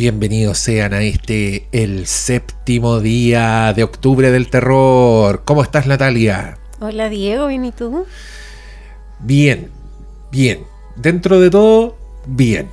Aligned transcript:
Bienvenidos 0.00 0.56
sean 0.56 0.94
a 0.94 1.02
este, 1.02 1.66
el 1.72 2.06
séptimo 2.06 3.00
día 3.00 3.74
de 3.74 3.82
octubre 3.82 4.30
del 4.30 4.48
terror. 4.48 5.42
¿Cómo 5.44 5.62
estás, 5.62 5.86
Natalia? 5.86 6.56
Hola, 6.80 7.10
Diego, 7.10 7.48
¿bien 7.48 7.66
y 7.66 7.72
tú? 7.72 8.06
Bien, 9.18 9.68
bien. 10.32 10.60
Dentro 10.96 11.38
de 11.38 11.50
todo, 11.50 11.98
bien. 12.26 12.70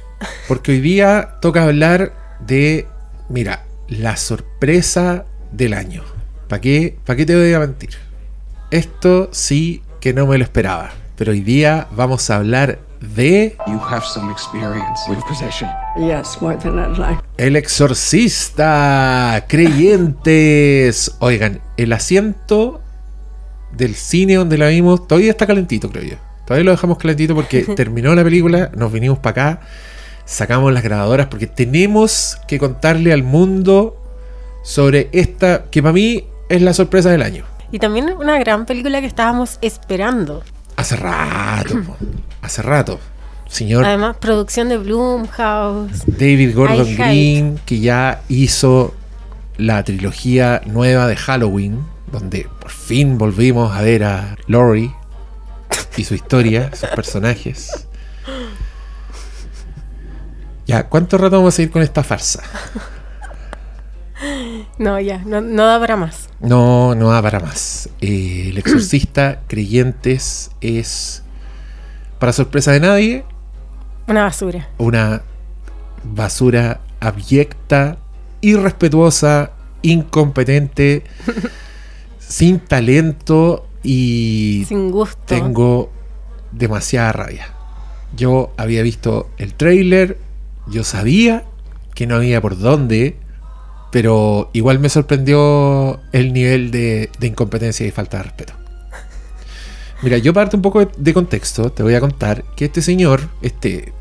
Porque 0.47 0.71
hoy 0.71 0.79
día 0.79 1.35
toca 1.41 1.63
hablar 1.63 2.13
de, 2.39 2.87
mira, 3.28 3.66
la 3.89 4.16
sorpresa 4.16 5.25
del 5.52 5.73
año. 5.73 6.04
¿Para 6.48 6.62
qué, 6.62 6.96
¿Para 7.05 7.18
qué 7.18 7.25
te 7.25 7.36
voy 7.36 7.52
a 7.52 7.59
mentir? 7.59 7.89
Esto 8.71 9.28
sí 9.34 9.82
que 10.00 10.14
no 10.14 10.28
me 10.28 10.38
lo 10.38 10.46
esperaba. 10.46 10.94
Pero 11.18 11.34
hoy 11.34 11.41
día 11.41 11.89
vamos 11.91 12.30
a 12.30 12.38
hablar 12.38 12.80
de 13.02 13.55
You 13.68 13.79
have 13.79 14.04
some 14.05 14.32
experience 14.32 15.00
with 15.07 15.20
possession. 15.27 15.70
Yes, 15.98 16.41
more 16.41 16.57
than 16.57 16.80
I'd 16.80 16.98
like. 16.98 17.21
El 17.38 17.55
Exorcista, 17.55 19.45
creyentes. 19.48 21.16
Oigan, 21.20 21.62
el 21.77 21.94
asiento 21.94 22.81
del 23.71 23.95
cine 23.95 24.35
donde 24.35 24.57
la 24.57 24.68
vimos 24.68 25.07
todavía 25.07 25.31
está 25.31 25.45
calentito, 25.45 25.90
creo 25.90 26.04
yo. 26.04 26.16
Todavía 26.45 26.66
lo 26.66 26.71
dejamos 26.71 26.98
calentito 26.98 27.35
porque 27.35 27.63
terminó 27.76 28.16
la 28.16 28.23
película, 28.23 28.71
nos 28.76 28.91
vinimos 28.91 29.20
para 29.20 29.32
acá, 29.32 29.62
sacamos 30.26 30.73
las 30.73 30.84
grabadoras 30.84 31.27
porque 31.27 31.48
tenemos 31.48 32.38
que 32.48 32.59
contarle 32.59 33.13
al 33.13 33.23
mundo 33.23 34.02
sobre 34.63 35.09
esta 35.12 35.66
que 35.70 35.82
para 35.82 35.93
mí 35.93 36.26
es 36.49 36.62
la 36.62 36.73
sorpresa 36.73 37.09
del 37.09 37.21
año. 37.21 37.45
Y 37.71 37.79
también 37.79 38.13
una 38.18 38.40
gran 38.40 38.66
película 38.66 39.02
que 39.02 39.07
estábamos 39.07 39.59
esperando. 39.62 40.43
Hace 40.77 40.95
rato, 40.95 41.81
po. 41.84 41.98
hace 42.41 42.62
rato. 42.62 42.99
Señor 43.49 43.84
Además, 43.85 44.18
producción 44.18 44.70
de 44.70 44.77
Blumhouse. 44.77 46.04
David 46.05 46.55
Gordon 46.55 46.95
Green, 46.95 47.59
que 47.66 47.80
ya 47.80 48.22
hizo 48.30 48.94
la 49.58 49.84
trilogía 49.84 50.62
nueva 50.66 51.08
de 51.08 51.16
Halloween, 51.16 51.84
donde 52.12 52.48
por 52.60 52.71
fin 52.71 53.18
volvimos 53.18 53.76
a 53.76 53.82
ver 53.82 54.04
a 54.04 54.38
Laurie 54.48 54.93
y 55.98 56.04
su 56.04 56.13
historia, 56.13 56.70
sus 56.76 56.90
personajes. 56.90 57.88
Ya, 60.68 60.88
¿cuánto 60.88 61.18
rato 61.18 61.38
vamos 61.38 61.57
a 61.57 61.62
ir 61.62 61.71
con 61.71 61.82
esta 61.82 62.04
farsa? 62.04 62.44
No, 64.78 65.00
ya, 65.00 65.19
no, 65.25 65.41
no 65.41 65.79
para 65.79 65.95
más. 65.95 66.29
No, 66.39 66.94
no 66.95 67.07
para 67.22 67.39
más. 67.39 67.89
Eh, 68.01 68.50
el 68.50 68.57
exorcista, 68.57 69.41
creyentes, 69.47 70.51
es, 70.61 71.23
para 72.19 72.31
sorpresa 72.33 72.72
de 72.72 72.79
nadie, 72.79 73.23
Una 74.07 74.23
basura. 74.23 74.69
una 74.78 75.23
basura 76.03 76.81
abyecta, 77.00 77.97
irrespetuosa, 78.41 79.51
incompetente, 79.81 81.03
sin 82.19 82.59
talento 82.59 83.67
y 83.83 84.66
Sin 84.67 84.91
gusto. 84.91 85.17
tengo 85.25 85.91
demasiada 86.51 87.11
rabia. 87.13 87.47
Yo 88.16 88.53
había 88.57 88.83
visto 88.83 89.29
el 89.38 89.53
trailer, 89.53 90.17
yo 90.67 90.83
sabía 90.83 91.44
que 91.94 92.05
no 92.07 92.16
había 92.16 92.41
por 92.41 92.57
dónde, 92.57 93.17
pero 93.97 94.51
igual 94.53 94.78
me 94.78 94.90
sorprendió 94.90 96.00
el 96.12 96.31
nivel 96.31 96.69
de, 96.69 97.09
de 97.17 97.25
incompetencia 97.25 97.84
y 97.84 97.90
falta 97.90 98.17
de 98.17 98.23
respeto. 98.25 98.53
Mira, 100.03 100.19
yo 100.19 100.35
parto 100.35 100.56
un 100.56 100.62
poco 100.62 100.81
de, 100.81 100.89
de 100.95 101.13
contexto, 101.16 101.72
te 101.72 101.81
voy 101.81 101.95
a 101.95 102.00
contar 102.00 102.44
que 102.56 102.66
este 102.66 102.84
señor, 102.84 103.28
este... 103.41 103.91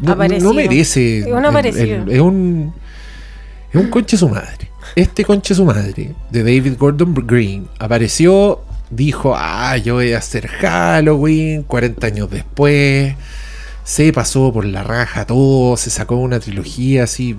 No, 0.00 0.16
no 0.16 0.54
merece... 0.54 1.18
Es 1.18 1.26
un 1.26 1.36
el- 1.40 1.44
aparecido. 1.44 2.04
el- 2.04 2.10
es 2.10 2.20
un... 2.22 2.72
Es 3.70 3.78
un 3.78 3.90
conche 3.90 4.16
su 4.16 4.30
madre. 4.30 4.70
Este 4.96 5.26
conche 5.26 5.54
su 5.54 5.66
madre, 5.66 6.14
de 6.30 6.42
David 6.42 6.78
Gordon 6.78 7.12
Green, 7.26 7.68
apareció, 7.78 8.62
dijo, 8.88 9.34
ah, 9.36 9.76
yo 9.76 9.96
voy 9.96 10.14
a 10.14 10.18
hacer 10.20 10.46
Halloween 10.48 11.64
40 11.64 12.06
años 12.06 12.30
después. 12.30 13.14
Se 13.88 14.12
pasó 14.12 14.52
por 14.52 14.66
la 14.66 14.82
raja 14.82 15.24
todo, 15.26 15.74
se 15.78 15.88
sacó 15.88 16.16
una 16.16 16.38
trilogía 16.40 17.04
así 17.04 17.34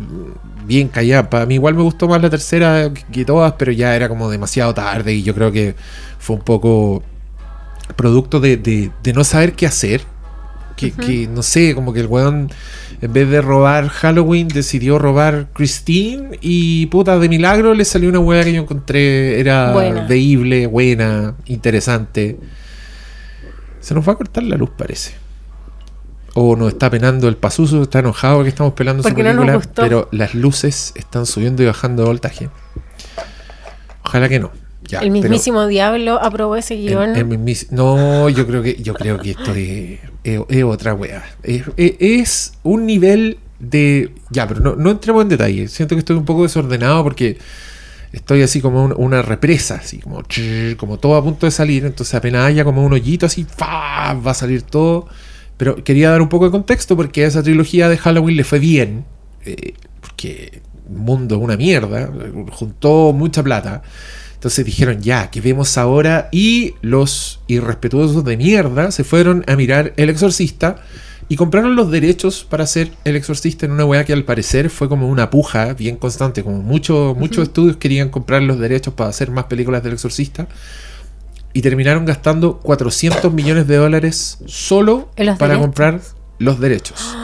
bien 0.65 0.87
callada. 0.87 1.29
Para 1.29 1.45
mí 1.45 1.53
igual 1.53 1.75
me 1.75 1.83
gustó 1.83 2.07
más 2.07 2.19
la 2.23 2.29
tercera 2.31 2.91
que- 3.11 3.23
todas, 3.23 3.53
pero 3.53 3.71
ya 3.71 3.95
era 3.95 4.09
como 4.09 4.31
demasiado 4.31 4.73
tarde 4.73 5.13
y 5.13 5.21
yo 5.21 5.35
creo 5.35 5.51
que 5.51 5.75
fue 6.17 6.37
un 6.37 6.41
poco 6.41 7.03
producto 7.95 8.39
de, 8.39 8.57
de- 8.57 8.89
de 9.03 9.13
no 9.13 9.23
saber 9.23 9.53
qué 9.53 9.67
hacer. 9.67 10.01
Que, 10.75 10.91
que, 10.91 11.27
no 11.27 11.43
sé, 11.43 11.75
como 11.75 11.93
que 11.93 11.99
el 11.99 12.07
weón, 12.07 12.49
en 12.99 13.13
vez 13.13 13.29
de 13.29 13.41
robar 13.41 13.89
Halloween, 13.89 14.47
decidió 14.47 14.97
robar 14.97 15.49
Christine 15.53 16.39
y 16.41 16.87
puta, 16.87 17.19
de 17.19 17.29
milagro 17.29 17.75
le 17.75 17.85
salió 17.85 18.09
una 18.09 18.19
weá 18.19 18.43
que 18.43 18.53
yo 18.53 18.61
encontré, 18.63 19.39
era 19.39 19.71
Buena. 19.73 20.07
veíble, 20.07 20.65
buena, 20.67 21.35
interesante. 21.45 22.39
Se 23.81 23.93
nos 23.93 24.07
va 24.07 24.13
a 24.13 24.15
cortar 24.15 24.41
la 24.43 24.55
luz, 24.57 24.69
parece. 24.75 25.11
O 26.41 26.55
nos 26.55 26.69
está 26.69 26.89
penando 26.89 27.27
el 27.27 27.35
pasuso, 27.35 27.83
está 27.83 27.99
enojado 27.99 28.43
que 28.43 28.49
estamos 28.49 28.71
pelando 28.73 29.03
su 29.03 29.09
Porque 29.09 29.23
película, 29.23 29.59
pero 29.75 30.07
las 30.13 30.33
luces 30.35 30.93
están 30.95 31.25
subiendo 31.25 31.63
y 31.63 31.65
bajando 31.65 32.03
de 32.03 32.07
voltaje. 32.07 32.49
Ojalá 34.05 34.29
que 34.29 34.39
no. 34.39 34.51
Ya, 34.83 34.99
el 35.01 35.11
mismísimo 35.11 35.67
diablo 35.67 36.19
aprobó 36.19 36.55
ese 36.55 36.75
guion. 36.75 37.11
el- 37.11 37.17
el 37.17 37.27
mismis- 37.27 37.69
no, 37.71 38.27
yo 38.29 38.47
creo 38.47 38.63
que 38.63 38.81
yo 38.81 38.93
creo 38.95 39.19
que 39.19 39.31
esto 39.31 39.51
es, 39.53 39.99
es- 40.23 40.41
es 40.49 40.63
otra 40.63 40.93
wea. 40.93 41.23
Es, 41.43 42.53
un 42.63 42.85
nivel 42.85 43.37
de. 43.59 44.13
Ya, 44.31 44.47
pero 44.47 44.61
no, 44.61 44.75
no 44.75 44.89
entremos 44.91 45.21
en 45.21 45.29
detalle. 45.29 45.67
Siento 45.67 45.95
que 45.95 45.99
estoy 45.99 46.15
un 46.15 46.25
poco 46.25 46.43
desordenado 46.43 47.03
porque 47.03 47.37
estoy 48.13 48.41
así 48.41 48.61
como 48.61 48.83
un- 48.85 48.93
una 48.97 49.21
represa, 49.21 49.75
así 49.75 49.99
como, 49.99 50.23
como 50.77 50.97
todo 50.97 51.15
a 51.17 51.23
punto 51.23 51.45
de 51.45 51.51
salir. 51.51 51.85
Entonces 51.85 52.15
apenas 52.15 52.45
haya 52.45 52.63
como 52.63 52.83
un 52.83 52.93
hoyito 52.93 53.25
así, 53.27 53.43
¡fa! 53.45 54.13
va 54.13 54.31
a 54.31 54.33
salir 54.33 54.63
todo. 54.63 55.07
Pero 55.59 55.83
quería 55.83 56.09
dar 56.09 56.21
un 56.21 56.29
poco 56.29 56.45
de 56.45 56.51
contexto 56.51 56.95
porque 56.95 57.25
a 57.25 57.27
esa 57.27 57.43
trilogía 57.43 57.89
de 57.89 57.97
Halloween 57.97 58.37
le 58.37 58.45
fue 58.45 58.59
bien. 58.59 59.03
eh, 59.45 59.73
porque 59.99 60.61
el 60.89 60.95
mundo 60.95 61.35
es 61.35 61.41
una 61.41 61.57
mierda. 61.57 62.09
Juntó 62.51 63.11
mucha 63.11 63.43
plata. 63.43 63.83
Entonces 64.35 64.65
dijeron, 64.65 65.01
ya, 65.01 65.29
que 65.29 65.41
vemos 65.41 65.77
ahora? 65.77 66.29
Y 66.31 66.75
los 66.81 67.41
irrespetuosos 67.47 68.23
de 68.23 68.37
mierda 68.37 68.89
se 68.91 69.03
fueron 69.03 69.43
a 69.47 69.57
mirar 69.57 69.91
El 69.97 70.09
Exorcista 70.09 70.77
y 71.27 71.35
compraron 71.35 71.75
los 71.75 71.91
derechos 71.91 72.47
para 72.49 72.63
hacer 72.63 72.91
El 73.03 73.17
Exorcista 73.17 73.65
en 73.65 73.73
una 73.73 73.83
weá 73.83 74.05
que 74.05 74.13
al 74.13 74.23
parecer 74.23 74.69
fue 74.69 74.87
como 74.87 75.09
una 75.09 75.29
puja 75.29 75.73
bien 75.73 75.97
constante, 75.97 76.41
como 76.41 76.61
muchos 76.61 77.17
muchos 77.17 77.43
estudios 77.43 77.75
querían 77.75 78.07
comprar 78.07 78.41
los 78.41 78.59
derechos 78.59 78.93
para 78.93 79.09
hacer 79.09 79.29
más 79.29 79.43
películas 79.43 79.83
del 79.83 79.91
Exorcista. 79.91 80.47
Y 81.53 81.61
terminaron 81.61 82.05
gastando 82.05 82.59
400 82.59 83.33
millones 83.33 83.67
de 83.67 83.77
dólares 83.77 84.39
solo 84.45 85.09
para 85.15 85.33
derechos. 85.33 85.57
comprar 85.57 86.01
los 86.37 86.59
derechos. 86.59 87.17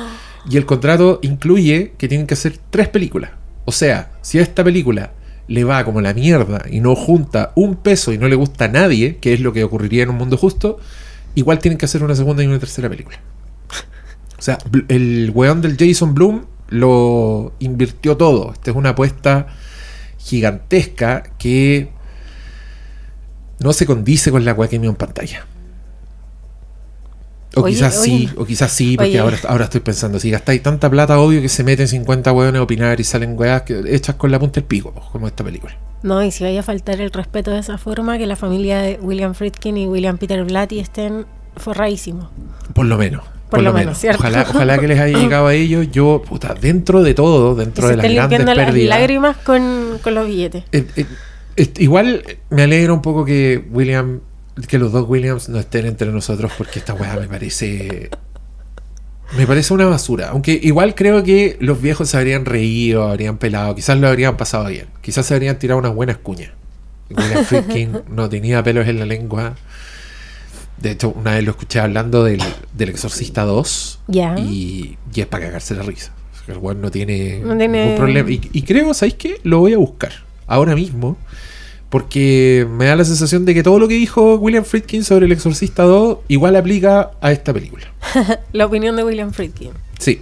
Y 0.49 0.57
el 0.57 0.65
contrato 0.65 1.19
incluye 1.21 1.93
que 1.97 2.07
tienen 2.07 2.27
que 2.27 2.33
hacer 2.33 2.57
tres 2.69 2.87
películas. 2.89 3.31
O 3.65 3.71
sea, 3.71 4.11
si 4.21 4.39
a 4.39 4.41
esta 4.41 4.63
película 4.63 5.11
le 5.47 5.63
va 5.63 5.83
como 5.85 6.01
la 6.01 6.13
mierda 6.13 6.63
y 6.69 6.79
no 6.79 6.95
junta 6.95 7.51
un 7.55 7.75
peso 7.75 8.13
y 8.13 8.17
no 8.17 8.27
le 8.27 8.35
gusta 8.35 8.65
a 8.65 8.67
nadie, 8.67 9.17
que 9.17 9.33
es 9.33 9.39
lo 9.39 9.53
que 9.53 9.63
ocurriría 9.63 10.03
en 10.03 10.09
un 10.09 10.17
mundo 10.17 10.37
justo, 10.37 10.79
igual 11.35 11.59
tienen 11.59 11.77
que 11.77 11.85
hacer 11.85 12.03
una 12.03 12.15
segunda 12.15 12.43
y 12.43 12.47
una 12.47 12.59
tercera 12.59 12.89
película. 12.89 13.19
O 14.37 14.41
sea, 14.41 14.57
el 14.89 15.31
weón 15.33 15.61
del 15.61 15.77
Jason 15.77 16.13
Bloom 16.13 16.45
lo 16.69 17.53
invirtió 17.59 18.17
todo. 18.17 18.51
Esta 18.53 18.71
es 18.71 18.77
una 18.77 18.89
apuesta 18.89 19.47
gigantesca 20.17 21.23
que 21.37 21.89
no 23.59 23.73
se 23.73 23.85
condice 23.85 24.31
con 24.31 24.43
la 24.45 24.53
weá 24.53 24.69
que 24.69 24.77
vimos 24.77 24.93
en 24.93 24.97
pantalla. 24.97 25.45
O 27.57 27.61
Oye, 27.61 27.73
quizás 27.75 28.01
sí, 28.01 28.29
o 28.35 28.45
quizás 28.45 28.69
sí, 28.71 28.97
porque 28.97 29.11
Oye. 29.11 29.19
ahora, 29.19 29.37
ahora 29.47 29.63
estoy 29.65 29.79
pensando, 29.79 30.19
si 30.19 30.29
gastáis 30.29 30.61
tanta 30.61 30.89
plata, 30.89 31.17
obvio 31.19 31.41
que 31.41 31.47
se 31.47 31.63
meten 31.63 31.87
50 31.87 32.33
hueones 32.33 32.59
a 32.59 32.63
opinar 32.63 32.99
y 32.99 33.05
salen 33.05 33.39
weas 33.39 33.61
que- 33.61 33.81
hechas 33.87 34.15
con 34.15 34.29
la 34.29 34.39
punta 34.39 34.55
del 34.55 34.65
pico, 34.65 34.91
como 35.13 35.25
esta 35.27 35.41
película. 35.43 35.73
No, 36.03 36.21
y 36.21 36.31
si 36.31 36.43
vaya 36.43 36.59
a 36.59 36.63
faltar 36.63 36.99
el 36.99 37.11
respeto 37.11 37.51
de 37.51 37.59
esa 37.59 37.77
forma, 37.77 38.17
que 38.17 38.25
la 38.27 38.35
familia 38.35 38.79
de 38.81 38.99
William 39.01 39.33
Friedkin 39.33 39.77
y 39.77 39.87
William 39.87 40.17
Peter 40.17 40.43
Blatty 40.43 40.79
estén 40.79 41.25
forradísimos. 41.55 42.27
Por 42.73 42.87
lo 42.87 42.97
menos. 42.97 43.23
Por 43.49 43.61
lo 43.61 43.71
menos, 43.71 43.97
¿cierto? 43.99 44.19
Ojalá, 44.19 44.45
ojalá 44.49 44.77
que 44.77 44.87
les 44.89 44.99
haya 44.99 45.17
llegado 45.17 45.47
a 45.47 45.53
ellos. 45.53 45.87
Yo, 45.91 46.21
puta, 46.27 46.53
dentro 46.55 47.03
de 47.03 47.13
todo, 47.13 47.55
dentro 47.55 47.87
de 47.87 47.95
las 47.95 48.11
grandes 48.11 48.43
las 48.45 48.55
pérdidas. 48.57 48.99
lágrimas 48.99 49.37
con, 49.37 49.97
con 50.03 50.13
los 50.13 50.27
billetes. 50.27 50.63
eh, 50.73 50.85
eh, 50.97 51.05
igual 51.77 52.23
me 52.49 52.63
alegra 52.63 52.93
un 52.93 53.01
poco 53.01 53.25
que 53.25 53.63
William, 53.71 54.19
que 54.67 54.77
los 54.77 54.91
dos 54.91 55.07
Williams 55.07 55.49
no 55.49 55.59
estén 55.59 55.85
entre 55.85 56.11
nosotros, 56.11 56.51
porque 56.57 56.79
esta 56.79 56.93
weá 56.93 57.15
me 57.17 57.27
parece. 57.27 58.09
Me 59.37 59.47
parece 59.47 59.73
una 59.73 59.85
basura. 59.85 60.29
Aunque 60.29 60.59
igual 60.61 60.93
creo 60.95 61.23
que 61.23 61.57
los 61.59 61.81
viejos 61.81 62.09
se 62.09 62.17
habrían 62.17 62.45
reído, 62.45 63.03
habrían 63.09 63.37
pelado, 63.37 63.73
quizás 63.75 63.97
lo 63.99 64.07
habrían 64.07 64.37
pasado 64.37 64.67
bien. 64.67 64.85
Quizás 65.01 65.25
se 65.25 65.33
habrían 65.33 65.57
tirado 65.57 65.79
unas 65.79 65.93
buenas 65.95 66.17
cuñas. 66.17 66.51
William 67.09 67.43
Friedkin 67.43 67.91
no 68.09 68.29
tenía 68.29 68.61
pelos 68.63 68.87
en 68.87 68.99
la 68.99 69.05
lengua. 69.05 69.55
De 70.77 70.91
hecho, 70.91 71.09
una 71.09 71.33
vez 71.35 71.43
lo 71.43 71.51
escuché 71.51 71.79
hablando 71.79 72.23
del, 72.23 72.41
del 72.73 72.89
Exorcista 72.89 73.43
2 73.43 73.99
Ya. 74.07 74.35
y, 74.37 74.97
y 75.13 75.21
es 75.21 75.25
para 75.27 75.45
cagarse 75.47 75.73
la 75.73 75.83
risa. 75.83 76.11
El 76.47 76.57
weón 76.57 76.79
no 76.81 76.91
tiene, 76.91 77.39
No 77.43 77.57
tiene- 77.57 77.81
ningún 77.83 77.97
problema. 77.97 78.29
Y, 78.29 78.49
y 78.53 78.61
creo, 78.61 78.93
¿sabéis 78.93 79.15
qué? 79.15 79.39
Lo 79.43 79.59
voy 79.59 79.73
a 79.73 79.77
buscar 79.79 80.11
ahora 80.45 80.75
mismo. 80.75 81.17
Porque 81.95 82.67
me 82.69 82.87
da 82.87 82.97
la 82.97 83.05
sensación 83.05 83.45
de 83.45 83.53
que 83.53 83.63
todo 83.63 83.79
lo 83.79 83.87
que 83.87 83.93
dijo 83.93 84.35
William 84.35 84.65
Friedkin 84.65 85.05
sobre 85.05 85.27
El 85.27 85.31
Exorcista 85.31 85.83
2 85.83 86.17
igual 86.27 86.57
aplica 86.57 87.11
a 87.21 87.31
esta 87.31 87.53
película. 87.53 87.85
La 88.51 88.65
opinión 88.65 88.97
de 88.97 89.05
William 89.05 89.31
Friedkin. 89.31 89.71
Sí. 89.97 90.21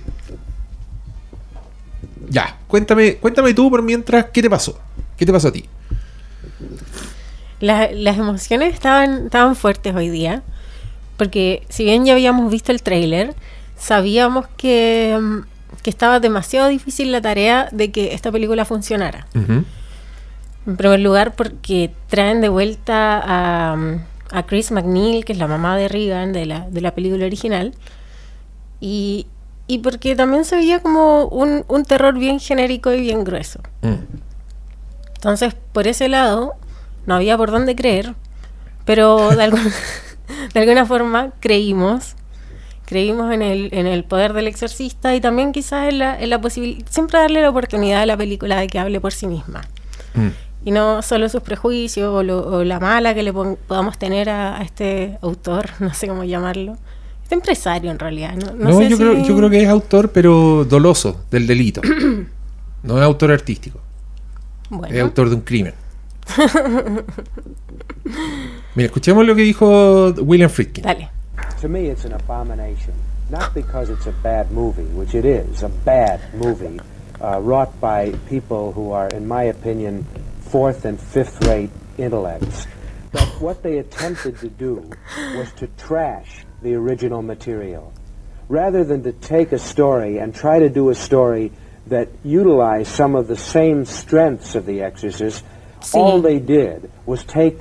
Ya, 2.30 2.60
cuéntame, 2.68 3.16
cuéntame 3.16 3.56
tú 3.56 3.72
por 3.72 3.82
mientras, 3.82 4.28
¿qué 4.32 4.44
te 4.44 4.52
pasó? 4.52 4.80
¿Qué 5.18 5.26
te 5.26 5.32
pasó 5.34 5.48
a 5.48 5.52
ti? 5.52 5.66
La- 7.60 7.92
las 7.92 8.20
emociones 8.20 8.72
estaban, 8.72 9.26
estaban 9.26 9.56
fuertes 9.56 9.96
hoy 9.96 10.10
día, 10.10 10.44
porque 11.18 11.64
si 11.70 11.86
bien 11.86 12.06
ya 12.06 12.14
habíamos 12.14 12.52
visto 12.52 12.72
el 12.72 12.84
tráiler, 12.84 13.34
sabíamos 13.80 14.46
que, 14.58 15.18
mm, 15.20 15.38
que 15.82 15.90
estaba 15.90 16.20
demasiado 16.20 16.68
difícil 16.68 17.12
la 17.12 17.20
tarea 17.22 17.68
de 17.72 17.90
que 17.92 18.14
esta 18.14 18.32
película 18.32 18.64
funcionara. 18.64 19.26
Ujú. 19.34 19.64
En 20.66 20.78
primer 20.78 21.00
lugar, 21.02 21.36
porque 21.36 21.94
traen 22.08 22.40
de 22.42 22.50
vuelta 22.50 23.22
a, 23.24 23.98
a 24.32 24.44
Chris 24.46 24.72
McNeil, 24.72 25.26
que 25.26 25.34
es 25.34 25.40
la 25.40 25.48
mamá 25.48 25.76
de 25.78 25.88
Regan 25.90 26.32
de 26.34 26.46
la, 26.46 26.62
de 26.70 26.82
la 26.82 26.92
película 26.96 27.26
original, 27.26 27.74
y, 28.80 29.28
y 29.68 29.80
porque 29.80 30.16
también 30.16 30.46
se 30.46 30.56
veía 30.56 30.80
como 30.82 31.26
un, 31.26 31.66
un 31.68 31.84
terror 31.86 32.18
bien 32.18 32.40
genérico 32.40 32.94
y 32.94 33.02
bien 33.02 33.24
grueso. 33.24 33.60
Mm. 33.82 33.96
Entonces, 35.16 35.56
por 35.72 35.88
ese 35.88 36.10
lado, 36.10 36.54
no 37.06 37.16
había 37.16 37.38
por 37.38 37.52
dónde 37.52 37.76
creer, 37.76 38.14
pero 38.86 39.30
de, 39.36 39.44
algún- 39.44 39.72
de 40.54 40.60
alguna 40.60 40.86
forma 40.86 41.32
creímos. 41.40 42.16
Creímos 42.86 43.32
en 43.34 43.42
el, 43.42 43.70
en 43.74 43.88
el 43.88 44.04
poder 44.04 44.34
del 44.34 44.46
exorcista 44.48 45.16
y 45.16 45.22
también 45.22 45.54
quizás 45.54 45.88
en 45.88 46.00
la, 46.00 46.20
en 46.20 46.30
la 46.30 46.42
posibilidad, 46.42 46.86
siempre 46.90 47.18
darle 47.18 47.42
la 47.42 47.50
oportunidad 47.50 48.02
a 48.02 48.06
la 48.06 48.18
película 48.18 48.60
de 48.60 48.68
que 48.68 48.78
hable 48.78 49.00
por 49.00 49.14
sí 49.14 49.26
misma. 49.26 49.62
Mm. 50.14 50.28
Y 50.66 50.72
no 50.72 51.02
solo 51.02 51.28
sus 51.30 51.42
prejuicios 51.42 52.14
o, 52.14 52.24
lo- 52.24 52.46
o 52.48 52.64
la 52.64 52.80
mala 52.80 53.14
que 53.14 53.22
le 53.24 53.34
pon- 53.34 53.58
podamos 53.68 53.98
tener 53.98 54.30
a, 54.30 54.58
a 54.58 54.62
este 54.64 55.18
autor, 55.22 55.66
no 55.80 55.94
sé 55.94 56.08
cómo 56.08 56.24
llamarlo. 56.24 56.78
Este 57.24 57.36
empresario 57.36 57.92
en 57.92 58.00
realidad. 58.00 58.34
No, 58.36 58.54
no 58.54 58.70
No, 58.72 58.78
sé 58.78 58.90
yo, 58.90 58.98
si- 58.98 59.04
creo, 59.04 59.24
yo 59.24 59.36
creo 59.38 59.50
que 59.50 59.62
es 59.64 59.70
autor, 59.70 60.12
pero 60.12 60.66
doloso 60.66 61.22
del 61.32 61.48
delito. 61.48 61.82
no 62.84 62.98
es 62.98 63.04
autor 63.04 63.32
artístico, 63.32 63.80
Bueno, 64.70 64.94
es 64.96 65.02
autor 65.02 65.30
de 65.30 65.36
un 65.36 65.42
crimen. 65.42 65.74
Mira, 68.76 68.86
escuchemos 68.88 69.26
lo 69.26 69.36
que 69.36 69.42
dijo 69.44 70.12
William 70.22 70.50
Friedkin. 70.50 70.84
dale. 70.84 71.10
To 71.62 71.70
me, 71.70 71.88
it's 71.90 72.06
an 72.06 72.14
abomination. 72.14 72.94
Not 73.30 73.54
because 73.54 73.92
it's 73.92 74.06
a 74.08 74.14
bad 74.22 74.52
movie, 74.52 74.84
which 74.96 75.16
it 75.16 75.26
is, 75.26 75.64
a 75.64 75.70
bad 75.86 76.20
movie, 76.36 76.80
uh, 77.22 77.40
wrought 77.42 77.70
by 77.80 78.12
people 78.30 78.74
who 78.76 78.94
are, 78.94 79.08
in 79.16 79.26
my 79.28 79.44
opinion, 79.50 80.06
fourth 80.54 80.86
and 80.86 81.00
fifth 81.00 81.44
rate 81.48 81.72
intellects. 81.98 82.68
But 83.12 83.28
what 83.42 83.64
they 83.64 83.80
attempted 83.80 84.38
to 84.42 84.50
do 84.50 84.88
was 85.36 85.52
to 85.54 85.66
trash 85.80 86.46
the 86.62 86.76
original 86.76 87.24
material. 87.24 87.92
Rather 88.50 88.84
than 88.84 89.02
to 89.02 89.14
take 89.14 89.52
a 89.52 89.58
story 89.58 90.20
and 90.20 90.36
try 90.36 90.60
to 90.60 90.70
do 90.70 90.92
a 90.92 90.96
story 90.96 91.52
that 91.88 92.10
utilized 92.24 92.92
some 92.92 93.16
of 93.16 93.28
the 93.28 93.36
same 93.36 93.86
strengths 93.86 94.54
of 94.54 94.68
The 94.68 94.84
Exorcist, 94.84 95.44
Sí. 95.82 95.96
all 95.98 96.22
they 96.22 96.38
did 96.38 96.92
was 97.08 97.24
take 97.24 97.58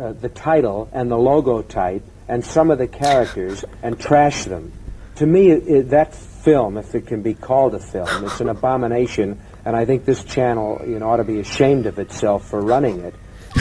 uh, 0.00 0.12
the 0.12 0.28
title 0.28 0.88
and 0.92 1.08
the 1.08 1.16
logo 1.16 1.62
type 1.62 2.02
and 2.26 2.44
some 2.44 2.72
of 2.72 2.78
the 2.78 2.88
characters 2.88 3.64
and 3.80 3.96
trash 3.96 4.42
them. 4.42 4.72
To 5.16 5.26
me, 5.26 5.52
it, 5.52 5.68
it, 5.68 5.90
that 5.90 6.16
film, 6.16 6.78
if 6.78 6.96
it 6.96 7.06
can 7.06 7.22
be 7.22 7.34
called 7.34 7.76
a 7.76 7.78
film, 7.78 8.24
it's 8.24 8.40
an 8.40 8.48
abomination, 8.48 9.40
and 9.68 9.76
I 9.76 9.84
think 9.84 10.06
this 10.06 10.24
channel, 10.24 10.80
you 10.86 10.98
know, 10.98 11.10
ought 11.10 11.18
to 11.18 11.24
be 11.24 11.40
ashamed 11.40 11.84
of 11.84 11.98
itself 11.98 12.48
for 12.48 12.62
running 12.62 13.00
it. 13.00 13.14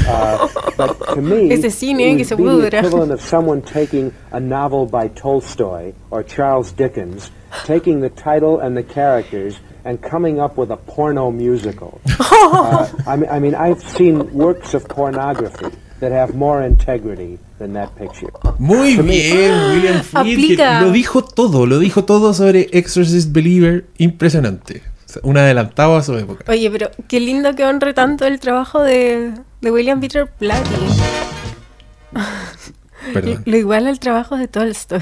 Uh, 0.08 0.48
but 0.78 0.94
to 1.16 1.22
me, 1.22 1.52
Ese 1.52 1.66
cine 1.66 2.00
it 2.00 2.30
que 2.30 2.38
would 2.38 2.62
be 2.62 2.70
the 2.70 2.78
equivalent 2.78 3.12
of 3.12 3.20
someone 3.20 3.62
taking 3.62 4.14
a 4.32 4.40
novel 4.40 4.86
by 4.86 5.10
Tolstoy 5.10 5.92
or 6.10 6.24
Charles 6.24 6.72
Dickens, 6.72 7.30
taking 7.66 8.00
the 8.00 8.08
title 8.08 8.62
and 8.62 8.78
the 8.78 8.84
characters, 8.84 9.60
and 9.84 10.02
coming 10.02 10.40
up 10.40 10.56
with 10.56 10.72
a 10.72 10.78
porno 10.78 11.30
musical. 11.30 12.00
Uh, 12.50 12.88
I, 13.06 13.18
mean, 13.18 13.30
I 13.30 13.40
mean, 13.40 13.56
I've 13.56 13.82
seen 13.82 14.32
works 14.34 14.74
of 14.74 14.88
pornography 14.88 15.76
that 16.00 16.12
have 16.12 16.36
more 16.36 16.62
integrity 16.62 17.40
than 17.58 17.74
that 17.74 17.94
picture. 17.98 18.30
Muy 18.60 18.96
bien, 18.96 19.52
William 19.74 20.02
Friedkin. 20.02 20.82
Lo 20.82 20.92
dijo 20.92 21.24
todo, 21.24 21.66
lo 21.66 21.80
dijo 21.80 22.06
todo 22.06 22.34
sobre 22.34 22.70
Exorcist 22.72 23.34
Believer. 23.34 23.86
Impresionante. 23.98 24.84
Un 25.24 25.38
adelantado 25.38 25.96
a 25.98 26.04
su 26.04 26.18
época. 26.18 26.44
Oye, 26.52 26.70
pero 26.70 26.92
qué 27.08 27.20
lindo 27.20 27.56
que 27.56 27.64
honre 27.66 27.94
tanto 27.94 28.26
el 28.26 28.40
trabajo 28.40 28.82
de, 28.84 29.32
de 29.62 29.72
William 29.72 30.00
Peter 30.02 30.30
Blatty. 30.40 30.70
Perdón. 33.14 33.42
Lo 33.46 33.58
igual 33.58 33.88
al 33.88 34.00
trabajo 34.00 34.38
de 34.38 34.48
Tolstoy. 34.48 35.02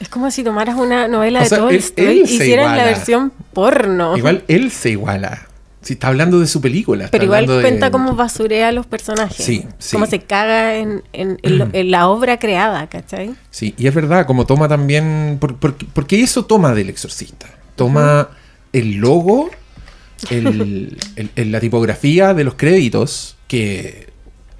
Es 0.00 0.08
como 0.08 0.30
si 0.32 0.42
tomaras 0.42 0.76
una 0.76 1.06
novela 1.06 1.40
O 1.40 1.42
de 1.42 1.48
sea, 1.48 1.58
Tolstoy 1.58 2.04
él 2.06 2.16
y 2.18 2.20
hicieras 2.22 2.76
la 2.76 2.84
versión 2.84 3.32
porno. 3.52 4.16
Igual 4.16 4.42
él 4.48 4.70
se 4.72 4.90
iguala. 4.90 5.46
Si 5.82 5.94
está 5.94 6.08
hablando 6.08 6.38
de 6.40 6.46
su 6.46 6.60
película. 6.60 7.04
está 7.06 7.12
pero 7.12 7.24
igual 7.24 7.46
de- 7.46 7.60
cuenta 7.60 7.90
cómo 7.90 8.14
basurea 8.14 8.68
a 8.68 8.72
los 8.72 8.86
personajes. 8.86 9.44
Sí, 9.44 9.66
sí. 9.78 9.92
Cómo 9.96 10.06
se 10.06 10.20
caga 10.20 10.76
en, 10.76 11.02
en- 11.12 11.38
en 11.42 11.58
lo- 11.58 11.68
en 11.72 11.90
la 11.90 12.08
obra 12.08 12.38
creada, 12.38 12.88
¿cachai? 12.88 13.34
Sí, 13.50 13.74
y 13.76 13.86
es 13.88 13.94
verdad, 13.94 14.26
como 14.26 14.46
toma 14.46 14.68
también. 14.68 15.38
por- 15.40 15.56
por- 15.56 15.74
porque 15.92 16.20
eso 16.22 16.44
toma 16.44 16.72
del 16.74 16.88
exorcista. 16.88 17.46
Toma 17.74 18.28
el 18.72 18.96
logo, 18.96 19.50
el- 20.30 20.96
el- 21.16 21.30
el- 21.36 21.52
la 21.52 21.60
tipografía 21.60 22.34
de 22.34 22.44
los 22.44 22.54
créditos, 22.54 23.36
que 23.48 24.10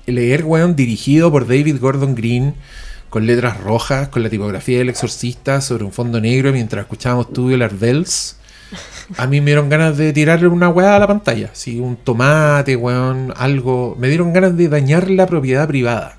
leer, 0.06 0.44
weón, 0.44 0.74
dirigido 0.76 1.30
por 1.30 1.46
David 1.46 1.78
Gordon 1.80 2.14
Green, 2.14 2.54
con 3.10 3.26
letras 3.26 3.60
rojas, 3.60 4.08
con 4.08 4.22
la 4.22 4.30
tipografía 4.30 4.78
del 4.78 4.88
exorcista 4.88 5.60
sobre 5.60 5.84
un 5.84 5.92
fondo 5.92 6.20
negro, 6.20 6.52
mientras 6.52 6.82
escuchábamos 6.82 7.32
Tubular 7.32 7.74
Bells. 7.74 8.36
A 9.18 9.26
mí 9.26 9.40
me 9.42 9.46
dieron 9.46 9.68
ganas 9.68 9.98
de 9.98 10.14
tirarle 10.14 10.48
una 10.48 10.70
weá 10.70 10.96
a 10.96 10.98
la 10.98 11.06
pantalla. 11.06 11.50
Sí, 11.52 11.78
un 11.78 11.96
tomate, 11.96 12.74
weón, 12.74 13.32
algo. 13.36 13.94
Me 13.98 14.08
dieron 14.08 14.32
ganas 14.32 14.56
de 14.56 14.68
dañar 14.68 15.10
la 15.10 15.26
propiedad 15.26 15.68
privada. 15.68 16.16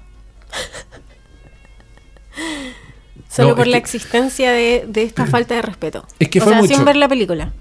Solo 3.29 3.49
No, 3.49 3.55
por 3.55 3.65
la 3.67 3.73
que- 3.73 3.77
existencia 3.79 4.51
de, 4.51 4.85
de 4.87 5.03
esta 5.03 5.25
falta 5.27 5.55
de 5.55 5.63
respeto. 5.63 6.05
Es 6.19 6.29
que 6.29 6.39
o 6.39 6.43
fue 6.43 6.53
sea, 6.53 6.61
mucho. 6.61 6.75
sin 6.75 6.85
ver 6.85 6.95
la 6.95 7.07
película. 7.09 7.51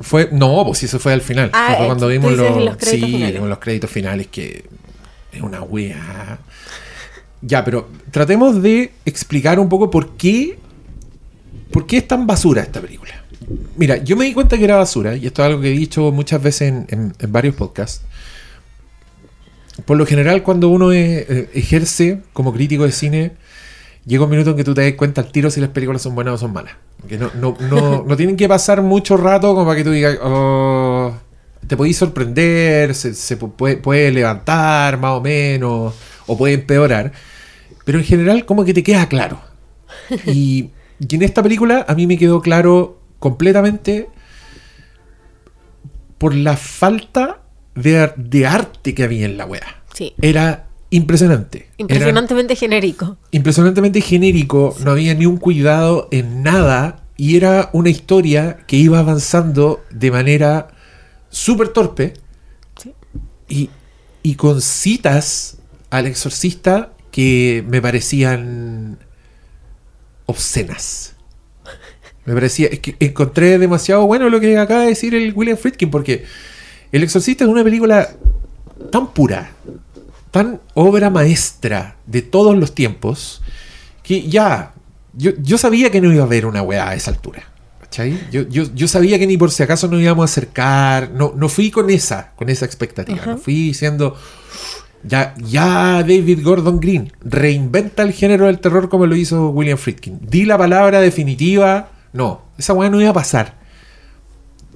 Fue, 0.00 0.28
no, 0.32 0.64
pues 0.66 0.82
eso 0.82 0.98
fue 0.98 1.12
al 1.12 1.20
final. 1.20 1.50
Ah, 1.52 1.74
fue 1.76 1.84
eh, 1.84 1.86
cuando 1.88 2.08
vimos 2.08 2.32
los, 2.32 2.64
los 2.64 2.76
créditos 2.76 3.10
sí, 3.10 3.32
vimos 3.32 3.48
los 3.48 3.58
créditos 3.58 3.90
finales 3.90 4.26
que 4.28 4.64
es 5.32 5.40
una 5.40 5.62
wea. 5.62 6.38
Ya, 7.42 7.64
pero 7.64 7.88
tratemos 8.10 8.60
de 8.62 8.92
explicar 9.04 9.58
un 9.60 9.68
poco 9.68 9.90
por 9.90 10.16
qué 10.16 10.58
por 11.70 11.86
qué 11.86 11.98
es 11.98 12.08
tan 12.08 12.26
basura 12.26 12.62
esta 12.62 12.80
película. 12.80 13.12
Mira, 13.76 13.96
yo 13.98 14.16
me 14.16 14.24
di 14.24 14.32
cuenta 14.32 14.56
que 14.56 14.64
era 14.64 14.76
basura, 14.76 15.16
y 15.16 15.26
esto 15.26 15.42
es 15.42 15.46
algo 15.48 15.60
que 15.60 15.68
he 15.68 15.76
dicho 15.76 16.10
muchas 16.12 16.40
veces 16.42 16.68
en, 16.68 16.86
en- 16.88 17.14
en 17.18 17.32
varios 17.32 17.54
podcasts. 17.56 18.02
Por 19.84 19.96
lo 19.96 20.06
general, 20.06 20.42
cuando 20.44 20.68
uno 20.68 20.92
eh, 20.92 21.50
ejerce 21.52 22.20
como 22.32 22.52
crítico 22.54 22.84
de 22.84 22.92
cine, 22.92 23.32
llega 24.06 24.24
un 24.24 24.30
minuto 24.30 24.50
en 24.50 24.56
que 24.56 24.64
tú 24.64 24.74
te 24.74 24.82
das 24.82 24.92
cuenta 24.94 25.20
al 25.20 25.30
tiro 25.32 25.50
si 25.50 25.60
las 25.60 25.70
películas 25.70 26.02
son 26.02 26.14
buenas 26.14 26.34
o 26.34 26.38
son 26.38 26.52
malas. 26.52 26.74
Que 27.08 27.18
no, 27.18 27.30
no, 27.34 27.56
no, 27.60 28.04
no 28.06 28.16
tienen 28.16 28.36
que 28.36 28.48
pasar 28.48 28.82
mucho 28.82 29.16
rato 29.16 29.54
como 29.54 29.64
para 29.66 29.76
que 29.76 29.84
tú 29.84 29.90
digas, 29.90 30.18
"Oh, 30.22 31.12
te 31.66 31.76
podéis 31.76 31.96
sorprender, 31.96 32.94
se, 32.94 33.14
se 33.14 33.38
pu- 33.38 33.52
puede, 33.52 33.76
puede 33.78 34.10
levantar 34.12 34.98
más 34.98 35.12
o 35.12 35.20
menos, 35.20 35.94
o 36.26 36.36
puede 36.38 36.54
empeorar. 36.54 37.12
Pero 37.84 37.98
en 37.98 38.04
general 38.04 38.44
como 38.46 38.64
que 38.64 38.74
te 38.74 38.82
queda 38.82 39.08
claro. 39.08 39.40
Y, 40.26 40.70
y 40.98 41.14
en 41.14 41.22
esta 41.22 41.42
película 41.42 41.84
a 41.88 41.94
mí 41.94 42.06
me 42.06 42.18
quedó 42.18 42.40
claro 42.42 43.00
completamente 43.18 44.08
por 46.18 46.34
la 46.34 46.56
falta 46.56 47.40
de 47.74 48.46
arte 48.46 48.94
que 48.94 49.02
había 49.02 49.26
en 49.26 49.36
la 49.36 49.46
wea. 49.46 49.82
Sí. 49.94 50.14
Era 50.22 50.66
impresionante. 50.96 51.58
Era- 51.58 51.74
Impresionantemente 51.78 52.56
genérico. 52.56 53.16
impresionantemente 53.30 54.00
genérico, 54.00 54.74
no 54.84 54.90
había 54.92 55.14
ni 55.14 55.26
un 55.26 55.36
cuidado 55.38 56.08
en 56.10 56.42
nada 56.42 57.04
y 57.16 57.36
era 57.36 57.70
una 57.72 57.90
historia 57.90 58.58
que 58.66 58.76
iba 58.76 58.98
avanzando 58.98 59.82
de 59.90 60.10
manera 60.10 60.68
súper 61.30 61.68
torpe 61.68 62.14
Sí. 62.80 62.92
y, 63.48 63.70
y 64.22 64.34
con 64.36 64.60
citas 64.60 65.58
al 65.90 66.06
exorcista 66.06 66.92
que 67.10 67.64
me 67.68 67.80
parecían 67.80 68.98
obscenas. 70.26 71.14
Me 72.24 72.32
parecía, 72.34 72.68
es 72.68 72.80
que 72.80 72.96
encontré 73.00 73.58
demasiado 73.58 74.06
bueno 74.06 74.28
lo 74.30 74.40
que 74.40 74.56
acaba 74.58 74.80
de 74.82 74.88
decir 74.88 75.14
el 75.14 75.32
William 75.34 75.58
Friedkin, 75.58 75.90
porque 75.90 76.24
El 76.90 77.02
Exorcista 77.02 77.44
es 77.44 77.50
una 77.50 77.62
película 77.62 78.08
tan 78.90 79.12
pura, 79.12 79.52
tan 80.34 80.60
obra 80.74 81.10
maestra 81.10 81.94
de 82.06 82.20
todos 82.20 82.58
los 82.58 82.74
tiempos, 82.74 83.40
que 84.02 84.28
ya, 84.28 84.74
yo, 85.12 85.30
yo 85.40 85.58
sabía 85.58 85.92
que 85.92 86.00
no 86.00 86.12
iba 86.12 86.24
a 86.24 86.26
haber 86.26 86.46
una 86.46 86.60
weá 86.60 86.88
a 86.88 86.96
esa 86.96 87.12
altura. 87.12 87.44
¿Cachai? 87.80 88.18
Yo, 88.32 88.42
yo, 88.48 88.64
yo 88.74 88.88
sabía 88.88 89.16
que 89.20 89.28
ni 89.28 89.36
por 89.36 89.52
si 89.52 89.62
acaso 89.62 89.86
nos 89.86 90.00
íbamos 90.00 90.24
a 90.24 90.24
acercar. 90.24 91.12
No, 91.12 91.34
no 91.36 91.48
fui 91.48 91.70
con 91.70 91.88
esa, 91.88 92.32
con 92.34 92.48
esa 92.48 92.64
expectativa. 92.64 93.24
No 93.24 93.38
fui 93.38 93.66
diciendo. 93.66 94.16
Ya, 95.04 95.36
ya 95.36 96.02
David 96.02 96.40
Gordon 96.42 96.80
Green 96.80 97.12
reinventa 97.20 98.02
el 98.02 98.12
género 98.12 98.46
del 98.46 98.58
terror 98.58 98.88
como 98.88 99.06
lo 99.06 99.14
hizo 99.14 99.50
William 99.50 99.78
Friedkin. 99.78 100.18
Di 100.20 100.46
la 100.46 100.58
palabra 100.58 101.00
definitiva. 101.00 101.90
No, 102.12 102.42
esa 102.58 102.72
weá 102.72 102.90
no 102.90 103.00
iba 103.00 103.10
a 103.10 103.14
pasar. 103.14 103.54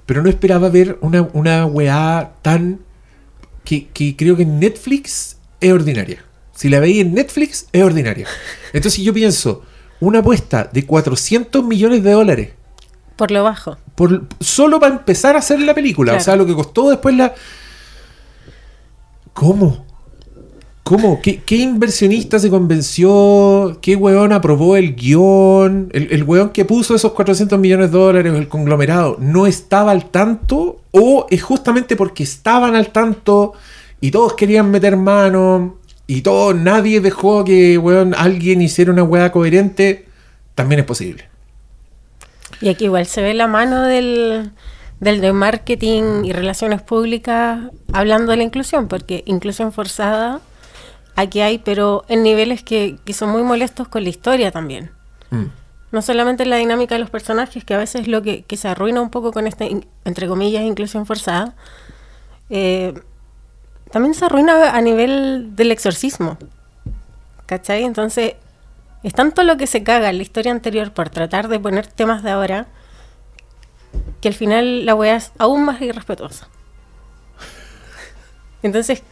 Pero 0.07 0.23
no 0.23 0.29
esperaba 0.29 0.69
ver 0.69 0.99
una, 1.01 1.23
una 1.33 1.67
weá 1.67 2.35
tan. 2.43 2.79
Que, 3.65 3.89
que 3.89 4.15
creo 4.15 4.37
que 4.37 4.45
en 4.45 4.61
Netflix 4.61 5.38
es 5.61 5.73
ordinaria. 5.73 6.25
Si 6.55 6.69
la 6.69 6.81
veis 6.81 7.01
en 7.01 7.15
Netflix, 7.15 7.67
es 7.73 7.83
ordinaria. 7.83 8.27
Entonces 8.73 9.03
yo 9.03 9.15
pienso, 9.15 9.63
una 10.01 10.21
apuesta 10.21 10.69
de 10.73 10.85
400 10.85 11.65
millones 11.65 12.03
de 12.03 12.13
dólares 12.13 12.51
Por 13.17 13.31
lo 13.31 13.45
bajo. 13.45 13.77
por, 13.95 14.27
solo 14.41 14.81
para 14.81 14.95
empezar 14.95 15.37
a 15.37 15.41
hacer 15.41 15.61
la 15.61 15.75
película. 15.75 16.13
Claro. 16.13 16.21
O 16.21 16.25
sea, 16.25 16.37
lo 16.37 16.47
que 16.47 16.55
costó 16.55 16.91
después 16.91 17.17
la. 17.17 17.35
¿Cómo? 19.33 19.87
¿Cómo? 20.83 21.21
¿Qué, 21.21 21.43
qué 21.43 21.57
inversionista 21.57 22.39
se 22.39 22.49
convenció? 22.49 23.79
¿Qué 23.83 23.95
weón 23.95 24.33
aprobó 24.33 24.75
el 24.77 24.95
guion? 24.97 25.91
El, 25.93 26.09
el 26.11 26.25
weón 26.25 26.49
que 26.49 26.65
puso 26.65 26.95
esos 26.95 27.13
400 27.13 27.59
millones 27.59 27.93
de 27.93 27.99
dólares, 27.99 28.35
el 28.35 28.49
conglomerado, 28.49 29.17
no 29.21 29.47
estaba 29.47 29.91
al 29.91 30.11
tanto? 30.11 30.81
¿O 30.91 31.27
es 31.29 31.43
justamente 31.43 31.95
porque 31.95 32.23
estaban 32.23 32.75
al 32.75 32.89
tanto 32.89 33.53
y 34.01 34.11
todos 34.11 34.35
querían 34.35 34.71
meter 34.71 34.97
mano 34.97 35.79
y 36.07 36.23
todo, 36.23 36.55
nadie 36.55 37.01
dejó 37.01 37.45
que 37.45 37.79
weón, 37.79 38.15
alguien 38.15 38.63
hiciera 38.63 38.93
una 38.93 39.03
weá 39.03 39.31
coherente? 39.31 40.07
También 40.55 40.81
es 40.81 40.87
posible. 40.87 41.29
Y 42.61 42.69
aquí 42.69 42.87
igual 42.87 43.07
se 43.07 43.23
ve 43.23 43.35
la 43.35 43.47
mano 43.47 43.83
del, 43.83 44.51
del 45.01 45.21
de 45.21 45.33
marketing 45.33 46.25
y 46.25 46.33
relaciones 46.33 46.83
públicas 46.83 47.61
hablando 47.93 48.33
de 48.33 48.39
la 48.39 48.43
inclusión, 48.43 48.89
porque 48.89 49.23
inclusión 49.27 49.73
forzada 49.73 50.41
aquí 51.15 51.41
hay, 51.41 51.59
pero 51.59 52.05
en 52.09 52.23
niveles 52.23 52.63
que, 52.63 52.97
que 53.05 53.13
son 53.13 53.31
muy 53.31 53.43
molestos 53.43 53.89
con 53.89 54.05
la 54.05 54.09
historia 54.09 54.51
también. 54.51 54.91
Mm. 55.31 55.47
No 55.91 56.03
solamente 56.03 56.45
la 56.47 56.57
dinámica 56.57 56.95
de 56.95 57.01
los 57.01 57.11
personajes, 57.11 57.65
que 57.65 57.75
a 57.75 57.79
veces 57.79 58.03
es 58.03 58.09
lo 58.09 58.23
que, 58.23 58.43
que 58.43 58.57
se 58.57 58.69
arruina 58.69 59.01
un 59.01 59.11
poco 59.11 59.33
con 59.33 59.47
esta, 59.47 59.65
entre 60.05 60.29
comillas, 60.29 60.63
inclusión 60.63 61.07
forzada, 61.07 61.55
eh, 62.51 62.95
también 63.91 64.15
se 64.15 64.25
arruina 64.25 64.71
a 64.71 64.81
nivel 64.81 65.57
del 65.57 65.73
exorcismo. 65.73 66.39
¿Cachai? 67.47 67.85
Entonces, 67.85 68.35
es 69.03 69.15
tanto 69.15 69.43
lo 69.43 69.57
que 69.57 69.67
se 69.67 69.83
caga 69.83 70.11
en 70.11 70.19
la 70.19 70.23
historia 70.23 70.53
anterior 70.53 70.93
por 70.93 71.09
tratar 71.09 71.49
de 71.49 71.59
poner 71.59 71.87
temas 71.87 72.23
de 72.23 72.31
ahora, 72.31 72.67
que 74.21 74.29
al 74.29 74.35
final 74.35 74.85
la 74.85 74.95
weá 74.95 75.17
es 75.17 75.33
aún 75.39 75.65
más 75.65 75.81
irrespetuosa. 75.81 76.49
Entonces, 78.63 79.03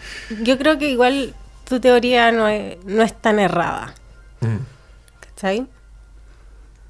yo 0.42 0.58
creo 0.58 0.78
que 0.78 0.90
igual 0.90 1.34
tu 1.66 1.80
teoría 1.80 2.30
no 2.32 2.48
es, 2.48 2.76
no 2.84 3.02
es 3.02 3.14
tan 3.14 3.38
errada. 3.38 3.94
Mm. 4.40 4.56
¿Cachai? 5.20 5.66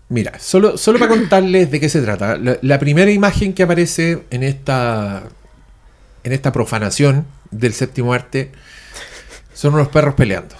Mira, 0.09 0.39
solo, 0.39 0.77
solo 0.79 0.99
para 0.99 1.11
contarles 1.11 1.71
de 1.71 1.81
qué 1.81 1.89
se 1.89 2.01
trata. 2.01 2.37
La, 2.37 2.59
la 2.63 2.79
primera 2.79 3.11
imagen 3.11 3.53
que 3.53 3.63
aparece 3.63 4.25
en 4.31 4.43
esta, 4.43 5.25
en 6.25 6.33
esta 6.33 6.53
profanación 6.53 7.27
del 7.51 7.73
séptimo 7.73 8.13
arte 8.13 8.53
son 9.55 9.75
unos 9.75 9.89
perros 9.89 10.15
peleando. 10.15 10.55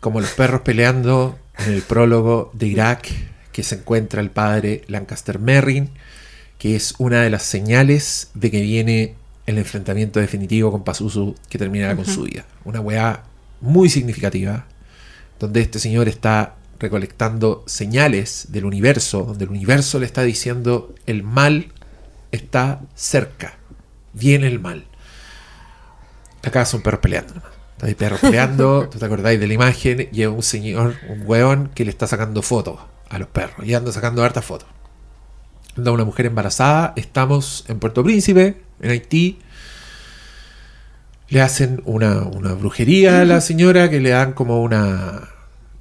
Como 0.00 0.20
los 0.20 0.30
perros 0.30 0.62
peleando 0.62 1.38
en 1.58 1.74
el 1.74 1.82
prólogo 1.82 2.50
de 2.54 2.66
Irak, 2.66 3.08
que 3.52 3.62
se 3.62 3.76
encuentra 3.76 4.20
el 4.20 4.30
padre 4.30 4.82
Lancaster 4.88 5.38
Merrin, 5.38 5.90
que 6.58 6.76
es 6.76 6.94
una 6.98 7.22
de 7.22 7.30
las 7.30 7.42
señales 7.42 8.30
de 8.34 8.50
que 8.50 8.60
viene 8.62 9.14
el 9.46 9.58
enfrentamiento 9.58 10.20
definitivo 10.20 10.70
con 10.70 10.84
Pazuzu 10.84 11.34
que 11.48 11.58
terminará 11.58 11.96
con 11.96 12.06
su 12.06 12.22
vida. 12.22 12.44
Una 12.64 12.80
weá 12.80 13.24
muy 13.60 13.88
significativa, 13.90 14.66
donde 15.38 15.60
este 15.60 15.78
señor 15.78 16.08
está 16.08 16.56
recolectando 16.78 17.64
señales 17.66 18.46
del 18.50 18.64
universo, 18.64 19.24
donde 19.24 19.44
el 19.44 19.50
universo 19.50 19.98
le 19.98 20.06
está 20.06 20.22
diciendo 20.22 20.94
el 21.06 21.22
mal 21.22 21.72
está 22.32 22.80
cerca, 22.94 23.58
viene 24.12 24.46
el 24.46 24.60
mal. 24.60 24.86
Acá 26.42 26.64
son 26.64 26.82
perros 26.82 27.00
peleando 27.00 27.34
nomás. 27.34 27.50
Hay 27.82 27.94
perros 27.94 28.20
peleando, 28.20 28.88
tú 28.92 28.98
te 28.98 29.04
acordáis 29.04 29.40
de 29.40 29.46
la 29.46 29.54
imagen, 29.54 30.08
y 30.12 30.22
es 30.22 30.28
un 30.28 30.42
señor, 30.42 30.96
un 31.08 31.22
weón 31.24 31.70
que 31.74 31.84
le 31.84 31.90
está 31.90 32.06
sacando 32.06 32.42
fotos 32.42 32.78
a 33.08 33.18
los 33.18 33.28
perros, 33.28 33.66
y 33.66 33.74
anda 33.74 33.92
sacando 33.92 34.22
hartas 34.22 34.44
fotos. 34.44 34.68
Anda 35.76 35.92
una 35.92 36.04
mujer 36.04 36.26
embarazada, 36.26 36.92
estamos 36.96 37.64
en 37.68 37.78
Puerto 37.78 38.04
Príncipe, 38.04 38.62
en 38.80 38.90
Haití, 38.90 39.38
le 41.28 41.40
hacen 41.40 41.80
una, 41.86 42.22
una 42.22 42.54
brujería 42.54 43.20
a 43.20 43.24
la 43.24 43.40
señora 43.40 43.88
que 43.88 44.00
le 44.00 44.10
dan 44.10 44.32
como 44.32 44.62
una, 44.62 45.28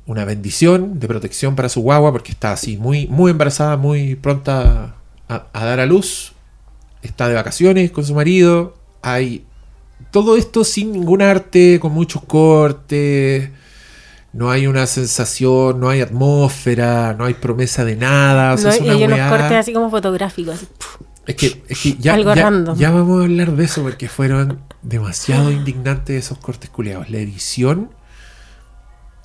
una 0.05 0.23
bendición 0.23 0.99
de 0.99 1.07
protección 1.07 1.55
para 1.55 1.69
su 1.69 1.81
guagua 1.81 2.11
porque 2.11 2.31
está 2.31 2.51
así 2.51 2.77
muy, 2.77 3.07
muy 3.07 3.31
embarazada, 3.31 3.75
muy 3.75 4.15
pronta 4.15 4.95
a, 5.27 5.45
a 5.51 5.65
dar 5.65 5.79
a 5.79 5.87
luz. 5.87 6.33
Está 7.01 7.27
de 7.27 7.33
vacaciones 7.33 7.89
con 7.89 8.05
su 8.05 8.13
marido. 8.13 8.77
Hay 9.01 9.45
todo 10.11 10.37
esto 10.37 10.63
sin 10.63 10.91
ningún 10.91 11.21
arte, 11.21 11.79
con 11.79 11.91
muchos 11.93 12.23
cortes. 12.23 13.49
No 14.31 14.51
hay 14.51 14.67
una 14.67 14.85
sensación, 14.85 15.79
no 15.79 15.89
hay 15.89 16.01
atmósfera, 16.01 17.15
no 17.17 17.25
hay 17.25 17.33
promesa 17.33 17.83
de 17.83 17.95
nada. 17.95 18.53
O 18.53 18.57
sea, 18.57 18.69
No, 18.69 18.75
es 18.75 18.81
y 18.81 18.83
una 18.83 18.93
hay 18.93 19.03
unos 19.03 19.29
cortes 19.29 19.57
así 19.57 19.73
como 19.73 19.89
fotográficos. 19.89 20.55
así, 20.55 20.67
es 21.25 21.35
que, 21.35 21.63
es 21.67 21.79
que 21.79 21.95
ya, 21.97 22.13
Algo 22.13 22.33
ya- 22.35 22.91
vamos 22.91 23.21
a 23.21 23.23
hablar 23.23 23.51
de 23.55 23.65
eso 23.65 23.81
porque 23.81 24.07
fueron 24.07 24.59
demasiado 24.83 25.51
indignantes 25.51 26.25
esos 26.25 26.37
cortes 26.37 26.69
culiados. 26.69 27.09
La 27.09 27.17
edición, 27.17 27.89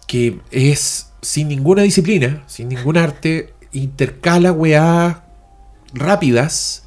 que 0.06 0.40
es 0.50 1.10
sin 1.22 1.48
ninguna 1.48 1.82
disciplina, 1.82 2.42
sin 2.46 2.68
ningún 2.68 2.96
arte, 2.96 3.54
intercala 3.72 4.52
weá 4.52 5.24
rápidas. 5.92 6.83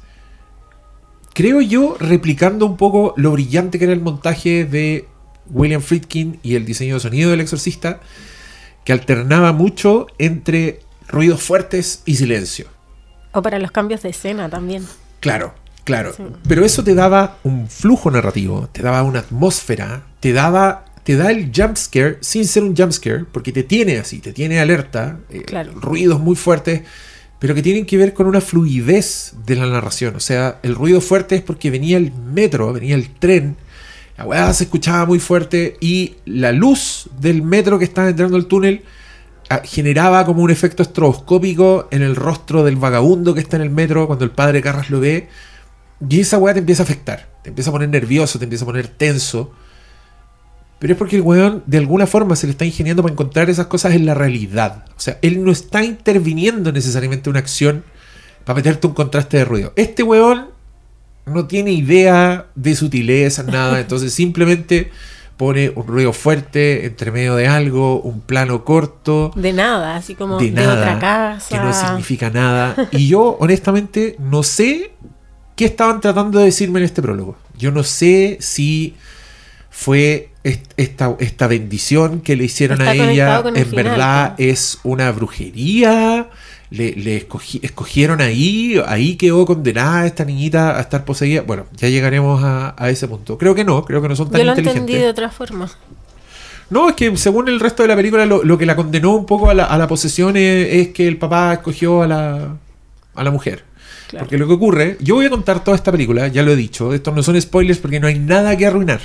Creo 1.38 1.60
yo, 1.60 1.96
replicando 2.00 2.66
un 2.66 2.76
poco 2.76 3.14
lo 3.16 3.30
brillante 3.30 3.78
que 3.78 3.84
era 3.84 3.92
el 3.92 4.00
montaje 4.00 4.64
de 4.64 5.06
William 5.48 5.80
Friedkin 5.80 6.40
y 6.42 6.56
el 6.56 6.64
diseño 6.66 6.94
de 6.94 7.00
sonido 7.00 7.30
del 7.30 7.40
exorcista, 7.40 8.00
que 8.84 8.92
alternaba 8.92 9.52
mucho 9.52 10.08
entre 10.18 10.80
ruidos 11.06 11.40
fuertes 11.40 12.02
y 12.06 12.16
silencio. 12.16 12.66
O 13.30 13.40
para 13.40 13.60
los 13.60 13.70
cambios 13.70 14.02
de 14.02 14.08
escena 14.08 14.48
también. 14.48 14.84
Claro, 15.20 15.54
claro. 15.84 16.12
Sí. 16.12 16.24
Pero 16.48 16.64
eso 16.64 16.82
te 16.82 16.96
daba 16.96 17.36
un 17.44 17.68
flujo 17.68 18.10
narrativo, 18.10 18.68
te 18.72 18.82
daba 18.82 19.04
una 19.04 19.20
atmósfera, 19.20 20.06
te 20.18 20.32
daba. 20.32 20.86
Te 21.04 21.14
da 21.14 21.30
el 21.30 21.52
jumpscare 21.54 22.18
sin 22.20 22.46
ser 22.46 22.64
un 22.64 22.76
jumpscare, 22.76 23.26
porque 23.30 23.52
te 23.52 23.62
tiene 23.62 23.98
así, 23.98 24.18
te 24.18 24.32
tiene 24.32 24.58
alerta, 24.58 25.20
eh, 25.30 25.42
Claro. 25.42 25.70
ruidos 25.76 26.18
muy 26.18 26.34
fuertes, 26.34 26.82
pero 27.38 27.54
que 27.54 27.62
tienen 27.62 27.86
que 27.86 27.96
ver 27.96 28.14
con 28.14 28.26
una 28.26 28.40
fluidez 28.40 29.34
de 29.46 29.56
la 29.56 29.66
narración. 29.66 30.16
O 30.16 30.20
sea, 30.20 30.58
el 30.62 30.74
ruido 30.74 31.00
fuerte 31.00 31.36
es 31.36 31.42
porque 31.42 31.70
venía 31.70 31.96
el 31.96 32.12
metro, 32.12 32.72
venía 32.72 32.94
el 32.94 33.10
tren, 33.10 33.56
la 34.18 34.24
weá 34.24 34.52
se 34.52 34.64
escuchaba 34.64 35.06
muy 35.06 35.20
fuerte 35.20 35.76
y 35.80 36.16
la 36.24 36.50
luz 36.50 37.08
del 37.20 37.42
metro 37.42 37.78
que 37.78 37.84
estaba 37.84 38.08
entrando 38.08 38.36
al 38.36 38.46
túnel 38.46 38.82
ah, 39.48 39.62
generaba 39.64 40.26
como 40.26 40.42
un 40.42 40.50
efecto 40.50 40.82
estroboscópico 40.82 41.86
en 41.92 42.02
el 42.02 42.16
rostro 42.16 42.64
del 42.64 42.74
vagabundo 42.74 43.32
que 43.32 43.40
está 43.40 43.56
en 43.56 43.62
el 43.62 43.70
metro 43.70 44.08
cuando 44.08 44.24
el 44.24 44.32
padre 44.32 44.60
Carras 44.60 44.90
lo 44.90 44.98
ve. 44.98 45.28
Y 46.08 46.20
esa 46.20 46.38
weá 46.38 46.52
te 46.52 46.60
empieza 46.60 46.82
a 46.82 46.84
afectar, 46.84 47.28
te 47.44 47.50
empieza 47.50 47.70
a 47.70 47.72
poner 47.72 47.88
nervioso, 47.88 48.40
te 48.40 48.44
empieza 48.44 48.64
a 48.64 48.66
poner 48.66 48.88
tenso. 48.88 49.52
Pero 50.78 50.92
es 50.92 50.98
porque 50.98 51.16
el 51.16 51.22
weón 51.22 51.62
de 51.66 51.78
alguna 51.78 52.06
forma 52.06 52.36
se 52.36 52.46
le 52.46 52.52
está 52.52 52.64
ingeniando 52.64 53.02
para 53.02 53.12
encontrar 53.12 53.50
esas 53.50 53.66
cosas 53.66 53.94
en 53.94 54.06
la 54.06 54.14
realidad. 54.14 54.84
O 54.96 55.00
sea, 55.00 55.18
él 55.22 55.44
no 55.44 55.50
está 55.50 55.82
interviniendo 55.82 56.70
necesariamente 56.70 57.28
en 57.28 57.32
una 57.32 57.40
acción 57.40 57.84
para 58.44 58.56
meterte 58.56 58.86
un 58.86 58.94
contraste 58.94 59.38
de 59.38 59.44
ruido. 59.44 59.72
Este 59.76 60.02
weón 60.02 60.48
no 61.26 61.46
tiene 61.46 61.72
idea 61.72 62.46
de 62.54 62.74
sutileza, 62.74 63.42
nada. 63.46 63.80
Entonces 63.80 64.12
simplemente 64.14 64.90
pone 65.36 65.70
un 65.74 65.86
ruido 65.86 66.12
fuerte 66.12 66.84
entre 66.84 67.10
medio 67.12 67.36
de 67.36 67.46
algo, 67.46 68.00
un 68.00 68.20
plano 68.20 68.64
corto 68.64 69.30
De 69.36 69.52
nada, 69.52 69.94
así 69.94 70.16
como 70.16 70.36
de 70.36 70.46
de, 70.46 70.50
nada, 70.50 70.80
otra 70.80 70.98
casa. 70.98 71.56
que 71.56 71.64
no 71.64 71.72
significa 71.72 72.28
nada. 72.30 72.88
Y 72.92 73.08
yo, 73.08 73.36
honestamente, 73.40 74.16
no 74.18 74.42
sé 74.42 74.92
qué 75.54 75.64
estaban 75.64 76.00
tratando 76.00 76.38
de 76.38 76.46
decirme 76.46 76.80
en 76.80 76.84
este 76.84 77.02
prólogo. 77.02 77.36
Yo 77.56 77.70
no 77.70 77.84
sé 77.84 78.38
si 78.40 78.96
fue 79.70 80.27
esta, 80.44 81.16
esta 81.18 81.46
bendición 81.46 82.20
que 82.20 82.36
le 82.36 82.44
hicieron 82.44 82.80
Está 82.80 82.90
a 82.92 82.94
ella, 82.94 83.42
en 83.54 83.66
final, 83.66 83.84
verdad 83.84 84.34
pues. 84.36 84.48
es 84.48 84.78
una 84.84 85.10
brujería. 85.12 86.28
Le, 86.70 86.92
le 86.96 87.26
escogi- 87.26 87.60
escogieron 87.62 88.20
ahí, 88.20 88.78
ahí 88.86 89.16
quedó 89.16 89.46
condenada 89.46 90.06
esta 90.06 90.26
niñita 90.26 90.76
a 90.76 90.80
estar 90.82 91.04
poseída. 91.06 91.40
Bueno, 91.40 91.64
ya 91.74 91.88
llegaremos 91.88 92.44
a, 92.44 92.74
a 92.76 92.90
ese 92.90 93.08
punto. 93.08 93.38
Creo 93.38 93.54
que 93.54 93.64
no, 93.64 93.84
creo 93.86 94.02
que 94.02 94.08
no 94.08 94.14
son 94.14 94.30
tan 94.30 94.38
Yo 94.40 94.44
lo 94.44 94.50
inteligentes. 94.52 94.80
entendí 94.82 95.02
de 95.02 95.08
otra 95.08 95.30
forma. 95.30 95.70
No, 96.68 96.90
es 96.90 96.94
que 96.94 97.16
según 97.16 97.48
el 97.48 97.58
resto 97.58 97.82
de 97.82 97.88
la 97.88 97.96
película, 97.96 98.26
lo, 98.26 98.44
lo 98.44 98.58
que 98.58 98.66
la 98.66 98.76
condenó 98.76 99.14
un 99.16 99.24
poco 99.24 99.48
a 99.48 99.54
la, 99.54 99.64
a 99.64 99.78
la 99.78 99.88
posesión 99.88 100.36
es, 100.36 100.68
es 100.74 100.88
que 100.88 101.08
el 101.08 101.16
papá 101.16 101.54
escogió 101.54 102.02
a 102.02 102.06
la, 102.06 102.56
a 103.14 103.24
la 103.24 103.30
mujer. 103.30 103.64
Claro. 104.08 104.26
Porque 104.26 104.36
lo 104.36 104.46
que 104.46 104.52
ocurre, 104.52 104.96
yo 105.00 105.14
voy 105.14 105.24
a 105.24 105.30
contar 105.30 105.64
toda 105.64 105.74
esta 105.74 105.90
película, 105.90 106.28
ya 106.28 106.42
lo 106.42 106.52
he 106.52 106.56
dicho, 106.56 106.92
estos 106.92 107.14
no 107.14 107.22
son 107.22 107.40
spoilers 107.40 107.78
porque 107.78 107.98
no 107.98 108.06
hay 108.08 108.18
nada 108.18 108.54
que 108.58 108.66
arruinar. 108.66 109.00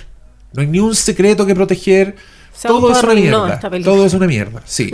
No 0.53 0.61
hay 0.61 0.67
ni 0.67 0.79
un 0.79 0.95
secreto 0.95 1.45
que 1.45 1.55
proteger. 1.55 2.15
Se 2.53 2.67
todo 2.67 2.91
es 2.91 3.03
una 3.03 3.13
mierda. 3.13 3.59
Todo 3.83 4.05
es 4.05 4.13
una 4.13 4.27
mierda, 4.27 4.61
sí. 4.65 4.91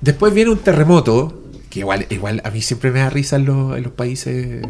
Después 0.00 0.32
viene 0.32 0.50
un 0.50 0.58
terremoto, 0.58 1.42
que 1.70 1.80
igual, 1.80 2.06
igual 2.10 2.40
a 2.44 2.50
mí 2.50 2.62
siempre 2.62 2.90
me 2.90 3.00
da 3.00 3.10
risa 3.10 3.36
en 3.36 3.46
los, 3.46 3.76
en 3.76 3.82
los 3.82 3.92
países 3.92 4.62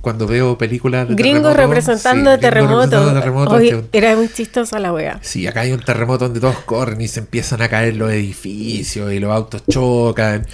cuando 0.00 0.26
veo 0.26 0.58
películas 0.58 1.08
de 1.08 1.14
Gringos 1.14 1.52
terremoto. 1.52 1.74
representando 1.74 2.34
Sí, 2.34 2.40
terremotos. 2.40 2.84
representando 2.90 3.20
terremotos, 3.20 3.54
Hoy 3.54 3.70
que- 3.90 3.98
era 3.98 4.16
muy 4.16 4.28
chistosa 4.28 4.78
la 4.78 4.92
wea. 4.92 5.18
Sí, 5.22 5.46
acá 5.46 5.60
hay 5.60 5.72
un 5.72 5.80
terremoto 5.80 6.24
donde 6.26 6.40
todos 6.40 6.58
corren 6.66 7.00
y 7.00 7.08
se 7.08 7.20
empiezan 7.20 7.62
a 7.62 7.68
caer 7.68 7.96
los 7.96 8.10
edificios 8.10 9.12
y 9.12 9.18
los 9.18 9.32
autos 9.32 9.62
chocan. 9.70 10.46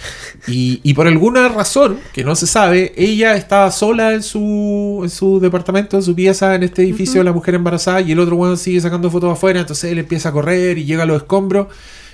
Y, 0.47 0.81
y 0.83 0.95
por 0.95 1.07
alguna 1.07 1.49
razón, 1.49 1.99
que 2.12 2.23
no 2.25 2.37
se 2.37 2.47
sabe, 2.47 2.93
ella 2.97 3.35
estaba 3.37 3.71
sola 3.73 4.12
en 4.14 4.23
su, 4.23 5.00
en 5.03 5.11
su 5.11 5.41
departamento, 5.41 5.97
en 5.97 6.03
su 6.03 6.14
pieza, 6.14 6.55
en 6.55 6.62
este 6.62 6.83
edificio, 6.83 7.23
la 7.25 7.33
mujer 7.33 7.55
embarazada, 7.57 8.00
y 8.00 8.12
el 8.12 8.21
otro 8.21 8.37
weón 8.37 8.57
sigue 8.57 8.81
sacando 8.81 9.11
fotos 9.11 9.33
afuera, 9.33 9.61
entonces 9.61 9.91
él 9.91 9.99
empieza 9.99 10.29
a 10.29 10.33
correr 10.33 10.79
y 10.79 10.85
llega 10.85 11.03
a 11.03 11.07
los 11.07 11.17
escombros 11.19 11.69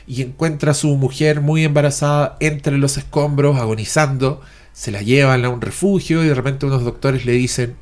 y 0.06 0.22
encuentra 0.22 0.70
a 0.72 0.74
su 0.74 0.88
mujer 0.96 1.40
muy 1.40 1.64
embarazada 1.64 2.36
entre 2.40 2.78
los 2.78 2.96
escombros, 2.96 3.56
agonizando. 3.58 4.40
Se 4.72 4.90
la 4.90 5.02
llevan 5.02 5.44
a 5.44 5.48
un 5.48 5.60
refugio 5.60 6.22
y 6.24 6.28
de 6.28 6.34
repente 6.34 6.66
unos 6.66 6.84
doctores 6.84 7.24
le 7.24 7.32
dicen, 7.32 7.76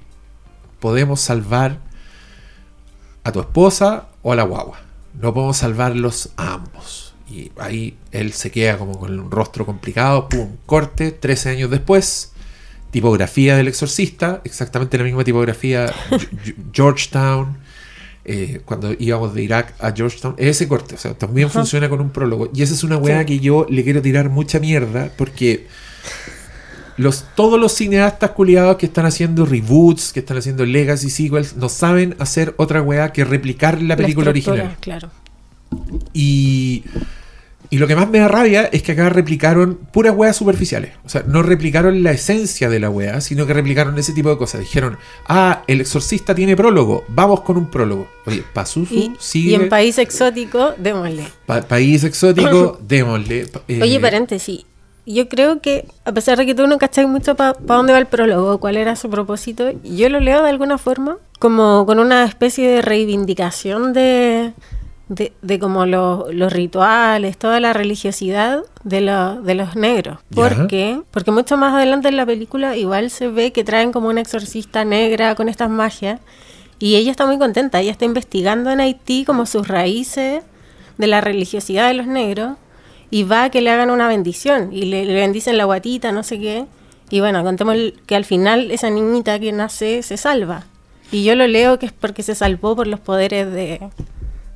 podemos 0.80 1.20
salvar 1.20 1.78
a 3.24 3.32
tu 3.32 3.40
esposa 3.40 4.08
o 4.22 4.32
a 4.32 4.36
la 4.36 4.42
guagua. 4.44 4.80
No 5.20 5.34
podemos 5.34 5.56
salvarlos 5.58 6.30
a 6.36 6.54
ambos. 6.54 7.14
Y 7.30 7.52
ahí 7.58 7.96
él 8.10 8.32
se 8.32 8.50
queda 8.50 8.78
como 8.78 8.98
con 8.98 9.18
un 9.18 9.30
rostro 9.30 9.66
complicado, 9.66 10.28
pum, 10.28 10.56
corte, 10.64 11.12
13 11.12 11.50
años 11.50 11.70
después, 11.70 12.32
tipografía 12.90 13.54
del 13.56 13.68
exorcista, 13.68 14.40
exactamente 14.44 14.96
la 14.96 15.04
misma 15.04 15.24
tipografía, 15.24 15.92
Georgetown, 16.72 17.58
eh, 18.24 18.60
cuando 18.64 18.94
íbamos 18.98 19.34
de 19.34 19.42
Irak 19.42 19.74
a 19.78 19.92
Georgetown, 19.92 20.34
ese 20.38 20.68
corte, 20.68 20.94
o 20.94 20.98
sea, 20.98 21.14
también 21.14 21.50
funciona 21.50 21.88
con 21.88 22.00
un 22.00 22.10
prólogo. 22.10 22.50
Y 22.54 22.62
esa 22.62 22.74
es 22.74 22.82
una 22.84 22.96
weá 22.96 23.20
Sí. 23.20 23.26
que 23.26 23.40
yo 23.40 23.66
le 23.68 23.84
quiero 23.84 24.00
tirar 24.02 24.30
mucha 24.30 24.58
mierda, 24.58 25.10
porque 25.16 25.66
los, 26.98 27.24
todos 27.34 27.58
los 27.58 27.72
cineastas 27.72 28.32
culiados 28.32 28.76
que 28.76 28.86
están 28.86 29.06
haciendo 29.06 29.46
reboots, 29.46 30.12
que 30.12 30.20
están 30.20 30.36
haciendo 30.36 30.66
legacy 30.66 31.08
sequels, 31.10 31.56
no 31.56 31.68
saben 31.70 32.14
hacer 32.18 32.54
otra 32.58 32.82
weá 32.82 33.12
que 33.12 33.24
replicar 33.24 33.80
la 33.80 33.96
película 33.96 34.30
original. 34.30 34.76
Claro. 34.80 35.10
Y, 36.12 36.84
y 37.70 37.78
lo 37.78 37.86
que 37.86 37.94
más 37.94 38.08
me 38.08 38.18
da 38.18 38.28
rabia 38.28 38.64
es 38.72 38.82
que 38.82 38.92
acá 38.92 39.08
replicaron 39.10 39.76
puras 39.92 40.14
weas 40.16 40.36
superficiales. 40.36 40.92
O 41.04 41.08
sea, 41.08 41.22
no 41.26 41.42
replicaron 41.42 42.02
la 42.02 42.12
esencia 42.12 42.68
de 42.68 42.80
la 42.80 42.90
wea, 42.90 43.20
sino 43.20 43.46
que 43.46 43.52
replicaron 43.54 43.98
ese 43.98 44.12
tipo 44.12 44.30
de 44.30 44.38
cosas. 44.38 44.60
Dijeron, 44.60 44.96
ah, 45.26 45.62
el 45.66 45.80
exorcista 45.82 46.34
tiene 46.34 46.56
prólogo, 46.56 47.04
vamos 47.08 47.42
con 47.42 47.56
un 47.58 47.70
prólogo. 47.70 48.08
Oye, 48.26 48.42
Pazuzu 48.52 48.94
Y, 48.94 49.12
sigue. 49.18 49.50
y 49.50 49.54
en 49.54 49.68
país 49.68 49.98
exótico, 49.98 50.72
démosle. 50.78 51.24
pa- 51.46 51.62
país 51.62 52.04
exótico, 52.04 52.78
démosle. 52.86 53.46
Eh, 53.68 53.80
Oye, 53.82 54.00
paréntesis. 54.00 54.64
Yo 55.10 55.28
creo 55.28 55.60
que, 55.60 55.86
a 56.04 56.12
pesar 56.12 56.36
de 56.36 56.44
que 56.44 56.54
tú 56.54 56.66
no 56.66 56.76
cachai 56.76 57.06
mucho 57.06 57.34
para 57.34 57.54
dónde 57.60 57.92
va 57.94 57.98
el 57.98 58.06
prólogo, 58.06 58.58
cuál 58.58 58.76
era 58.76 58.94
su 58.94 59.08
propósito, 59.08 59.70
yo 59.82 60.08
lo 60.10 60.20
leo 60.20 60.42
de 60.42 60.50
alguna 60.50 60.76
forma 60.76 61.16
como 61.38 61.86
con 61.86 61.98
una 61.98 62.24
especie 62.24 62.68
de 62.68 62.82
reivindicación 62.82 63.92
de, 63.94 64.52
de, 65.08 65.32
de 65.40 65.58
como 65.58 65.86
lo- 65.86 66.26
los 66.30 66.52
rituales, 66.52 67.38
toda 67.38 67.58
la 67.58 67.72
religiosidad 67.72 68.62
de, 68.84 69.00
lo- 69.00 69.40
de 69.40 69.54
los 69.54 69.76
negros. 69.76 70.18
¿Por 70.34 70.66
qué? 70.66 71.00
Porque 71.10 71.30
mucho 71.30 71.56
más 71.56 71.72
adelante 71.74 72.08
en 72.08 72.16
la 72.16 72.26
película 72.26 72.76
igual 72.76 73.08
se 73.10 73.28
ve 73.28 73.50
que 73.52 73.64
traen 73.64 73.92
como 73.92 74.08
una 74.10 74.20
exorcista 74.20 74.84
negra 74.84 75.34
con 75.36 75.48
estas 75.48 75.70
magias 75.70 76.20
y 76.78 76.96
ella 76.96 77.10
está 77.10 77.24
muy 77.26 77.38
contenta, 77.38 77.80
ella 77.80 77.92
está 77.92 78.04
investigando 78.04 78.70
en 78.70 78.80
Haití 78.80 79.24
como 79.24 79.46
sus 79.46 79.66
raíces 79.68 80.42
de 80.98 81.06
la 81.06 81.20
religiosidad 81.20 81.88
de 81.88 81.94
los 81.94 82.06
negros 82.06 82.56
y 83.10 83.24
va 83.24 83.44
a 83.44 83.50
que 83.50 83.60
le 83.60 83.70
hagan 83.70 83.90
una 83.90 84.08
bendición 84.08 84.70
y 84.72 84.82
le, 84.86 85.04
le 85.04 85.14
bendicen 85.14 85.56
la 85.58 85.64
guatita, 85.64 86.12
no 86.12 86.22
sé 86.22 86.38
qué. 86.38 86.66
Y 87.10 87.20
bueno, 87.20 87.42
contemos 87.42 87.74
que 88.06 88.16
al 88.16 88.24
final 88.24 88.70
esa 88.70 88.90
niñita 88.90 89.38
que 89.38 89.50
nace 89.52 90.02
se 90.02 90.16
salva. 90.16 90.64
Y 91.10 91.24
yo 91.24 91.34
lo 91.34 91.46
leo 91.46 91.78
que 91.78 91.86
es 91.86 91.92
porque 91.92 92.22
se 92.22 92.34
salvó 92.34 92.76
por 92.76 92.86
los 92.86 93.00
poderes 93.00 93.50
de, 93.50 93.80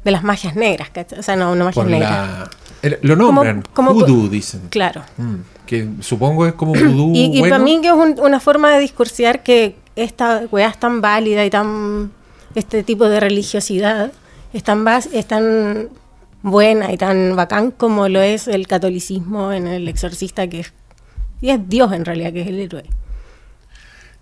de 0.04 0.10
las 0.10 0.22
magias 0.22 0.54
negras, 0.54 0.90
¿cachai? 0.90 1.18
O 1.18 1.22
sea, 1.22 1.34
no, 1.36 1.54
no 1.54 1.64
magias 1.64 1.74
por 1.82 1.90
negras. 1.90 2.10
la, 2.10 2.50
el- 2.82 2.98
lo 3.00 3.16
nombran, 3.16 3.62
como- 3.72 3.94
dicen. 4.28 4.60
Claro. 4.68 5.02
Mm, 5.16 5.34
que 5.64 5.88
supongo 6.00 6.44
es 6.46 6.52
como 6.52 6.74
Y, 7.14 7.36
y 7.36 7.38
bueno. 7.40 7.54
para 7.54 7.64
mí 7.64 7.80
que 7.80 7.88
es 7.88 7.94
un- 7.94 8.20
una 8.20 8.38
forma 8.38 8.70
de 8.72 8.80
discursiar 8.80 9.42
que 9.42 9.76
esta 9.96 10.42
weá 10.50 10.68
es 10.68 10.78
tan 10.78 11.00
válida 11.00 11.44
y 11.46 11.48
tan 11.50 12.10
este 12.54 12.82
tipo 12.82 13.08
de 13.08 13.18
religiosidad 13.20 14.12
es 14.52 14.62
tan, 14.62 14.84
bas- 14.84 15.08
es 15.14 15.24
tan 15.26 15.88
buena 16.42 16.92
y 16.92 16.96
tan 16.96 17.36
bacán 17.36 17.70
como 17.70 18.08
lo 18.08 18.20
es 18.20 18.48
el 18.48 18.66
catolicismo 18.66 19.52
en 19.52 19.66
el 19.66 19.88
exorcista 19.88 20.48
que 20.48 20.60
es 20.60 20.72
y 21.40 21.50
es 21.50 21.68
Dios 21.68 21.92
en 21.92 22.04
realidad 22.04 22.32
que 22.32 22.42
es 22.42 22.48
el 22.48 22.60
héroe. 22.60 22.84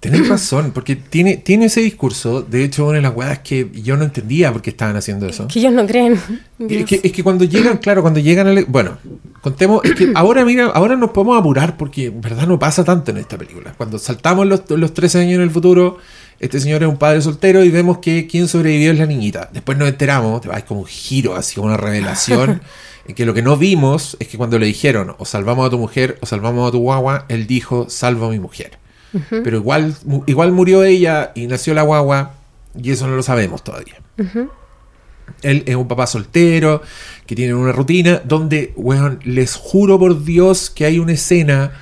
Tenés 0.00 0.26
razón, 0.30 0.72
porque 0.72 0.96
tiene, 0.96 1.36
tiene 1.36 1.66
ese 1.66 1.82
discurso. 1.82 2.40
De 2.40 2.64
hecho, 2.64 2.86
una 2.86 2.96
de 2.96 3.02
las 3.02 3.14
weas 3.14 3.40
que 3.40 3.70
yo 3.82 3.98
no 3.98 4.04
entendía 4.04 4.50
por 4.50 4.62
qué 4.62 4.70
estaban 4.70 4.96
haciendo 4.96 5.26
eso. 5.26 5.46
Que 5.46 5.58
ellos 5.58 5.74
no 5.74 5.86
creen. 5.86 6.18
en 6.58 6.70
Es 6.70 6.86
que, 6.86 7.00
es 7.04 7.12
que 7.12 7.22
cuando 7.22 7.44
llegan, 7.44 7.76
claro, 7.76 8.00
cuando 8.00 8.18
llegan 8.18 8.46
al... 8.46 8.64
Bueno, 8.64 8.96
contemos, 9.42 9.84
es 9.84 9.94
que 9.94 10.10
ahora, 10.14 10.42
mira, 10.46 10.68
ahora 10.68 10.96
nos 10.96 11.10
podemos 11.10 11.38
apurar 11.38 11.76
porque 11.76 12.06
en 12.06 12.22
verdad 12.22 12.46
no 12.46 12.58
pasa 12.58 12.82
tanto 12.82 13.10
en 13.10 13.18
esta 13.18 13.36
película. 13.36 13.74
Cuando 13.76 13.98
saltamos 13.98 14.46
los, 14.46 14.62
los 14.70 14.94
13 14.94 15.20
años 15.20 15.34
en 15.34 15.42
el 15.42 15.50
futuro, 15.50 15.98
este 16.40 16.58
señor 16.58 16.82
es 16.82 16.88
un 16.88 16.96
padre 16.96 17.20
soltero 17.22 17.62
y 17.64 17.70
vemos 17.70 17.98
que 17.98 18.26
quien 18.26 18.48
sobrevivió 18.48 18.90
es 18.92 18.98
la 18.98 19.06
niñita. 19.06 19.48
Después 19.52 19.78
nos 19.78 19.88
enteramos, 19.88 20.40
hay 20.50 20.62
como 20.62 20.80
un 20.80 20.86
giro, 20.86 21.36
así 21.36 21.54
como 21.54 21.66
una 21.68 21.76
revelación, 21.76 22.62
en 23.06 23.14
que 23.14 23.24
lo 23.26 23.34
que 23.34 23.42
no 23.42 23.56
vimos 23.56 24.16
es 24.20 24.28
que 24.28 24.36
cuando 24.38 24.58
le 24.58 24.66
dijeron 24.66 25.14
o 25.18 25.24
salvamos 25.24 25.66
a 25.66 25.70
tu 25.70 25.78
mujer 25.78 26.18
o 26.20 26.26
salvamos 26.26 26.68
a 26.68 26.72
tu 26.72 26.78
guagua, 26.78 27.26
él 27.28 27.46
dijo, 27.46 27.86
salvo 27.88 28.26
a 28.26 28.30
mi 28.30 28.38
mujer. 28.40 28.78
Pero 29.28 29.56
igual, 29.56 29.94
mu- 30.04 30.22
igual 30.26 30.52
murió 30.52 30.84
ella 30.84 31.32
y 31.34 31.46
nació 31.46 31.74
la 31.74 31.82
guagua 31.82 32.34
y 32.80 32.90
eso 32.92 33.06
no 33.08 33.16
lo 33.16 33.22
sabemos 33.22 33.62
todavía. 33.64 33.96
Él 35.42 35.62
es 35.66 35.76
un 35.76 35.88
papá 35.88 36.06
soltero 36.06 36.82
que 37.26 37.34
tiene 37.36 37.54
una 37.54 37.72
rutina 37.72 38.20
donde, 38.24 38.72
weón, 38.76 39.20
les 39.24 39.54
juro 39.56 39.98
por 39.98 40.24
Dios 40.24 40.70
que 40.70 40.84
hay 40.84 40.98
una 40.98 41.12
escena 41.12 41.72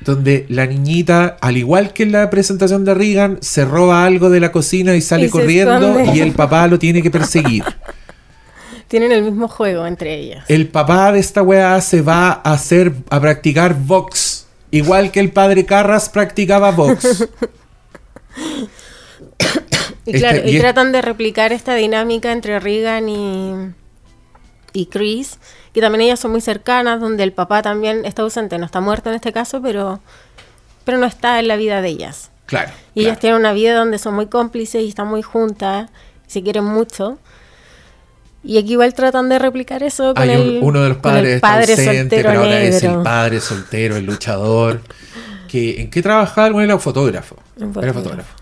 donde 0.00 0.46
la 0.48 0.66
niñita, 0.66 1.36
al 1.40 1.56
igual 1.56 1.92
que 1.92 2.02
en 2.04 2.12
la 2.12 2.28
presentación 2.30 2.84
de 2.84 2.94
Reagan, 2.94 3.38
se 3.40 3.64
roba 3.64 4.04
algo 4.04 4.30
de 4.30 4.40
la 4.40 4.52
cocina 4.52 4.94
y 4.94 5.00
sale 5.00 5.26
Y 5.26 5.30
corriendo 5.30 5.74
esconde. 5.98 6.16
y 6.16 6.20
el 6.20 6.32
papá 6.32 6.66
lo 6.68 6.78
tiene 6.78 7.02
que 7.02 7.10
perseguir. 7.10 7.64
Tienen 8.88 9.10
el 9.10 9.22
mismo 9.24 9.48
juego 9.48 9.84
entre 9.86 10.14
ellas. 10.14 10.44
El 10.48 10.68
papá 10.68 11.10
de 11.10 11.18
esta 11.18 11.42
weá 11.42 11.80
se 11.80 12.02
va 12.02 12.28
a 12.44 12.52
hacer, 12.52 12.92
a 13.10 13.20
practicar 13.20 13.74
box. 13.74 14.46
Igual 14.70 15.10
que 15.10 15.18
el 15.20 15.32
padre 15.32 15.64
Carras 15.64 16.08
practicaba 16.08 16.70
box. 16.70 17.26
Y 20.08 20.10
Este- 20.14 20.18
claro, 20.20 20.38
y, 20.44 20.50
y 20.52 20.56
es- 20.56 20.60
tratan 20.62 20.92
de 20.92 21.02
replicar 21.02 21.52
esta 21.52 21.74
dinámica 21.74 22.30
entre 22.30 22.60
Regan 22.60 23.08
y, 23.08 23.72
y 24.72 24.86
Chris, 24.86 25.38
que 25.76 25.82
también 25.82 26.00
ellas 26.00 26.18
son 26.20 26.30
muy 26.30 26.40
cercanas, 26.40 27.00
donde 27.00 27.22
el 27.22 27.34
papá 27.34 27.60
también 27.60 28.06
está 28.06 28.22
ausente, 28.22 28.56
no 28.56 28.64
está 28.64 28.80
muerto 28.80 29.10
en 29.10 29.16
este 29.16 29.30
caso, 29.30 29.60
pero, 29.60 30.00
pero 30.84 30.96
no 30.96 31.04
está 31.04 31.38
en 31.38 31.48
la 31.48 31.56
vida 31.56 31.82
de 31.82 31.88
ellas. 31.88 32.30
Claro. 32.46 32.70
Y 32.94 33.02
ellas 33.02 33.18
tienen 33.18 33.38
una 33.38 33.52
vida 33.52 33.76
donde 33.76 33.98
son 33.98 34.14
muy 34.14 34.24
cómplices 34.26 34.82
y 34.82 34.88
están 34.88 35.06
muy 35.08 35.20
juntas, 35.20 35.90
y 36.26 36.30
se 36.30 36.42
quieren 36.42 36.64
mucho. 36.64 37.18
Y 38.42 38.56
aquí 38.56 38.72
igual 38.72 38.94
tratan 38.94 39.28
de 39.28 39.38
replicar 39.38 39.82
eso 39.82 40.14
con 40.14 40.22
Hay 40.22 40.30
un- 40.36 40.40
el, 40.56 40.58
uno 40.62 40.80
de 40.82 40.88
los 40.88 40.98
con 40.98 41.14
el 41.14 41.18
padres 41.18 41.34
está 41.34 41.48
padre 41.48 41.72
ausente, 41.74 42.16
soltero 42.16 42.28
pero 42.30 42.40
ahora 42.42 42.60
es 42.62 42.82
el 42.82 43.02
padre 43.02 43.40
soltero, 43.40 43.96
el 43.96 44.06
luchador. 44.06 44.80
Que, 45.48 45.82
¿En 45.82 45.90
qué 45.90 46.00
trabajaba? 46.00 46.48
Bueno, 46.50 46.72
era 46.72 46.78
fotógrafo. 46.78 47.36
Un 47.58 47.72
Era 47.82 47.92
fotógrafo. 47.92 48.34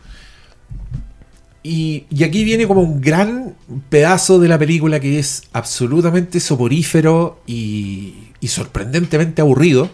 Y, 1.66 2.04
y 2.10 2.24
aquí 2.24 2.44
viene 2.44 2.68
como 2.68 2.82
un 2.82 3.00
gran 3.00 3.54
pedazo 3.88 4.38
de 4.38 4.48
la 4.48 4.58
película 4.58 5.00
que 5.00 5.18
es 5.18 5.44
absolutamente 5.54 6.38
soporífero 6.38 7.40
y, 7.46 8.12
y 8.38 8.48
sorprendentemente 8.48 9.40
aburrido. 9.40 9.90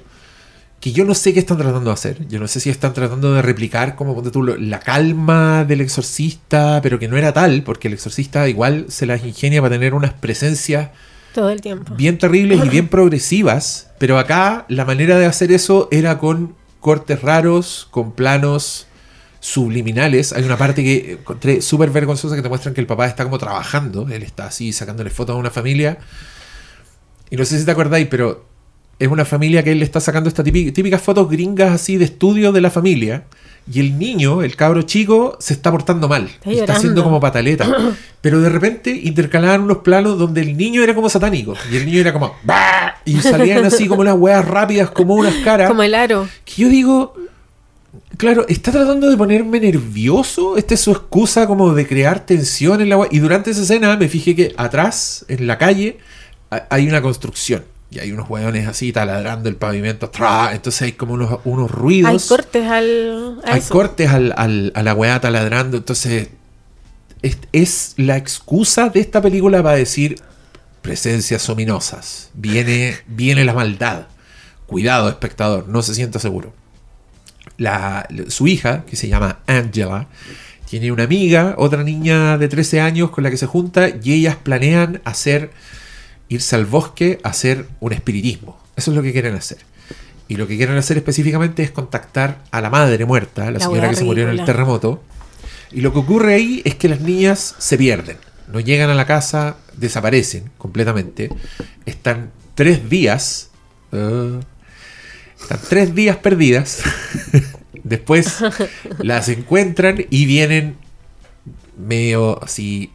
Que 0.81 0.93
yo 0.93 1.05
no 1.05 1.15
sé 1.15 1.33
qué 1.33 1.39
están 1.41 1.59
tratando 1.59 1.91
de 1.91 1.93
hacer. 1.95 2.27
Yo 2.29 2.41
no 2.41 2.49
sé 2.49 2.59
si 2.59 2.71
están 2.71 2.93
tratando 2.95 3.35
de 3.35 3.43
replicar, 3.43 3.95
como 3.97 4.15
ponte 4.15 4.31
tú, 4.31 4.43
la 4.43 4.81
calma 4.81 5.65
del 5.65 5.83
exorcista, 5.83 6.81
pero 6.83 6.99
que 6.99 7.07
no 7.07 7.17
era 7.19 7.33
tal, 7.33 7.63
porque 7.63 7.87
el 7.89 7.95
exorcista 7.95 8.49
igual 8.49 8.87
se 8.89 9.07
las 9.07 9.25
ingenia 9.25 9.61
para 9.61 9.75
tener 9.77 9.93
unas 9.95 10.15
presencias 10.15 10.89
Todo 11.35 11.51
el 11.51 11.61
tiempo. 11.61 11.95
bien 11.95 12.17
terribles 12.19 12.65
y 12.65 12.69
bien 12.71 12.89
progresivas, 12.91 13.91
pero 13.99 14.19
acá 14.19 14.65
la 14.69 14.87
manera 14.87 15.19
de 15.19 15.27
hacer 15.27 15.53
eso 15.53 15.87
era 15.93 16.17
con 16.19 16.55
cortes 16.81 17.21
raros, 17.21 17.87
con 17.91 18.13
planos 18.13 18.87
subliminales. 19.40 20.33
Hay 20.33 20.44
una 20.44 20.57
parte 20.57 20.83
que 20.85 21.12
encontré 21.12 21.61
súper 21.62 21.90
vergonzosa 21.90 22.37
que 22.37 22.42
te 22.42 22.48
muestran 22.48 22.74
que 22.74 22.81
el 22.81 22.87
papá 22.87 23.07
está 23.07 23.24
como 23.24 23.38
trabajando, 23.38 24.07
él 24.11 24.22
está 24.22 24.46
así 24.46 24.72
sacándole 24.72 25.11
fotos 25.11 25.35
a 25.35 25.38
una 25.38 25.50
familia. 25.50 25.98
Y 27.31 27.37
no 27.37 27.44
sé 27.44 27.59
si 27.59 27.64
te 27.64 27.70
acordáis, 27.70 28.07
pero 28.09 28.44
es 28.98 29.09
una 29.09 29.24
familia 29.24 29.62
que 29.62 29.72
él 29.72 29.79
le 29.79 29.85
está 29.85 29.98
sacando 30.00 30.29
estas 30.29 30.44
típi- 30.44 30.72
típicas 30.72 31.00
fotos 31.00 31.29
gringas 31.31 31.72
así 31.72 31.96
de 31.96 32.05
estudio 32.05 32.53
de 32.53 32.61
la 32.61 32.70
familia. 32.70 33.24
Y 33.72 33.79
el 33.81 33.98
niño, 33.98 34.42
el 34.42 34.57
cabro 34.57 34.83
chico, 34.83 35.37
se 35.38 35.53
está 35.55 35.70
portando 35.70 36.09
mal. 36.09 36.24
Está 36.24 36.50
está 36.50 36.72
haciendo 36.74 37.05
como 37.05 37.20
pataleta. 37.20 37.66
Pero 38.20 38.40
de 38.40 38.48
repente 38.48 38.90
intercalaban 38.90 39.61
unos 39.62 39.79
planos 39.79 40.18
donde 40.18 40.40
el 40.40 40.57
niño 40.57 40.83
era 40.83 40.94
como 40.94 41.09
satánico. 41.09 41.55
Y 41.70 41.76
el 41.76 41.87
niño 41.87 42.00
era 42.00 42.12
como. 42.12 42.35
"Bah", 42.42 42.96
Y 43.05 43.20
salían 43.20 43.64
así 43.64 43.87
como 43.87 44.00
unas 44.00 44.16
weas 44.16 44.44
rápidas, 44.46 44.90
como 44.90 45.14
unas 45.14 45.35
caras. 45.37 45.68
Como 45.68 45.83
el 45.83 45.94
aro. 45.94 46.29
Que 46.44 46.62
yo 46.62 46.68
digo, 46.68 47.14
claro, 48.16 48.46
está 48.48 48.70
tratando 48.72 49.09
de 49.11 49.16
ponerme 49.16 49.61
nervioso. 49.61 50.57
Esta 50.57 50.74
es 50.74 50.81
su 50.81 50.90
excusa 50.92 51.46
como 51.46 51.74
de 51.74 51.87
crear 51.87 52.24
tensión 52.26 52.81
en 52.81 52.88
la. 52.88 53.07
Y 53.11 53.18
durante 53.18 53.50
esa 53.50 53.62
escena 53.62 53.96
me 53.96 54.09
fijé 54.09 54.35
que 54.35 54.55
atrás, 54.57 55.24
en 55.29 55.46
la 55.46 55.59
calle, 55.59 55.98
ha- 56.50 56.66
hay 56.70 56.88
una 56.88 57.03
construcción. 57.03 57.64
Y 57.92 57.98
hay 57.98 58.12
unos 58.12 58.31
hueones 58.31 58.68
así 58.68 58.92
taladrando 58.92 59.48
el 59.48 59.57
pavimento. 59.57 60.11
tra, 60.11 60.53
Entonces 60.55 60.83
hay 60.83 60.92
como 60.92 61.14
unos, 61.14 61.40
unos 61.44 61.68
ruidos. 61.70 62.11
Hay 62.22 62.29
cortes 62.29 62.66
al. 62.68 63.40
Hay 63.44 63.59
eso. 63.59 63.72
cortes 63.74 64.09
al, 64.11 64.33
al- 64.37 64.70
a 64.76 64.83
la 64.85 64.94
weá 64.94 65.20
taladrando. 65.20 65.76
Entonces, 65.79 66.29
es, 67.22 67.38
es 67.53 67.94
la 67.96 68.16
excusa 68.16 68.90
de 68.90 69.00
esta 69.00 69.20
película 69.20 69.61
para 69.62 69.74
decir 69.76 70.20
presencias 70.83 71.48
ominosas. 71.48 72.31
Viene, 72.35 72.96
viene 73.09 73.44
la 73.44 73.55
maldad. 73.55 74.07
Cuidado, 74.66 75.09
espectador, 75.09 75.66
no 75.68 75.83
se 75.83 75.94
sienta 75.96 76.20
seguro. 76.20 76.53
La, 77.61 78.09
su 78.29 78.49
hija, 78.49 78.85
que 78.87 78.96
se 78.96 79.07
llama 79.07 79.40
Angela, 79.46 80.07
tiene 80.68 80.90
una 80.92 81.05
amiga, 81.05 81.57
otra 81.59 81.85
niña 81.85 82.38
de 82.38 82.49
13 82.49 82.81
años 82.81 83.11
con 83.11 83.23
la 83.23 83.31
que 83.31 83.37
se 83.37 83.44
junta 83.46 83.90
y 84.03 84.14
ellas 84.14 84.37
planean 84.37 85.03
hacer, 85.05 85.51
irse 86.31 86.57
al 86.57 86.64
bosque 86.64 87.18
a 87.23 87.29
hacer 87.29 87.66
un 87.81 87.92
espiritismo. 87.92 88.59
Eso 88.77 88.92
es 88.92 88.96
lo 88.96 89.03
que 89.03 89.12
quieren 89.12 89.35
hacer. 89.35 89.59
Y 90.27 90.37
lo 90.37 90.46
que 90.46 90.57
quieren 90.57 90.77
hacer 90.79 90.96
específicamente 90.96 91.62
es 91.62 91.70
contactar 91.70 92.38
a 92.51 92.62
la 92.62 92.70
madre 92.70 93.05
muerta, 93.05 93.44
la, 93.46 93.51
La 93.51 93.61
señora 93.61 93.90
que 93.90 93.96
se 93.96 94.05
murió 94.05 94.25
en 94.25 94.38
el 94.38 94.44
terremoto. 94.46 95.03
Y 95.70 95.83
lo 95.83 95.92
que 95.92 95.99
ocurre 95.99 96.35
ahí 96.35 96.62
es 96.64 96.77
que 96.77 96.88
las 96.88 97.01
niñas 97.01 97.57
se 97.59 97.77
pierden. 97.77 98.16
No 98.51 98.61
llegan 98.61 98.88
a 98.88 98.94
la 98.94 99.05
casa, 99.07 99.57
desaparecen 99.77 100.51
completamente. 100.57 101.31
Están 101.85 102.31
tres 102.55 102.88
días. 102.88 103.51
eh, 103.92 104.40
están 105.51 105.69
tres 105.69 105.95
días 105.97 106.17
perdidas. 106.17 106.83
Después 107.83 108.37
las 108.99 109.29
encuentran 109.29 110.07
y 110.09 110.27
vienen 110.27 110.77
medio 111.77 112.43
así 112.43 112.93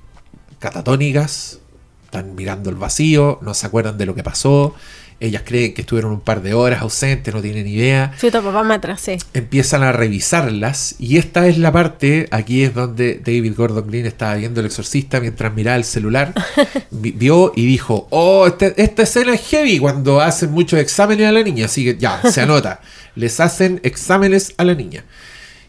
catatónicas. 0.59 1.59
Están 2.05 2.33
mirando 2.35 2.69
el 2.69 2.77
vacío, 2.77 3.39
no 3.41 3.53
se 3.53 3.67
acuerdan 3.67 3.97
de 3.97 4.05
lo 4.05 4.15
que 4.15 4.23
pasó. 4.23 4.73
Ellas 5.19 5.43
creen 5.45 5.73
que 5.73 5.81
estuvieron 5.81 6.11
un 6.11 6.19
par 6.19 6.41
de 6.41 6.53
horas 6.53 6.81
ausentes, 6.81 7.33
no 7.33 7.41
tienen 7.41 7.65
idea 7.67 8.11
Chuta, 8.19 8.41
papá, 8.41 8.63
me 8.63 8.73
atrasé. 8.73 9.17
empiezan 9.33 9.81
a 9.83 9.93
revisarlas 9.93 10.95
y 10.99 11.17
esta 11.17 11.47
es 11.47 11.57
la 11.57 11.71
parte, 11.71 12.27
aquí 12.31 12.63
es 12.63 12.73
donde 12.73 13.21
David 13.23 13.53
Gordon 13.55 13.87
Green 13.87 14.05
estaba 14.05 14.35
viendo 14.35 14.59
El 14.59 14.65
Exorcista 14.65 15.19
mientras 15.21 15.53
miraba 15.53 15.77
el 15.77 15.85
celular, 15.85 16.33
vi- 16.91 17.11
vio 17.11 17.53
y 17.55 17.65
dijo, 17.65 18.07
oh, 18.09 18.47
este- 18.47 18.73
esta 18.81 19.03
escena 19.03 19.33
es 19.33 19.41
heavy 19.47 19.79
cuando 19.79 20.19
hacen 20.21 20.51
muchos 20.51 20.79
exámenes 20.79 21.27
a 21.27 21.31
la 21.31 21.43
niña, 21.43 21.65
así 21.65 21.83
que 21.85 21.97
ya, 21.97 22.21
se 22.29 22.41
anota, 22.41 22.81
les 23.15 23.39
hacen 23.39 23.79
exámenes 23.83 24.53
a 24.57 24.65
la 24.65 24.73
niña. 24.75 25.05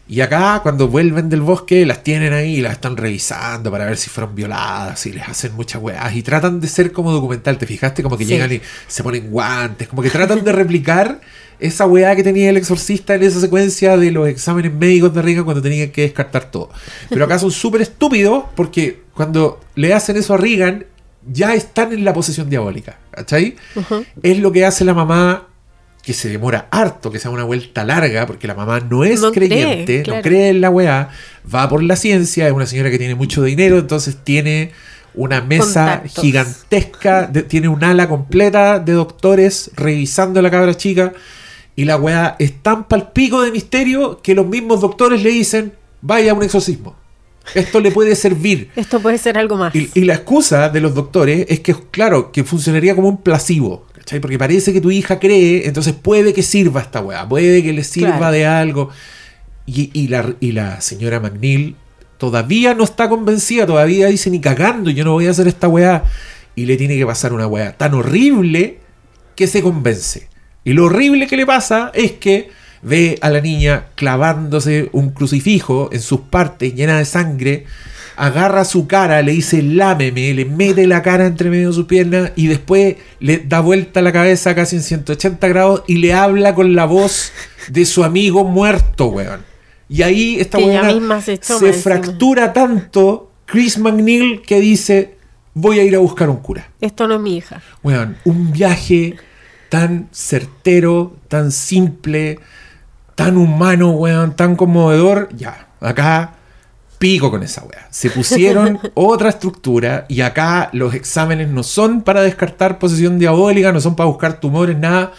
Y 0.09 0.21
acá, 0.21 0.61
cuando 0.63 0.87
vuelven 0.87 1.27
del 1.29 1.41
bosque, 1.41 1.85
las 1.85 2.01
tienen 2.03 2.31
ahí 2.31 2.55
y 2.57 2.61
las 2.61 2.73
están 2.73 2.95
revisando 2.95 3.69
para 3.69 3.85
ver 3.85 3.97
si 3.97 4.09
fueron 4.09 4.35
violadas 4.35 5.05
y 5.05 5.11
les 5.11 5.27
hacen 5.27 5.53
muchas 5.55 5.81
weas. 5.81 6.15
Y 6.15 6.23
tratan 6.23 6.61
de 6.61 6.67
ser 6.69 6.93
como 6.93 7.11
documental, 7.11 7.57
¿te 7.57 7.65
fijaste? 7.65 8.03
Como 8.03 8.17
que 8.17 8.23
Sí. 8.23 8.31
llegan 8.31 8.53
y 8.53 8.61
se 8.87 9.03
ponen 9.03 9.29
guantes, 9.29 9.87
como 9.89 10.01
que 10.01 10.09
tratan 10.09 10.43
de 10.45 10.51
replicar 10.53 11.19
esa 11.59 11.87
weá 11.87 12.15
que 12.15 12.23
tenía 12.23 12.49
el 12.51 12.57
exorcista 12.57 13.15
en 13.15 13.23
esa 13.23 13.41
secuencia 13.41 13.97
de 13.97 14.11
los 14.11 14.29
exámenes 14.29 14.71
médicos 14.73 15.13
de 15.13 15.21
Reagan 15.23 15.43
cuando 15.43 15.61
tenían 15.61 15.89
que 15.89 16.03
descartar 16.03 16.51
todo. 16.51 16.69
Pero 17.09 17.25
acá 17.25 17.37
son 17.39 17.51
súper 17.51 17.81
estúpidos 17.81 18.45
porque 18.55 19.01
cuando 19.13 19.59
le 19.75 19.93
hacen 19.93 20.15
eso 20.15 20.35
a 20.35 20.37
Reagan, 20.37 20.85
ya 21.29 21.53
están 21.55 21.91
en 21.91 22.05
la 22.05 22.13
posesión 22.13 22.49
diabólica. 22.49 22.99
¿Cachai? 23.11 23.55
Es 24.23 24.39
lo 24.39 24.51
que 24.53 24.63
hace 24.65 24.85
la 24.85 24.93
mamá 24.93 25.46
que 26.07 26.13
se 26.13 26.29
demora 26.29 26.69
harto, 26.71 27.11
que 27.11 27.19
sea 27.19 27.29
una 27.31 27.43
vuelta 27.43 27.83
larga, 27.83 28.25
porque 28.25 28.47
la 28.47 28.55
mamá 28.55 28.79
no 28.79 29.03
es 29.03 29.19
No 29.19 29.33
cree, 29.33 29.49
creyente, 29.49 30.03
claro. 30.03 30.19
no 30.19 30.23
cree 30.23 30.47
en 30.47 30.61
la 30.61 30.69
weá, 30.69 31.09
va 31.53 31.67
por 31.67 31.83
la 31.83 31.97
ciencia, 31.97 32.47
es 32.47 32.53
una 32.53 32.65
señora 32.65 32.89
que 32.89 32.97
tiene 32.97 33.13
mucho 33.13 33.43
dinero, 33.43 33.77
entonces 33.77 34.15
tiene 34.23 34.71
una 35.15 35.41
mesa 35.41 35.97
Contactos. 35.99 36.23
gigantesca, 36.23 37.27
de- 37.27 37.43
tiene 37.43 37.67
un 37.67 37.83
ala 37.83 38.07
completa 38.07 38.79
de 38.79 38.93
doctores 38.93 39.69
revisando 39.75 40.39
a 40.39 40.43
la 40.43 40.49
cabra 40.49 40.75
chica, 40.77 41.11
y 41.75 41.83
la 41.83 41.97
weá 41.97 42.37
es 42.39 42.53
tan 42.63 42.87
palpico 42.87 43.41
de 43.41 43.51
misterio 43.51 44.21
que 44.21 44.33
los 44.33 44.47
mismos 44.47 44.79
doctores 44.79 45.21
le 45.21 45.29
dicen, 45.31 45.73
vaya 46.01 46.31
a 46.31 46.35
un 46.35 46.43
exorcismo. 46.43 46.95
Esto 47.53 47.81
le 47.81 47.91
puede 47.91 48.15
servir. 48.15 48.69
Esto 48.77 49.01
puede 49.01 49.17
ser 49.17 49.37
algo 49.37 49.57
más. 49.57 49.75
Y, 49.75 49.89
y 49.93 50.01
la 50.05 50.13
excusa 50.15 50.69
de 50.69 50.79
los 50.79 50.93
doctores 50.95 51.45
es 51.49 51.59
que, 51.59 51.75
claro, 51.91 52.31
que 52.31 52.45
funcionaría 52.45 52.95
como 52.95 53.09
un 53.09 53.21
placebo. 53.21 53.85
¿Cachai? 54.07 54.21
Porque 54.21 54.37
parece 54.39 54.71
que 54.71 54.79
tu 54.79 54.89
hija 54.89 55.19
cree, 55.19 55.67
entonces 55.67 55.93
puede 55.93 56.33
que 56.33 56.41
sirva 56.41 56.79
esta 56.79 57.01
weá, 57.01 57.27
puede 57.27 57.61
que 57.61 57.73
le 57.73 57.83
sirva 57.83 58.17
Claro. 58.17 58.31
de 58.31 58.45
algo. 58.45 58.89
Y, 59.65 59.89
y 59.91 60.07
la, 60.07 60.33
y 60.39 60.53
la 60.53 60.79
señora 60.79 61.19
McNeil 61.19 61.75
todavía 62.17 62.73
no 62.73 62.85
está 62.85 63.09
convencida, 63.09 63.65
todavía 63.65 64.07
dice 64.07 64.29
ni 64.29 64.39
cagando, 64.39 64.89
yo 64.91 65.03
no 65.03 65.11
voy 65.11 65.27
a 65.27 65.31
hacer 65.31 65.47
esta 65.49 65.67
weá. 65.67 66.05
Y 66.55 66.65
le 66.65 66.77
tiene 66.77 66.97
que 66.97 67.05
pasar 67.05 67.33
una 67.33 67.47
weá 67.47 67.75
tan 67.77 67.93
horrible 67.95 68.79
que 69.35 69.45
se 69.45 69.61
convence. 69.61 70.29
Y 70.63 70.71
lo 70.71 70.85
horrible 70.85 71.27
que 71.27 71.35
le 71.37 71.45
pasa 71.45 71.91
es 71.93 72.13
que 72.13 72.49
ve 72.81 73.17
a 73.21 73.29
la 73.29 73.41
niña 73.41 73.87
clavándose 73.95 74.89
un 74.93 75.09
crucifijo 75.11 75.89
en 75.91 75.99
sus 76.01 76.21
partes 76.21 76.73
llena 76.73 76.97
de 76.97 77.05
sangre, 77.05 77.65
agarra 78.17 78.65
su 78.65 78.87
cara, 78.87 79.21
le 79.21 79.31
dice 79.31 79.61
lámeme, 79.61 80.33
le 80.33 80.43
mete 80.43 80.87
la 80.87 81.03
cara 81.03 81.27
entre 81.27 81.51
medio 81.51 81.69
de 81.69 81.73
sus 81.73 81.85
piernas 81.85 82.31
y 82.35 82.47
después 82.47 82.95
le 83.19 83.37
da 83.37 83.61
vuelta 83.61 84.01
la 84.01 84.11
cabeza 84.11 84.55
casi 84.55 84.75
en 84.75 84.81
180 84.81 85.47
grados 85.47 85.83
y 85.87 85.97
le 85.97 86.13
habla 86.13 86.55
con 86.55 86.75
la 86.75 86.85
voz 86.85 87.31
de 87.69 87.85
su 87.85 88.03
amigo 88.03 88.43
muerto, 88.43 89.07
weón. 89.07 89.41
Y 89.87 90.01
ahí 90.01 90.37
esta 90.39 90.57
misma 90.57 91.21
se 91.21 91.37
se 91.41 91.73
fractura 91.73 92.51
tanto 92.51 93.31
Chris 93.45 93.77
McNeil 93.77 94.41
que 94.41 94.59
dice 94.59 95.15
voy 95.53 95.79
a 95.79 95.83
ir 95.83 95.95
a 95.95 95.99
buscar 95.99 96.29
un 96.29 96.37
cura. 96.37 96.69
Esto 96.81 97.07
no 97.07 97.15
es 97.15 97.21
mi 97.21 97.37
hija. 97.37 97.61
Weón, 97.83 98.17
un 98.25 98.51
viaje 98.51 99.15
tan 99.69 100.09
certero, 100.11 101.15
tan 101.27 101.51
simple, 101.51 102.39
tan 103.15 103.37
humano, 103.37 103.91
weón, 103.91 104.35
tan 104.35 104.55
conmovedor. 104.55 105.29
Ya, 105.35 105.67
acá 105.79 106.36
pico 106.97 107.29
con 107.31 107.43
esa 107.43 107.63
weá. 107.63 107.87
Se 107.89 108.09
pusieron 108.09 108.79
otra 108.93 109.29
estructura 109.29 110.05
y 110.09 110.21
acá 110.21 110.69
los 110.73 110.93
exámenes 110.93 111.47
no 111.49 111.63
son 111.63 112.01
para 112.01 112.21
descartar 112.21 112.79
posesión 112.79 113.19
diabólica, 113.19 113.71
no 113.71 113.81
son 113.81 113.95
para 113.95 114.07
buscar 114.07 114.39
tumores, 114.39 114.77
nada. 114.77 115.11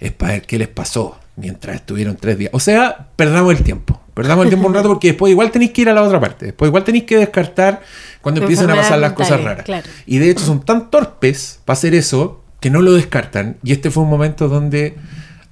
Es 0.00 0.12
para 0.12 0.32
ver 0.34 0.42
qué 0.42 0.58
les 0.58 0.68
pasó 0.68 1.18
mientras 1.36 1.76
estuvieron 1.76 2.16
tres 2.16 2.38
días. 2.38 2.50
O 2.54 2.60
sea, 2.60 3.08
perdamos 3.16 3.52
el 3.56 3.62
tiempo. 3.64 4.00
Perdamos 4.14 4.44
el 4.44 4.50
tiempo 4.50 4.66
un 4.68 4.74
rato 4.74 4.88
porque 4.92 5.08
después 5.08 5.30
igual 5.30 5.50
tenéis 5.50 5.70
que 5.72 5.82
ir 5.82 5.88
a 5.88 5.92
la 5.92 6.02
otra 6.02 6.18
parte. 6.20 6.46
Después 6.46 6.68
igual 6.68 6.84
tenéis 6.84 7.04
que 7.04 7.16
descartar 7.16 7.82
cuando 8.20 8.40
empiezan 8.40 8.70
a 8.70 8.74
pasar 8.76 8.98
las 8.98 9.12
cosas 9.12 9.42
raras. 9.42 9.64
claro. 9.64 9.86
Y 10.06 10.18
de 10.18 10.30
hecho 10.30 10.44
son 10.44 10.64
tan 10.64 10.90
torpes 10.90 11.60
para 11.64 11.74
hacer 11.76 11.94
eso 11.94 12.42
que 12.60 12.70
no 12.70 12.82
lo 12.82 12.92
descartan. 12.94 13.56
Y 13.62 13.72
este 13.72 13.90
fue 13.90 14.02
un 14.02 14.10
momento 14.10 14.48
donde 14.48 14.96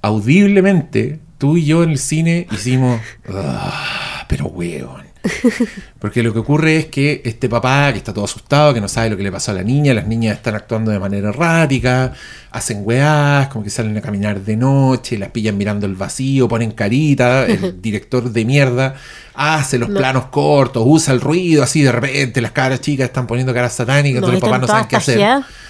audiblemente 0.01 1.19
tú 1.37 1.57
y 1.57 1.65
yo 1.65 1.83
en 1.83 1.91
el 1.91 1.99
cine 1.99 2.47
hicimos, 2.51 2.99
"Ah, 3.29 4.25
pero 4.27 4.47
weón. 4.47 5.06
Porque 5.99 6.23
lo 6.23 6.33
que 6.33 6.39
ocurre 6.39 6.77
es 6.77 6.85
que 6.87 7.21
este 7.25 7.49
papá 7.49 7.91
que 7.91 7.97
está 7.97 8.13
todo 8.13 8.25
asustado, 8.25 8.73
que 8.73 8.81
no 8.81 8.87
sabe 8.87 9.09
lo 9.09 9.17
que 9.17 9.23
le 9.23 9.31
pasó 9.31 9.51
a 9.51 9.55
la 9.55 9.63
niña, 9.63 9.93
las 9.93 10.07
niñas 10.07 10.37
están 10.37 10.55
actuando 10.55 10.91
de 10.91 10.99
manera 10.99 11.29
errática, 11.29 12.13
hacen 12.51 12.81
weás, 12.83 13.47
como 13.47 13.63
que 13.63 13.69
salen 13.69 13.97
a 13.97 14.01
caminar 14.01 14.41
de 14.41 14.55
noche, 14.55 15.17
las 15.17 15.29
pillan 15.29 15.57
mirando 15.57 15.85
el 15.85 15.95
vacío, 15.95 16.47
ponen 16.47 16.71
carita, 16.71 17.45
el 17.45 17.81
director 17.81 18.31
de 18.31 18.45
mierda 18.45 18.95
hace 19.33 19.77
los 19.77 19.89
No. 19.89 19.99
planos 19.99 20.25
cortos, 20.27 20.83
usa 20.85 21.13
el 21.13 21.21
ruido 21.21 21.61
así 21.63 21.83
de 21.83 21.91
repente, 21.91 22.41
las 22.41 22.51
caras 22.51 22.81
chicas 22.81 23.05
están 23.05 23.27
poniendo 23.27 23.53
caras 23.53 23.73
satánicas, 23.73 24.21
No, 24.21 24.27
entonces 24.27 24.41
los 24.41 24.49
papás 24.49 24.61
no 24.61 24.67
saben 24.67 24.87
qué 24.87 24.95
hacer. 24.95 25.21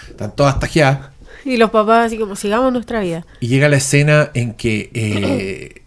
Están 0.09 0.35
todas 0.35 0.59
tajeadas. 0.59 1.09
Y 1.43 1.57
los 1.57 1.69
papás 1.69 2.07
así 2.07 2.17
como, 2.17 2.35
sigamos 2.35 2.71
nuestra 2.73 2.99
vida. 3.01 3.25
Y 3.39 3.47
llega 3.47 3.69
la 3.69 3.77
escena 3.77 4.31
en 4.33 4.53
que 4.53 4.89
eh, 4.93 5.81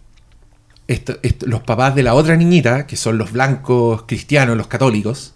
esto- 0.91 1.17
esto- 1.23 1.45
los 1.47 1.61
papás 1.61 1.95
de 1.95 2.03
la 2.03 2.13
otra 2.13 2.35
niñita, 2.35 2.85
que 2.87 2.95
son 2.95 3.17
los 3.17 3.31
blancos 3.31 4.03
cristianos, 4.07 4.57
los 4.57 4.67
católicos, 4.67 5.33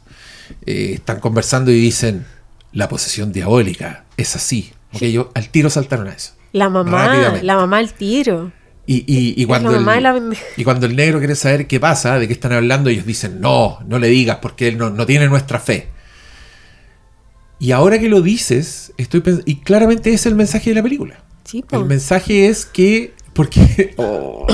eh, 0.65 0.91
están 0.95 1.19
conversando 1.19 1.71
y 1.71 1.79
dicen, 1.79 2.25
la 2.71 2.87
posesión 2.89 3.31
diabólica 3.31 4.05
es 4.17 4.35
así. 4.35 4.71
Ok, 4.93 5.01
ellos 5.03 5.27
al 5.33 5.49
tiro 5.49 5.69
saltaron 5.69 6.07
a 6.07 6.13
eso. 6.13 6.33
La 6.53 6.69
mamá, 6.69 7.39
la 7.41 7.55
mamá 7.55 7.77
al 7.79 7.93
tiro. 7.93 8.51
Y, 8.87 8.97
y- 9.11 9.33
y 9.41 9.45
cuando 9.45 9.75
el, 9.75 9.83
la 10.03 10.13
pendeja. 10.13 10.43
y 10.57 10.63
cuando 10.63 10.85
el 10.85 10.95
negro 10.95 11.17
quiere 11.17 11.35
saber 11.35 11.65
qué 11.65 11.79
pasa, 11.79 12.19
de 12.19 12.27
qué 12.27 12.33
están 12.33 12.53
hablando, 12.53 12.89
ellos 12.91 13.05
dicen, 13.05 13.41
no, 13.41 13.79
no 13.87 13.97
le 13.97 14.07
digas 14.09 14.37
porque 14.41 14.67
él 14.67 14.77
no, 14.77 14.91
no 14.91 15.05
tiene 15.07 15.27
nuestra 15.27 15.59
fe. 15.59 15.87
Y 17.59 17.71
ahora 17.71 17.97
que 17.99 18.09
lo 18.09 18.21
dices, 18.21 18.93
estoy 18.97 19.21
pens- 19.21 19.41
y 19.45 19.55
claramente 19.61 20.09
ese 20.09 20.15
es 20.15 20.25
el 20.27 20.35
mensaje 20.35 20.69
de 20.69 20.75
la 20.75 20.83
película. 20.83 21.23
Sí. 21.45 21.63
El 21.71 21.85
mensaje 21.85 22.47
es 22.47 22.65
que. 22.65 23.13
Porque. 23.33 23.93
oh, 23.97 24.45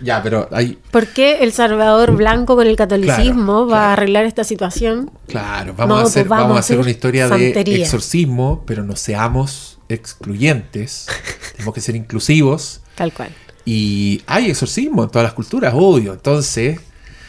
ya, 0.00 0.22
pero 0.22 0.48
hay. 0.52 0.78
¿Por 0.90 1.06
qué 1.08 1.38
el 1.44 1.52
Salvador 1.52 2.16
blanco 2.16 2.56
con 2.56 2.66
el 2.66 2.76
catolicismo 2.76 3.66
Claro, 3.66 3.66
va 3.66 3.76
a 3.76 3.80
claro. 3.80 3.92
arreglar 3.92 4.24
esta 4.26 4.44
situación? 4.44 5.10
Claro, 5.28 5.74
vamos, 5.76 5.96
No, 5.96 6.02
a, 6.02 6.06
hacer, 6.06 6.26
pues 6.26 6.40
vamos 6.40 6.56
a 6.56 6.60
hacer 6.60 6.78
una 6.78 6.90
historia 6.90 7.28
santería. 7.28 7.76
de 7.76 7.82
exorcismo, 7.82 8.64
pero 8.66 8.82
no 8.84 8.96
seamos 8.96 9.78
excluyentes. 9.88 11.06
Tenemos 11.52 11.74
que 11.74 11.80
ser 11.80 11.96
inclusivos. 11.96 12.80
Tal 12.94 13.12
cual. 13.12 13.30
Y 13.64 14.22
hay 14.26 14.50
exorcismo 14.50 15.04
en 15.04 15.10
todas 15.10 15.24
las 15.24 15.32
culturas, 15.34 15.72
obvio. 15.74 16.12
Entonces, 16.12 16.80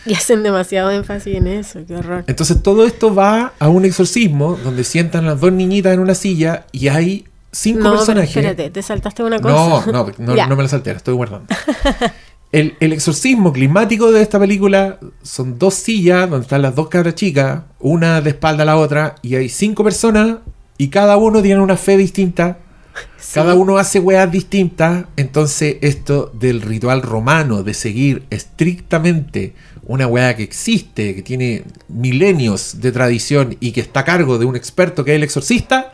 Y 0.06 0.13
hacen 0.13 0.43
demasiado 0.43 0.91
énfasis 0.91 1.36
en 1.36 1.47
eso, 1.47 1.80
qué 1.88 1.95
horror. 1.95 2.23
entonces 2.28 2.62
todo 2.62 2.86
esto 2.86 3.15
va 3.15 3.54
a 3.58 3.69
un 3.69 3.86
exorcismo 3.86 4.58
donde 4.63 4.84
sientan 4.84 5.25
las 5.25 5.39
dos 5.39 5.51
niñitas 5.51 5.93
en 5.93 5.99
una 5.99 6.13
silla 6.13 6.65
y 6.71 6.89
hay 6.89 7.25
cinco 7.51 7.80
No, 7.86 7.91
personajes. 7.95 8.30
espérate, 8.36 8.69
te 8.69 8.82
saltaste 8.84 9.23
una 9.23 9.39
cosa. 9.39 9.56
No, 9.56 9.86
no, 9.91 10.12
no, 10.36 10.47
no 10.47 10.56
me 10.56 10.63
la 10.63 10.69
salté, 10.69 10.91
la 10.91 10.97
estoy 10.97 11.13
guardando. 11.15 11.47
El, 12.56 12.76
el 12.80 12.94
exorcismo 12.94 13.52
climático 13.52 14.13
de 14.13 14.22
esta 14.22 14.39
película 14.39 14.98
son 15.24 15.60
dos 15.60 15.74
sillas 15.74 16.30
donde 16.30 16.44
están 16.44 16.62
las 16.62 16.74
dos 16.74 16.88
cabras 16.88 17.15
chicas, 17.15 17.63
una 17.80 18.22
de 18.22 18.30
espalda 18.30 18.63
a 18.63 18.65
la 18.65 18.78
otra, 18.78 19.15
y 19.22 19.36
hay 19.36 19.50
cinco 19.50 19.84
personas 19.84 20.38
y 20.78 20.88
cada 20.88 21.18
uno 21.18 21.41
tiene 21.41 21.60
una 21.60 21.76
fe 21.76 21.98
distinta. 21.98 22.60
Cada 23.34 23.56
uno 23.56 23.78
hace 23.78 24.00
weas 24.00 24.32
distintas. 24.32 25.04
Entonces, 25.18 25.76
esto 25.82 26.32
del 26.34 26.62
ritual 26.62 27.02
romano, 27.02 27.62
de 27.62 27.74
seguir 27.74 28.24
estrictamente 28.30 29.54
una 29.84 30.08
wea 30.08 30.38
que 30.38 30.44
existe, 30.44 31.13
que 31.13 31.22
tiene 31.22 31.65
milenios 31.89 32.80
de 32.80 32.94
tradición 32.94 33.58
y 33.60 33.74
que 33.74 33.82
está 33.82 34.00
a 34.00 34.06
cargo 34.06 34.38
de 34.38 34.46
un 34.46 34.56
experto 34.56 35.04
que 35.04 35.12
es 35.12 35.15
el 35.18 35.24
exorcista, 35.24 35.91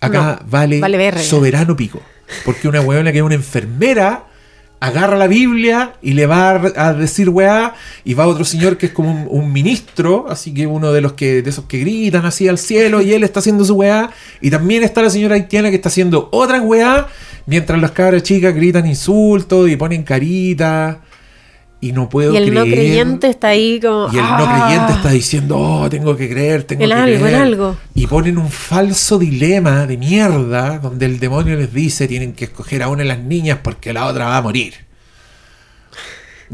acá 0.00 0.38
No, 0.40 0.48
vale, 0.48 1.18
soberano 1.24 1.74
pico. 1.74 2.00
Porque 2.44 2.68
una 2.68 2.80
weona 2.80 3.10
que 3.10 3.18
es 3.18 3.24
una 3.24 3.34
enfermera 3.34 4.26
agarra 4.84 5.16
la 5.16 5.26
Biblia 5.26 5.94
y 6.02 6.12
le 6.12 6.26
va 6.26 6.50
a, 6.76 6.92
decir 6.92 7.30
weá, 7.30 7.74
y 8.04 8.12
va 8.12 8.26
otro 8.26 8.44
señor 8.44 8.76
que 8.76 8.86
es 8.86 8.92
como 8.92 9.24
un, 9.24 9.52
ministro, 9.52 10.26
así 10.28 10.52
que 10.52 10.66
uno 10.66 10.92
de 10.92 11.00
los 11.00 11.14
que 11.14 11.40
de 11.42 11.50
esos 11.50 11.64
que 11.64 11.78
gritan 11.78 12.26
así 12.26 12.48
al 12.48 12.58
cielo 12.58 13.00
y 13.00 13.14
él 13.14 13.24
está 13.24 13.40
haciendo 13.40 13.64
su 13.64 13.74
weá, 13.74 14.10
y 14.42 14.50
también 14.50 14.82
está 14.82 15.00
la 15.00 15.08
señora 15.08 15.36
haitiana 15.36 15.70
que 15.70 15.76
está 15.76 15.88
haciendo 15.88 16.28
otra 16.32 16.60
weá, 16.60 17.08
mientras 17.46 17.80
las 17.80 17.92
cabras 17.92 18.22
chicas 18.24 18.54
gritan 18.54 18.86
insultos 18.86 19.70
y 19.70 19.76
ponen 19.76 20.02
caritas, 20.02 20.98
y 21.88 21.92
no 21.92 22.08
puedo 22.08 22.32
Y 22.32 22.36
el 22.36 22.48
creer. 22.50 22.54
no 22.54 22.62
creyente 22.72 23.28
está 23.28 23.48
ahí 23.48 23.78
como. 23.80 24.06
Y 24.12 24.16
el 24.16 24.22
no 24.24 24.36
"Ah". 24.46 24.66
creyente 24.66 24.92
está 24.94 25.10
diciendo, 25.10 25.58
oh, 25.58 25.88
tengo 25.90 26.16
que 26.16 26.28
creer, 26.30 26.62
tengo 26.64 26.82
El 26.84 26.90
que 26.90 26.94
algo, 26.94 27.18
creer. 27.20 27.34
el 27.34 27.40
algo. 27.42 27.76
Y 27.94 28.06
ponen 28.06 28.38
un 28.38 28.48
falso 28.50 29.18
dilema 29.18 29.86
de 29.86 29.96
mierda 29.98 30.78
donde 30.78 31.06
el 31.06 31.18
demonio 31.20 31.56
les 31.56 31.72
dice 31.72 32.08
tienen 32.08 32.32
que 32.32 32.44
escoger 32.46 32.82
a 32.82 32.88
una 32.88 33.02
de 33.02 33.08
las 33.08 33.18
niñas 33.18 33.58
porque 33.62 33.92
la 33.92 34.06
otra 34.06 34.26
va 34.26 34.36
a 34.38 34.42
morir. 34.42 34.74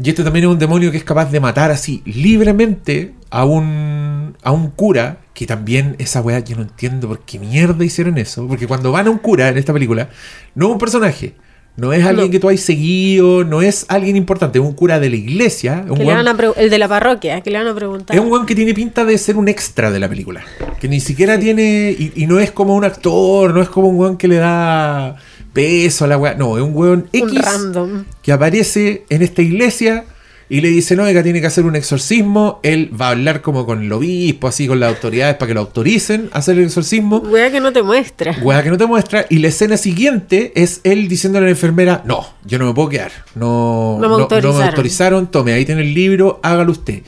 Y 0.01 0.09
este 0.09 0.23
también 0.23 0.45
es 0.45 0.51
un 0.51 0.59
demonio 0.59 0.89
que 0.91 0.97
es 0.97 1.03
capaz 1.03 1.31
de 1.31 1.39
matar 1.39 1.69
así 1.69 2.01
libremente 2.05 3.13
a 3.29 3.45
un, 3.45 4.35
a 4.41 4.51
un 4.51 4.71
cura, 4.71 5.19
que 5.33 5.45
también 5.45 5.95
esa 5.99 6.21
weá 6.21 6.39
yo 6.39 6.55
no 6.55 6.63
entiendo 6.63 7.07
por 7.09 7.19
qué 7.19 7.39
mierda 7.39 7.83
hicieron 7.85 8.17
eso. 8.17 8.47
Porque 8.47 8.67
cuando 8.67 8.91
van 8.91 9.07
a 9.07 9.09
un 9.09 9.17
cura 9.19 9.49
en 9.49 9.57
esta 9.57 9.73
película, 9.73 10.09
no 10.55 10.67
es 10.67 10.71
un 10.73 10.77
personaje. 10.79 11.35
No 11.77 11.93
es 11.93 12.05
alguien 12.05 12.27
No. 12.27 12.31
que 12.31 12.39
tú 12.39 12.49
hayas 12.49 12.61
seguido, 12.61 13.43
no 13.43 13.61
es 13.61 13.85
alguien 13.87 14.15
importante, 14.17 14.59
es 14.59 14.65
un 14.65 14.73
cura 14.73 14.99
de 14.99 15.09
la 15.09 15.15
iglesia. 15.15 15.85
un 15.89 16.01
el 16.01 16.69
de 16.69 16.77
la 16.77 16.87
parroquia, 16.87 17.41
que 17.41 17.49
le 17.49 17.57
van 17.57 17.67
a 17.67 17.73
preguntar. 17.73 18.15
es 18.15 18.21
un 18.21 18.31
weón 18.31 18.45
que 18.45 18.55
tiene 18.55 18.73
pinta 18.73 19.05
de 19.05 19.17
ser 19.17 19.37
un 19.37 19.47
extra 19.47 19.89
de 19.89 19.99
la 19.99 20.09
película. 20.09 20.43
Que 20.79 20.87
ni 20.87 20.99
siquiera 20.99 21.39
tiene. 21.39 21.95
Y, 21.97 22.11
y 22.15 22.27
no 22.27 22.39
es 22.39 22.51
como 22.51 22.75
un 22.75 22.83
actor, 22.83 23.53
no 23.53 23.61
es 23.61 23.69
como 23.69 23.87
un 23.87 23.95
weón 23.95 24.17
que 24.17 24.27
le 24.27 24.35
da 24.35 25.15
peso 25.53 26.05
a 26.05 26.07
la 26.07 26.17
weá. 26.17 26.35
No, 26.35 26.57
es 26.57 26.63
un 26.63 26.75
weón 26.75 27.07
un 27.13 27.29
X 27.29 27.41
random. 27.45 28.03
que 28.21 28.31
aparece 28.31 29.05
en 29.09 29.21
esta 29.21 29.41
iglesia 29.41 30.03
y 30.51 30.59
le 30.59 30.67
dice: 30.67 30.97
No, 30.97 31.03
oiga, 31.03 31.23
tiene 31.23 31.39
que 31.39 31.47
hacer 31.47 31.63
un 31.63 31.77
exorcismo. 31.77 32.59
Él 32.61 32.91
va 32.99 33.07
a 33.07 33.11
hablar 33.11 33.41
como 33.41 33.65
con 33.65 33.83
el 33.83 33.91
obispo, 33.93 34.49
así 34.49 34.67
con 34.67 34.81
las 34.81 34.93
autoridades 34.93 35.35
para 35.35 35.47
que 35.47 35.53
lo 35.53 35.61
autoricen 35.61 36.29
a 36.33 36.39
hacer 36.39 36.57
el 36.57 36.65
exorcismo. 36.65 37.19
Wea 37.19 37.49
que 37.49 37.61
no 37.61 37.71
te 37.71 37.81
muestra. 37.81 38.35
Weá 38.41 38.61
que 38.61 38.69
no 38.69 38.77
te 38.77 38.85
muestra. 38.85 39.25
Y 39.29 39.37
la 39.37 39.47
escena 39.47 39.77
siguiente 39.77 40.51
es 40.53 40.81
él 40.83 41.07
diciéndole 41.07 41.45
a 41.45 41.47
la 41.47 41.51
enfermera: 41.51 42.03
No, 42.05 42.27
yo 42.43 42.59
no 42.59 42.65
me 42.65 42.73
puedo 42.73 42.89
quedar. 42.89 43.13
No, 43.33 43.97
No 44.01 44.09
me 44.09 44.23
autorizaron. 44.23 44.61
autorizaron. 44.61 45.31
Tome, 45.31 45.53
ahí 45.53 45.63
tiene 45.63 45.83
el 45.83 45.93
libro, 45.93 46.41
hágalo 46.43 46.73
usted. 46.73 47.01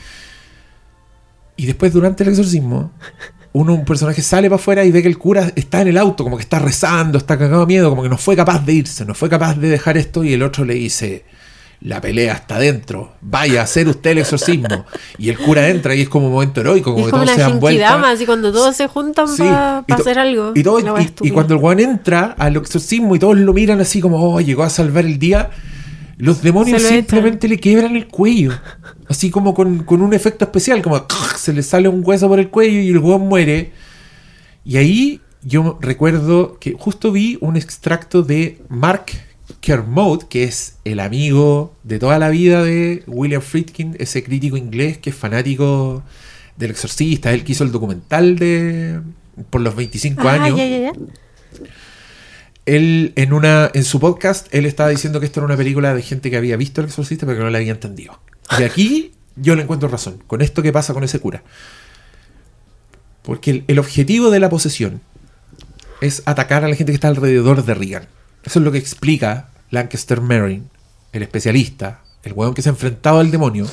Y 1.57 1.65
después, 1.65 1.91
durante 1.91 2.23
el 2.23 2.29
exorcismo, 2.29 2.93
uno, 3.51 3.73
un 3.73 3.83
personaje 3.83 4.21
sale 4.21 4.47
para 4.49 4.55
afuera 4.55 4.85
y 4.85 4.91
ve 4.93 5.01
que 5.01 5.09
el 5.09 5.17
cura 5.17 5.51
está 5.57 5.81
en 5.81 5.89
el 5.89 5.97
auto, 5.97 6.23
como 6.23 6.37
que 6.37 6.43
está 6.43 6.59
rezando, 6.59 7.17
está 7.17 7.37
cagado 7.37 7.59
de 7.59 7.67
miedo, 7.67 7.89
como 7.89 8.03
que 8.03 8.09
no 8.09 8.17
fue 8.17 8.37
capaz 8.37 8.65
de 8.65 8.71
irse, 8.71 9.03
no 9.03 9.13
fue 9.13 9.27
capaz 9.27 9.55
de 9.55 9.67
dejar 9.67 9.97
esto. 9.97 10.23
Y 10.23 10.31
el 10.31 10.43
otro 10.43 10.63
le 10.63 10.75
dice: 10.75 11.25
La 11.81 11.99
pelea 11.99 12.33
está 12.33 12.59
dentro, 12.59 13.13
vaya 13.19 13.59
a 13.59 13.63
hacer 13.65 13.89
usted 13.89 14.11
el 14.11 14.19
exorcismo. 14.19 14.85
Y 15.17 15.29
el 15.29 15.37
cura 15.37 15.67
entra 15.67 15.93
y 15.93 16.01
es 16.01 16.09
como 16.09 16.27
un 16.27 16.33
momento 16.33 16.61
heroico, 16.61 16.93
como 16.93 16.99
es 16.99 17.05
que 17.07 17.11
como 17.11 17.23
todos 17.23 17.35
se 17.35 17.41
dan 17.41 17.59
vuelta. 17.59 18.09
así 18.09 18.25
cuando 18.25 18.53
todos 18.53 18.75
se 18.75 18.87
juntan 18.87 19.27
Sí, 19.27 19.43
para 19.43 19.85
hacer 19.89 20.17
algo. 20.17 20.53
Y, 20.55 20.63
todo- 20.63 20.81
cuando 21.33 21.55
el 21.55 21.59
weón 21.59 21.79
entra 21.81 22.35
al 22.37 22.55
exorcismo 22.55 23.15
y 23.15 23.19
todos 23.19 23.37
lo 23.37 23.53
miran 23.53 23.81
así 23.81 23.99
como, 23.99 24.17
oh, 24.17 24.39
llegó 24.39 24.63
a 24.63 24.69
salvar 24.69 25.05
el 25.05 25.19
día, 25.19 25.49
los 26.17 26.41
demonios 26.41 26.81
lo 26.81 26.87
simplemente 26.87 27.47
le 27.49 27.59
quiebran 27.59 27.97
el 27.97 28.07
cuello. 28.07 28.53
Así 29.09 29.29
como 29.29 29.53
con, 29.53 29.83
con 29.83 30.01
un 30.01 30.13
efecto 30.13 30.45
especial, 30.45 30.81
como 30.81 31.05
se 31.35 31.51
le 31.51 31.63
sale 31.63 31.89
un 31.89 32.01
hueso 32.05 32.29
por 32.29 32.39
el 32.39 32.49
cuello 32.49 32.79
y 32.79 32.89
el 32.89 32.99
weón 32.99 33.27
muere. 33.27 33.73
Y 34.63 34.77
ahí 34.77 35.21
yo 35.41 35.77
recuerdo 35.81 36.57
que 36.59 36.73
justo 36.79 37.11
vi 37.11 37.37
un 37.41 37.57
extracto 37.57 38.23
de 38.23 38.61
Mark 38.69 39.07
Kermode, 39.63 40.27
que 40.27 40.43
es 40.43 40.75
el 40.83 40.99
amigo 40.99 41.73
de 41.83 41.97
toda 41.97 42.19
la 42.19 42.27
vida 42.27 42.61
de 42.61 43.01
William 43.07 43.41
Friedkin, 43.41 43.95
ese 43.97 44.21
crítico 44.21 44.57
inglés 44.57 44.97
que 44.97 45.09
es 45.11 45.15
fanático 45.15 46.03
del 46.57 46.71
exorcista, 46.71 47.31
él 47.31 47.45
que 47.45 47.53
hizo 47.53 47.63
el 47.63 47.71
documental 47.71 48.37
de 48.37 48.99
por 49.49 49.61
los 49.61 49.73
25 49.73 50.27
Ah, 50.27 50.33
años. 50.33 50.57
ya, 50.57 50.67
ya, 50.67 50.77
ya. 50.79 50.91
Él 52.65 53.13
en 53.15 53.31
una 53.31 53.71
en 53.73 53.85
su 53.85 54.01
podcast 54.01 54.53
él 54.53 54.65
estaba 54.65 54.89
diciendo 54.89 55.21
que 55.21 55.27
esto 55.27 55.39
era 55.39 55.45
una 55.45 55.55
película 55.55 55.95
de 55.95 56.01
gente 56.01 56.29
que 56.29 56.35
había 56.35 56.57
visto 56.57 56.81
el 56.81 56.87
exorcista 56.87 57.25
pero 57.25 57.37
que 57.37 57.43
no 57.45 57.49
la 57.49 57.59
había 57.59 57.71
entendido. 57.71 58.19
Y 58.59 58.63
aquí 58.63 59.11
yo 59.37 59.55
le 59.55 59.61
encuentro 59.63 59.87
razón 59.87 60.21
con 60.27 60.41
esto 60.41 60.61
que 60.61 60.73
pasa 60.73 60.93
con 60.93 61.05
ese 61.05 61.21
cura. 61.21 61.41
Porque 63.21 63.49
el, 63.51 63.63
el 63.69 63.79
objetivo 63.79 64.29
de 64.29 64.41
la 64.41 64.49
posesión 64.49 64.99
es 66.01 66.21
atacar 66.25 66.65
a 66.65 66.67
la 66.67 66.75
gente 66.75 66.91
que 66.91 66.95
está 66.95 67.07
alrededor 67.07 67.63
de 67.63 67.73
Regan. 67.73 68.07
Eso 68.43 68.59
es 68.59 68.65
lo 68.65 68.73
que 68.73 68.77
explica 68.77 69.49
Lancaster 69.73 70.21
Merrin, 70.21 70.69
el 71.13 71.23
especialista, 71.23 72.03
el 72.21 72.33
hueón 72.33 72.53
que 72.53 72.61
se 72.61 72.69
ha 72.69 72.71
enfrentado 72.71 73.19
al 73.19 73.31
demonio, 73.31 73.67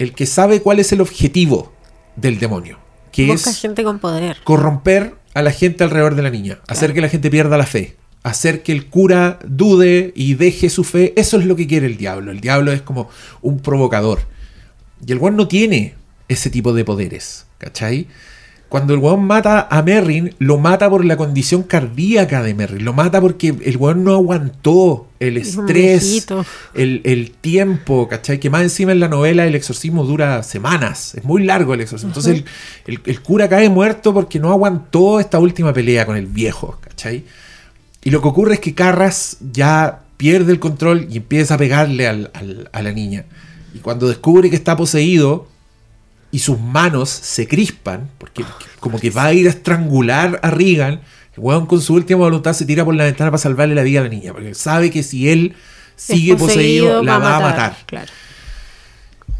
el 0.00 0.14
que 0.14 0.26
sabe 0.26 0.60
cuál 0.60 0.80
es 0.80 0.90
el 0.92 1.00
objetivo 1.00 1.72
del 2.16 2.40
demonio, 2.40 2.80
que 3.12 3.28
Busca 3.28 3.50
es 3.50 3.60
gente 3.60 3.84
con 3.84 4.00
poder. 4.00 4.38
corromper 4.42 5.14
a 5.34 5.42
la 5.42 5.52
gente 5.52 5.84
alrededor 5.84 6.16
de 6.16 6.22
la 6.22 6.30
niña, 6.30 6.58
hacer 6.66 6.92
que 6.92 7.00
la 7.00 7.08
gente 7.08 7.30
pierda 7.30 7.56
la 7.56 7.66
fe, 7.66 7.96
hacer 8.24 8.64
que 8.64 8.72
el 8.72 8.88
cura 8.88 9.38
dude 9.46 10.12
y 10.16 10.34
deje 10.34 10.68
su 10.70 10.82
fe. 10.82 11.12
Eso 11.16 11.38
es 11.38 11.46
lo 11.46 11.54
que 11.54 11.68
quiere 11.68 11.86
el 11.86 11.96
diablo. 11.96 12.32
El 12.32 12.40
diablo 12.40 12.72
es 12.72 12.82
como 12.82 13.08
un 13.42 13.60
provocador. 13.60 14.20
Y 15.06 15.12
el 15.12 15.18
weón 15.18 15.36
no 15.36 15.46
tiene 15.46 15.94
ese 16.28 16.50
tipo 16.50 16.72
de 16.72 16.84
poderes, 16.84 17.46
¿cachai? 17.58 18.08
Cuando 18.72 18.94
el 18.94 19.00
weón 19.00 19.24
mata 19.26 19.68
a 19.70 19.82
Merrin, 19.82 20.34
lo 20.38 20.56
mata 20.56 20.88
por 20.88 21.04
la 21.04 21.18
condición 21.18 21.62
cardíaca 21.62 22.42
de 22.42 22.54
Merrin. 22.54 22.86
Lo 22.86 22.94
mata 22.94 23.20
porque 23.20 23.54
el 23.64 23.76
weón 23.76 24.02
no 24.02 24.14
aguantó 24.14 25.08
el 25.20 25.36
estrés, 25.36 26.02
el, 26.72 27.02
el 27.04 27.32
tiempo, 27.32 28.08
¿cachai? 28.08 28.40
Que 28.40 28.48
más 28.48 28.62
encima 28.62 28.92
en 28.92 29.00
la 29.00 29.08
novela 29.08 29.44
el 29.46 29.54
exorcismo 29.54 30.04
dura 30.04 30.42
semanas. 30.42 31.14
Es 31.14 31.22
muy 31.22 31.44
largo 31.44 31.74
el 31.74 31.82
exorcismo. 31.82 32.08
Entonces 32.16 32.44
el, 32.86 32.94
el- 32.94 33.00
el 33.04 33.20
cura 33.20 33.46
cae 33.46 33.68
muerto 33.68 34.14
porque 34.14 34.38
no 34.38 34.50
aguantó 34.50 35.20
esta 35.20 35.38
última 35.38 35.74
pelea 35.74 36.06
con 36.06 36.16
el 36.16 36.24
viejo, 36.26 36.78
¿cachai? 36.80 37.24
Y 38.02 38.08
lo 38.10 38.22
que 38.22 38.28
ocurre 38.28 38.54
es 38.54 38.60
que 38.60 38.72
Carras 38.74 39.36
ya 39.52 40.00
pierde 40.16 40.50
el 40.50 40.58
control 40.60 41.08
y 41.10 41.18
empieza 41.18 41.56
a 41.56 41.58
pegarle 41.58 42.08
al- 42.08 42.30
al- 42.32 42.70
a 42.72 42.80
la 42.80 42.92
niña. 42.92 43.26
Y 43.74 43.80
cuando 43.80 44.08
descubre 44.08 44.48
que 44.48 44.56
está 44.56 44.76
poseído 44.78 45.51
y 46.32 46.40
sus 46.40 46.58
manos 46.58 47.08
se 47.10 47.46
crispan, 47.46 48.08
porque 48.18 48.44
como 48.80 48.98
que 48.98 49.10
va 49.10 49.26
a 49.26 49.32
ir 49.32 49.46
a 49.46 49.50
estrangular 49.50 50.40
a 50.42 50.50
Regan, 50.50 50.94
el 51.36 51.38
weón 51.38 51.66
con 51.66 51.80
su 51.80 51.94
última 51.94 52.18
voluntad 52.20 52.52
se 52.54 52.64
tira 52.66 52.84
por 52.84 52.94
la 52.96 53.04
ventana 53.04 53.30
para 53.30 53.38
salvarle 53.38 53.74
la 53.76 53.82
vida 53.82 54.00
a 54.00 54.02
la 54.04 54.08
niña, 54.08 54.32
porque 54.32 54.54
sabe 54.54 54.90
que 54.90 55.02
si 55.04 55.28
él 55.28 55.54
sigue 55.94 56.34
poseído, 56.36 57.02
la 57.04 57.18
va 57.18 57.36
a 57.36 57.40
matar 57.40 57.76
Claro. 57.86 58.10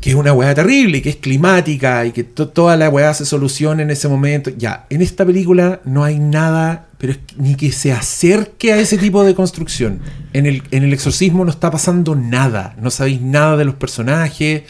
que 0.01 0.11
es 0.11 0.17
una 0.17 0.33
weá 0.33 0.55
terrible 0.55 0.99
y 0.99 1.01
que 1.01 1.11
es 1.11 1.17
climática 1.17 2.05
y 2.05 2.13
que 2.13 2.25
to- 2.25 2.49
toda 2.49 2.77
la 2.77 2.89
weá 2.89 3.15
se 3.15 3.25
soluciona 3.25 3.83
en 3.83 3.91
ese 3.91 4.09
momento. 4.09 4.51
Ya, 4.57 4.87
en 4.91 5.01
esta 5.01 5.25
película 5.25 5.81
no 5.85 6.03
hay 6.05 6.19
nada, 6.19 6.87
pero 6.99 7.13
es 7.13 7.19
que- 7.19 7.35
ni 7.39 7.55
que 7.55 7.71
se 7.73 7.93
acerque 7.93 8.73
a 8.73 8.79
ese 8.81 8.99
tipo 8.99 9.23
de 9.25 9.35
construcción. 9.35 10.01
En 10.33 10.47
el, 10.47 10.63
en 10.73 10.83
el 10.83 10.93
exorcismo 10.93 11.45
no 11.45 11.51
está 11.53 11.71
pasando 11.71 12.15
nada, 12.17 12.75
no 12.81 12.91
sabéis 12.91 13.21
nada 13.21 13.57
de 13.57 13.65
los 13.65 13.77
personajes. 13.77 14.63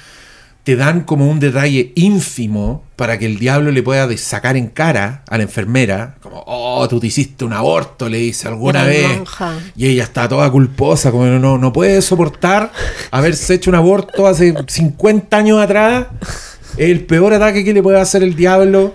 Te 0.64 0.76
dan 0.76 1.00
como 1.00 1.28
un 1.28 1.40
detalle 1.40 1.92
ínfimo 1.96 2.84
para 2.94 3.18
que 3.18 3.26
el 3.26 3.38
diablo 3.38 3.72
le 3.72 3.82
pueda 3.82 4.16
sacar 4.16 4.56
en 4.56 4.68
cara 4.68 5.24
a 5.28 5.36
la 5.36 5.42
enfermera, 5.42 6.16
como, 6.22 6.42
oh, 6.46 6.86
tú 6.88 7.00
te 7.00 7.08
hiciste 7.08 7.44
un 7.44 7.52
aborto, 7.52 8.08
le 8.08 8.18
dice 8.18 8.46
alguna 8.46 8.84
vez. 8.84 9.08
monja. 9.16 9.58
Y 9.76 9.88
ella 9.88 10.04
está 10.04 10.28
toda 10.28 10.48
culposa, 10.50 11.10
como 11.10 11.26
no, 11.26 11.58
no, 11.58 11.72
puede 11.72 12.00
soportar 12.00 12.70
haberse 13.10 13.54
hecho 13.54 13.70
un 13.70 13.76
aborto 13.76 14.26
hace 14.26 14.54
50 14.66 15.36
años 15.36 15.60
atrás. 15.60 16.06
El 16.76 17.04
peor 17.04 17.34
ataque 17.34 17.64
que 17.64 17.74
le 17.74 17.82
puede 17.82 18.00
hacer 18.00 18.22
el 18.22 18.36
diablo. 18.36 18.94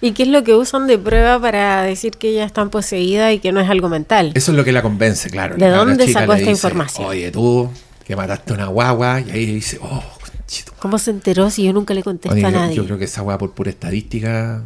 ¿Y 0.00 0.12
qué 0.12 0.22
es 0.22 0.28
lo 0.28 0.42
que 0.44 0.54
usan 0.54 0.86
de 0.86 0.98
prueba 0.98 1.40
para 1.40 1.82
decir 1.82 2.12
que 2.12 2.30
ella 2.30 2.44
está 2.44 2.64
poseída 2.66 3.32
y 3.32 3.38
que 3.38 3.52
no 3.52 3.60
es 3.60 3.68
algo 3.68 3.88
mental? 3.88 4.32
Eso 4.34 4.52
es 4.52 4.56
lo 4.56 4.64
que 4.64 4.72
la 4.72 4.82
convence, 4.82 5.30
claro. 5.30 5.56
¿De 5.56 5.68
dónde 5.68 6.06
sacó 6.12 6.32
esta 6.32 6.36
dice, 6.36 6.50
información? 6.50 7.06
Oye, 7.06 7.30
tú, 7.30 7.70
que 8.04 8.16
mataste 8.16 8.52
a 8.52 8.56
una 8.56 8.66
guagua, 8.66 9.20
y 9.20 9.30
ahí 9.30 9.46
dice, 9.46 9.78
oh, 9.82 10.02
conchito. 10.20 10.72
¿Cómo 10.78 10.98
se 10.98 11.10
enteró 11.10 11.50
si 11.50 11.64
yo 11.64 11.72
nunca 11.72 11.94
le 11.94 12.02
contesté 12.02 12.36
Oye, 12.36 12.46
a 12.46 12.50
nadie? 12.50 12.74
yo 12.76 12.84
creo 12.84 12.98
que 12.98 13.04
esa 13.04 13.20
guagua 13.22 13.38
por 13.38 13.52
pura 13.54 13.70
estadística 13.70 14.62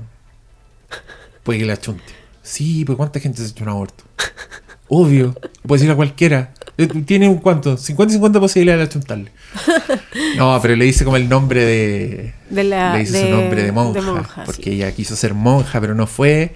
puede 1.42 1.58
que 1.60 1.64
la 1.66 1.76
chunte. 1.76 2.04
Sí, 2.42 2.84
pues 2.84 2.96
¿cuánta 2.96 3.20
gente 3.20 3.38
se 3.38 3.44
ha 3.44 3.50
hecho 3.50 3.64
un 3.64 3.70
aborto? 3.70 4.04
Obvio, 4.88 5.34
puede 5.66 5.80
decir 5.80 5.90
a 5.92 5.96
cualquiera. 5.96 6.52
Eh, 6.78 6.86
Tiene 7.04 7.28
un 7.28 7.38
cuánto, 7.38 7.76
50 7.76 8.12
y 8.12 8.14
50 8.16 8.40
posibilidades 8.40 8.80
de 8.80 8.86
achuntarle. 8.90 9.32
No, 10.36 10.58
pero 10.62 10.76
le 10.76 10.84
dice 10.84 11.04
como 11.04 11.16
el 11.16 11.28
nombre 11.28 11.64
de. 11.64 12.34
De 12.50 12.64
la- 12.64 12.92
le 12.94 13.00
dice 13.00 13.12
de- 13.18 13.22
su 13.24 13.28
nombre 13.36 13.62
de 13.62 13.72
monja. 13.72 14.00
de 14.00 14.06
monja, 14.06 14.44
porque 14.44 14.64
sí. 14.64 14.70
ella 14.72 14.92
quiso 14.92 15.16
ser 15.16 15.34
monja, 15.34 15.80
pero 15.80 15.94
no 15.94 16.06
fue. 16.06 16.54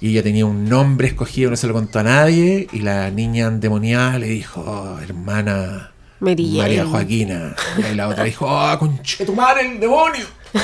Y 0.00 0.10
ella 0.10 0.22
tenía 0.22 0.46
un 0.46 0.66
nombre 0.68 1.08
escogido, 1.08 1.50
no 1.50 1.56
se 1.56 1.66
lo 1.66 1.72
contó 1.74 1.98
a 1.98 2.02
nadie. 2.02 2.66
Y 2.72 2.78
la 2.80 3.10
niña 3.10 3.46
endemoniada 3.48 4.18
le 4.18 4.28
dijo, 4.28 4.62
"Oh, 4.66 4.98
hermana 5.00 5.92
María. 6.20 6.86
Joaquina. 6.86 7.54
Y 7.90 7.94
la 7.94 8.08
otra 8.08 8.24
dijo, 8.24 8.48
¡ah, 8.48 8.78
conchetumare, 8.78 9.66
el 9.72 9.80
demonio! 9.80 10.26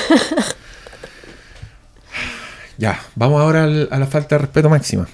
ya, 2.77 3.01
vamos 3.15 3.41
ahora 3.41 3.63
al- 3.63 3.87
a 3.91 3.97
la 3.99 4.07
falta 4.07 4.35
de 4.35 4.39
respeto 4.43 4.69
máxima. 4.69 5.07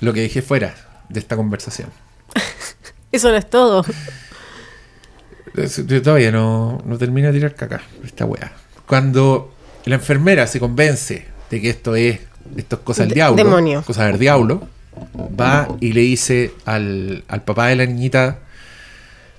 Lo 0.00 0.12
que 0.12 0.20
dejé 0.22 0.42
fuera 0.42 0.74
de 1.08 1.20
esta 1.20 1.36
conversación. 1.36 1.90
Eso 3.12 3.30
no 3.30 3.36
es 3.36 3.48
todo. 3.48 3.84
Yo 5.86 6.02
todavía 6.02 6.32
no, 6.32 6.82
no 6.84 6.98
termino 6.98 7.28
de 7.28 7.34
tirar 7.34 7.54
caca, 7.54 7.80
esta 8.04 8.24
wea. 8.24 8.52
Cuando 8.86 9.54
la 9.84 9.96
enfermera 9.96 10.46
se 10.48 10.58
convence 10.58 11.28
de 11.48 11.60
que 11.60 11.70
esto 11.70 11.94
es, 11.94 12.18
esto 12.56 12.76
es 12.76 12.82
cosa 12.82 13.02
del 13.02 13.10
De- 13.10 13.14
diablo, 13.14 13.36
demonio. 13.36 13.82
cosa 13.82 14.06
del 14.06 14.18
diablo, 14.18 14.66
va 15.40 15.68
y 15.80 15.92
le 15.92 16.00
dice 16.00 16.52
al, 16.64 17.22
al 17.28 17.42
papá 17.42 17.68
de 17.68 17.76
la 17.76 17.86
niñita, 17.86 18.40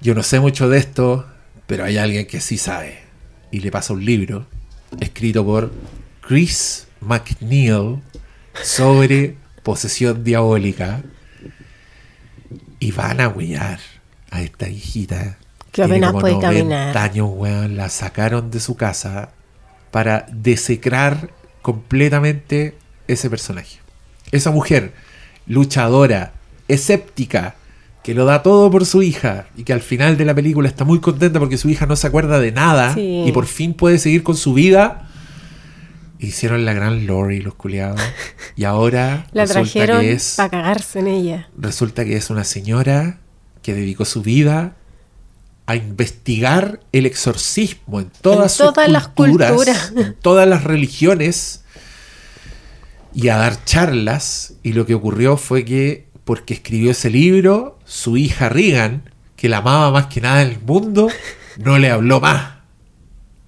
yo 0.05 0.13
no 0.13 0.21
sé 0.21 0.39
mucho 0.39 0.69
de 0.69 0.77
esto, 0.77 1.25
pero 1.65 1.83
hay 1.83 1.97
alguien 1.97 2.27
que 2.27 2.39
sí 2.39 2.59
sabe. 2.59 2.99
Y 3.49 3.61
le 3.61 3.71
pasa 3.71 3.91
un 3.91 4.05
libro 4.05 4.45
escrito 4.99 5.43
por 5.43 5.71
Chris 6.21 6.85
McNeil 7.01 8.03
sobre 8.61 9.35
posesión 9.63 10.23
diabólica. 10.23 11.01
Y 12.77 12.91
van 12.91 13.19
a 13.19 13.29
huellar 13.29 13.79
a 14.29 14.43
esta 14.43 14.69
hijita. 14.69 15.39
Que 15.71 15.81
apenas 15.81 16.11
como 16.11 16.21
puede 16.21 16.35
90 16.35 16.47
caminar. 16.47 16.97
años, 16.99 17.29
weón. 17.31 17.75
La 17.75 17.89
sacaron 17.89 18.51
de 18.51 18.59
su 18.59 18.75
casa 18.75 19.31
para 19.89 20.27
desecrar 20.31 21.31
completamente 21.63 22.77
ese 23.07 23.27
personaje. 23.27 23.79
Esa 24.31 24.51
mujer 24.51 24.93
luchadora, 25.47 26.33
escéptica, 26.67 27.55
que 28.05 28.13
lo 28.13 28.25
da 28.25 28.43
todo 28.43 28.69
por 28.69 28.85
su 28.85 29.01
hija 29.01 29.47
y 29.57 29.63
que 29.63 29.73
al 29.73 29.81
final 29.81 30.15
de 30.15 30.25
la 30.25 30.35
película 30.35 30.69
está 30.69 30.85
muy 30.85 30.99
contenta 30.99 31.39
porque 31.39 31.57
su 31.57 31.69
hija 31.69 31.87
no 31.87 31.95
se 31.95 32.05
acuerda 32.05 32.39
de 32.39 32.51
nada 32.51 32.93
Sí. 32.93 33.23
y 33.25 33.31
por 33.31 33.47
fin 33.47 33.73
puede 33.73 33.97
seguir 33.97 34.21
con 34.21 34.37
su 34.37 34.53
vida. 34.53 35.09
Hicieron 36.19 36.65
la 36.65 36.73
gran 36.73 37.07
Lori, 37.07 37.41
los 37.41 37.55
culiados. 37.55 37.99
Y 38.55 38.65
ahora 38.65 39.25
La 39.33 39.47
trajeron 39.47 40.05
para 40.37 40.49
cagarse 40.49 40.99
en 40.99 41.07
ella. 41.07 41.49
resulta 41.57 42.05
que 42.05 42.15
es 42.15 42.29
una 42.29 42.43
señora 42.43 43.21
que 43.63 43.73
dedicó 43.73 44.05
su 44.05 44.21
vida 44.21 44.75
a 45.65 45.75
investigar 45.75 46.81
el 46.91 47.07
exorcismo 47.07 48.01
en 48.01 48.11
todas, 48.21 48.51
sus 48.51 48.67
todas 48.67 48.87
las 48.87 49.07
culturas, 49.07 49.51
culturas. 49.51 49.93
en 49.97 50.13
todas 50.21 50.47
las 50.47 50.63
religiones 50.63 51.63
y 53.15 53.29
a 53.29 53.37
dar 53.37 53.65
charlas. 53.65 54.53
Y 54.61 54.73
lo 54.73 54.85
que 54.85 54.93
ocurrió 54.93 55.37
fue 55.37 55.65
que, 55.65 56.07
porque 56.23 56.53
escribió 56.53 56.91
ese 56.91 57.09
libro, 57.09 57.74
su 57.85 58.17
hija 58.17 58.49
Regan, 58.49 59.09
que 59.35 59.47
la 59.47 59.57
amaba 59.57 59.91
más 59.91 60.07
que 60.07 60.21
nada 60.21 60.41
en 60.41 60.49
el 60.49 60.59
mundo, 60.59 61.07
no 61.57 61.77
le 61.77 61.89
habló 61.89 62.19
más. 62.19 62.55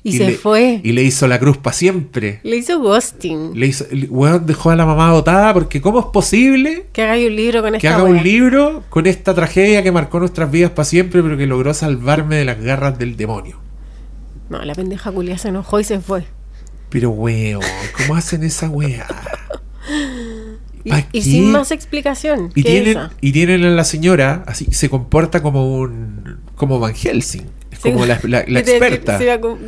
Y, 0.03 0.17
se 0.17 0.25
le, 0.25 0.33
fue. 0.35 0.79
Y 0.83 0.93
le 0.93 1.03
hizo 1.03 1.27
la 1.27 1.37
cruz 1.37 1.57
para 1.57 1.75
siempre. 1.75 2.39
Le 2.43 2.55
hizo 2.55 2.79
ghosting. 2.79 3.59
Le 3.59 3.67
hizo, 3.67 3.85
weón 4.09 4.45
dejó 4.45 4.69
a 4.69 4.75
la 4.77 4.85
mamá 4.85 5.11
botada 5.11 5.53
porque 5.53 5.81
¿cómo 5.81 5.99
es 5.99 6.05
posible 6.05 6.85
Que 6.93 7.01
haga 7.01 7.17
un 7.17 7.35
libro 7.35 7.61
con 7.61 7.71
que 7.71 7.77
esta 7.77 7.95
haga 7.95 8.03
wea. 8.05 8.13
un 8.13 8.23
libro 8.23 8.83
con 8.89 9.05
esta 9.05 9.33
tragedia 9.33 9.83
que 9.83 9.91
marcó 9.91 10.19
nuestras 10.19 10.49
vidas 10.49 10.71
para 10.71 10.85
siempre, 10.85 11.21
pero 11.21 11.35
que 11.35 11.45
logró 11.45 11.73
salvarme 11.73 12.37
de 12.37 12.45
las 12.45 12.61
garras 12.61 12.97
del 12.97 13.17
demonio. 13.17 13.59
No, 14.49 14.61
la 14.63 14.75
pendeja 14.75 15.11
culia 15.11 15.37
se 15.37 15.49
enojó 15.49 15.79
y 15.81 15.83
se 15.83 15.99
fue. 15.99 16.25
Pero 16.89 17.09
weón, 17.09 17.61
¿cómo 17.97 18.15
hacen 18.15 18.43
esa 18.43 18.69
weá? 18.69 19.07
Y, 21.11 21.21
sin 21.21 21.51
más 21.51 21.71
explicación. 21.71 22.51
Y 22.55 22.63
tienen, 22.63 22.97
y 23.21 23.31
tienen 23.31 23.63
a 23.63 23.69
la 23.69 23.83
señora, 23.83 24.43
así, 24.47 24.67
se 24.71 24.89
comporta 24.89 25.41
como 25.41 25.77
un 25.77 26.39
como 26.55 26.79
Van 26.79 26.93
Helsing, 26.95 27.45
es 27.71 27.79
como 27.79 28.05
la, 28.05 28.13
experta. 28.47 29.19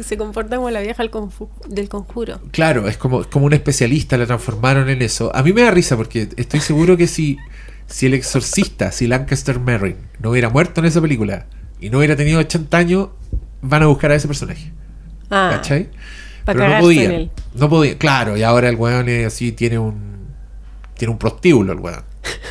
Se, 0.04 0.18
comporta 0.18 0.56
como 0.56 0.70
la 0.70 0.82
vieja 0.82 1.04
del 1.04 1.90
conjuro. 1.90 2.40
Claro, 2.52 2.88
es 2.88 2.98
como, 2.98 3.24
como 3.26 3.46
un 3.46 3.54
especialista, 3.54 4.18
la 4.18 4.26
transformaron 4.26 4.90
en 4.90 5.02
eso. 5.02 5.32
A 5.36 5.44
mí 5.44 5.54
me 5.54 5.62
da 5.62 5.72
risa 5.72 5.96
porque 5.96 6.30
estoy 6.36 6.60
seguro 6.60 6.98
que 6.98 7.08
si, 7.08 7.38
si 7.88 8.08
el 8.08 8.16
exorcista, 8.16 8.92
si 8.92 9.08
Lancaster 9.08 9.60
Merrin 9.60 9.98
no 10.20 10.32
hubiera 10.32 10.50
muerto 10.50 10.82
en 10.82 10.88
esa 10.88 11.02
película 11.02 11.46
y 11.80 11.90
no 11.90 12.00
hubiera 12.00 12.16
tenido 12.16 12.40
80 12.40 12.78
años, 12.78 13.10
van 13.62 13.84
a 13.84 13.88
buscar 13.88 14.12
a 14.12 14.16
ese 14.16 14.28
personaje. 14.28 14.72
Ah, 15.30 15.52
¿Cachai? 15.54 15.90
Pero 16.46 16.68
no 16.68 16.80
podía. 16.80 17.30
No 17.54 17.70
podía. 17.70 17.98
Claro, 17.98 18.38
y 18.38 18.44
ahora 18.44 18.70
el 18.70 18.76
weón 18.76 19.10
es 19.10 19.28
así, 19.28 19.52
tiene 19.52 19.78
un. 19.78 20.19
Tiene 21.00 21.14
un 21.14 21.18
prostíbulo 21.18 21.72
el 21.72 21.80
weón. 21.80 22.04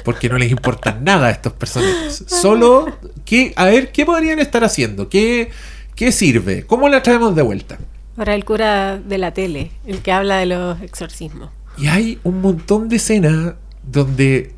Porque 0.06 0.30
no 0.30 0.38
les 0.38 0.50
importa 0.50 0.98
nada 1.02 1.26
a 1.26 1.30
estos 1.30 1.52
personajes. 1.52 2.24
Solo 2.26 2.86
que, 3.26 3.52
a 3.56 3.66
ver, 3.66 3.92
¿qué 3.92 4.06
podrían 4.06 4.38
estar 4.38 4.64
haciendo? 4.64 5.10
¿Qué, 5.10 5.50
qué 5.94 6.12
sirve? 6.12 6.64
¿Cómo 6.64 6.88
la 6.88 7.02
traemos 7.02 7.36
de 7.36 7.42
vuelta? 7.42 7.78
Ahora 8.16 8.34
el 8.34 8.46
cura 8.46 8.96
de 8.96 9.18
la 9.18 9.34
tele, 9.34 9.70
el 9.86 10.00
que 10.00 10.12
habla 10.12 10.38
de 10.38 10.46
los 10.46 10.80
exorcismos. 10.80 11.50
Y 11.76 11.88
hay 11.88 12.18
un 12.24 12.40
montón 12.40 12.88
de 12.88 12.96
escenas 12.96 13.54
donde 13.82 14.54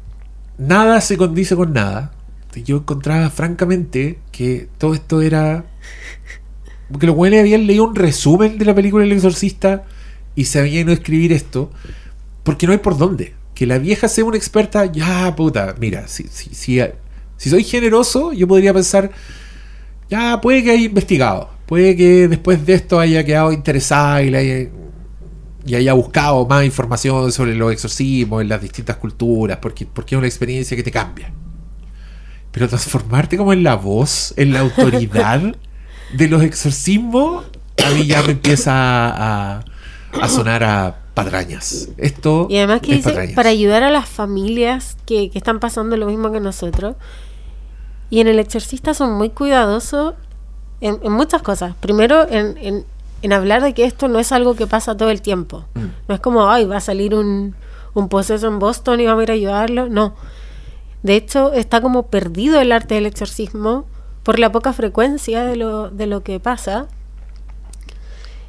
nada 0.56 1.00
se 1.00 1.16
condice 1.16 1.56
con 1.56 1.72
nada. 1.72 2.12
Yo 2.64 2.76
encontraba 2.76 3.28
francamente 3.28 4.20
que 4.30 4.68
todo 4.78 4.94
esto 4.94 5.20
era. 5.20 5.64
Porque 6.92 7.06
los 7.08 7.16
güeyes 7.16 7.40
habían 7.40 7.66
leído 7.66 7.88
un 7.88 7.96
resumen 7.96 8.56
de 8.56 8.64
la 8.64 8.74
película 8.74 9.04
El 9.04 9.12
Exorcista 9.12 9.82
y 10.36 10.44
se 10.44 10.60
habían 10.60 10.84
ido 10.84 10.92
a 10.92 10.94
escribir 10.94 11.32
esto. 11.32 11.72
Porque 12.44 12.68
no 12.68 12.72
hay 12.72 12.78
por 12.78 12.96
dónde. 12.96 13.34
Que 13.60 13.66
la 13.66 13.76
vieja 13.76 14.08
sea 14.08 14.24
una 14.24 14.38
experta, 14.38 14.86
ya 14.86 15.36
puta, 15.36 15.74
mira, 15.78 16.08
si, 16.08 16.22
si, 16.28 16.54
si, 16.54 16.80
si 17.36 17.50
soy 17.50 17.62
generoso, 17.62 18.32
yo 18.32 18.48
podría 18.48 18.72
pensar, 18.72 19.10
ya 20.08 20.40
puede 20.40 20.64
que 20.64 20.70
haya 20.70 20.86
investigado, 20.86 21.50
puede 21.66 21.94
que 21.94 22.26
después 22.26 22.64
de 22.64 22.72
esto 22.72 22.98
haya 22.98 23.22
quedado 23.22 23.52
interesada 23.52 24.22
y 24.22 24.34
haya, 24.34 24.70
y 25.66 25.74
haya 25.74 25.92
buscado 25.92 26.46
más 26.46 26.64
información 26.64 27.30
sobre 27.32 27.54
los 27.54 27.70
exorcismos 27.70 28.40
en 28.40 28.48
las 28.48 28.62
distintas 28.62 28.96
culturas, 28.96 29.58
porque, 29.58 29.84
porque 29.84 30.14
es 30.14 30.18
una 30.18 30.26
experiencia 30.26 30.74
que 30.74 30.82
te 30.82 30.90
cambia. 30.90 31.30
Pero 32.52 32.66
transformarte 32.66 33.36
como 33.36 33.52
en 33.52 33.62
la 33.62 33.74
voz, 33.74 34.32
en 34.38 34.54
la 34.54 34.60
autoridad 34.60 35.54
de 36.14 36.28
los 36.28 36.42
exorcismos, 36.42 37.44
a 37.84 37.90
mí 37.90 38.06
ya 38.06 38.22
me 38.22 38.32
empieza 38.32 38.72
a, 38.72 39.64
a 40.18 40.28
sonar 40.30 40.64
a 40.64 40.99
patrañas. 41.14 41.88
Esto 41.96 42.46
Y 42.50 42.58
además 42.58 42.80
que 42.80 42.92
es 42.92 42.96
dice, 42.98 43.10
patrañas. 43.10 43.34
para 43.34 43.48
ayudar 43.50 43.82
a 43.82 43.90
las 43.90 44.08
familias 44.08 44.96
que, 45.06 45.30
que 45.30 45.38
están 45.38 45.60
pasando 45.60 45.96
lo 45.96 46.06
mismo 46.06 46.30
que 46.32 46.40
nosotros. 46.40 46.96
Y 48.10 48.20
en 48.20 48.28
el 48.28 48.38
exorcista 48.38 48.94
son 48.94 49.12
muy 49.14 49.30
cuidadosos 49.30 50.14
en, 50.80 50.98
en 51.02 51.12
muchas 51.12 51.42
cosas. 51.42 51.74
Primero, 51.80 52.26
en, 52.28 52.56
en- 52.58 52.84
en 53.22 53.34
hablar 53.34 53.62
de 53.62 53.74
que 53.74 53.84
esto 53.84 54.08
no 54.08 54.18
es 54.18 54.32
algo 54.32 54.54
que 54.54 54.66
pasa 54.66 54.96
todo 54.96 55.10
el 55.10 55.20
tiempo. 55.20 55.66
Mm. 55.74 55.84
No 56.08 56.14
es 56.14 56.20
como, 56.20 56.48
ay, 56.48 56.64
va 56.64 56.78
a 56.78 56.80
salir 56.80 57.14
un, 57.14 57.54
un 57.92 58.08
poseso 58.08 58.46
en 58.48 58.58
Boston 58.58 58.98
y 58.98 59.04
vamos 59.06 59.20
a 59.20 59.24
ir 59.24 59.30
a 59.30 59.34
ayudarlo. 59.34 59.88
No. 59.90 60.14
De 61.02 61.16
hecho, 61.16 61.52
está 61.52 61.82
como 61.82 62.06
perdido 62.06 62.58
el 62.62 62.72
arte 62.72 62.94
del 62.94 63.04
exorcismo 63.04 63.84
por 64.22 64.38
la 64.38 64.50
poca 64.52 64.72
frecuencia 64.72 65.44
de 65.44 65.56
lo, 65.56 65.90
de 65.90 66.06
lo 66.06 66.22
que 66.22 66.40
pasa. 66.40 66.88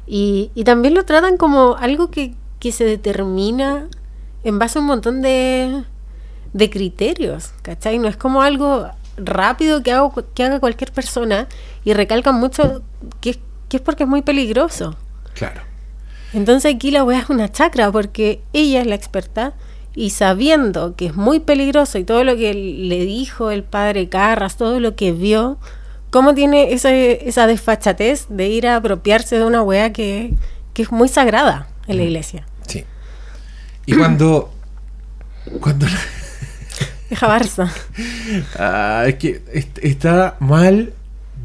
Y, 0.06 0.50
y 0.54 0.64
también 0.64 0.94
lo 0.94 1.04
tratan 1.04 1.36
como 1.36 1.76
algo 1.78 2.10
que, 2.10 2.34
que 2.62 2.70
se 2.70 2.84
determina 2.84 3.88
en 4.44 4.60
base 4.60 4.78
a 4.78 4.82
un 4.82 4.86
montón 4.86 5.20
de, 5.20 5.82
de 6.52 6.70
criterios, 6.70 7.54
¿cachai? 7.62 7.98
No 7.98 8.06
es 8.06 8.16
como 8.16 8.40
algo 8.40 8.88
rápido 9.16 9.82
que, 9.82 9.90
hago, 9.90 10.14
que 10.32 10.44
haga 10.44 10.60
cualquier 10.60 10.92
persona 10.92 11.48
y 11.84 11.92
recalcan 11.92 12.36
mucho 12.36 12.82
que 13.20 13.30
es, 13.30 13.38
que 13.68 13.78
es 13.78 13.82
porque 13.82 14.04
es 14.04 14.08
muy 14.08 14.22
peligroso. 14.22 14.96
Claro. 15.34 15.60
Entonces 16.32 16.72
aquí 16.72 16.92
la 16.92 17.02
weá 17.02 17.18
es 17.18 17.30
una 17.30 17.50
chacra 17.50 17.90
porque 17.90 18.40
ella 18.52 18.82
es 18.82 18.86
la 18.86 18.94
experta 18.94 19.54
y 19.96 20.10
sabiendo 20.10 20.94
que 20.94 21.06
es 21.06 21.16
muy 21.16 21.40
peligroso 21.40 21.98
y 21.98 22.04
todo 22.04 22.22
lo 22.22 22.36
que 22.36 22.54
le 22.54 23.04
dijo 23.04 23.50
el 23.50 23.64
padre 23.64 24.08
Carras, 24.08 24.56
todo 24.56 24.78
lo 24.78 24.94
que 24.94 25.10
vio, 25.10 25.58
¿cómo 26.10 26.32
tiene 26.32 26.72
esa, 26.74 26.94
esa 26.94 27.48
desfachatez 27.48 28.26
de 28.28 28.46
ir 28.46 28.68
a 28.68 28.76
apropiarse 28.76 29.36
de 29.36 29.46
una 29.46 29.62
weá 29.62 29.92
que, 29.92 30.34
que 30.74 30.82
es 30.82 30.92
muy 30.92 31.08
sagrada 31.08 31.66
en 31.88 31.96
la 31.96 32.04
iglesia? 32.04 32.46
Y 33.86 33.94
cuando. 33.94 34.52
cuando. 35.60 35.86
Deja 37.10 37.28
Barça. 37.28 37.70
Ah, 38.58 39.04
es 39.06 39.16
que 39.16 39.42
est- 39.52 39.78
está 39.82 40.36
mal 40.40 40.92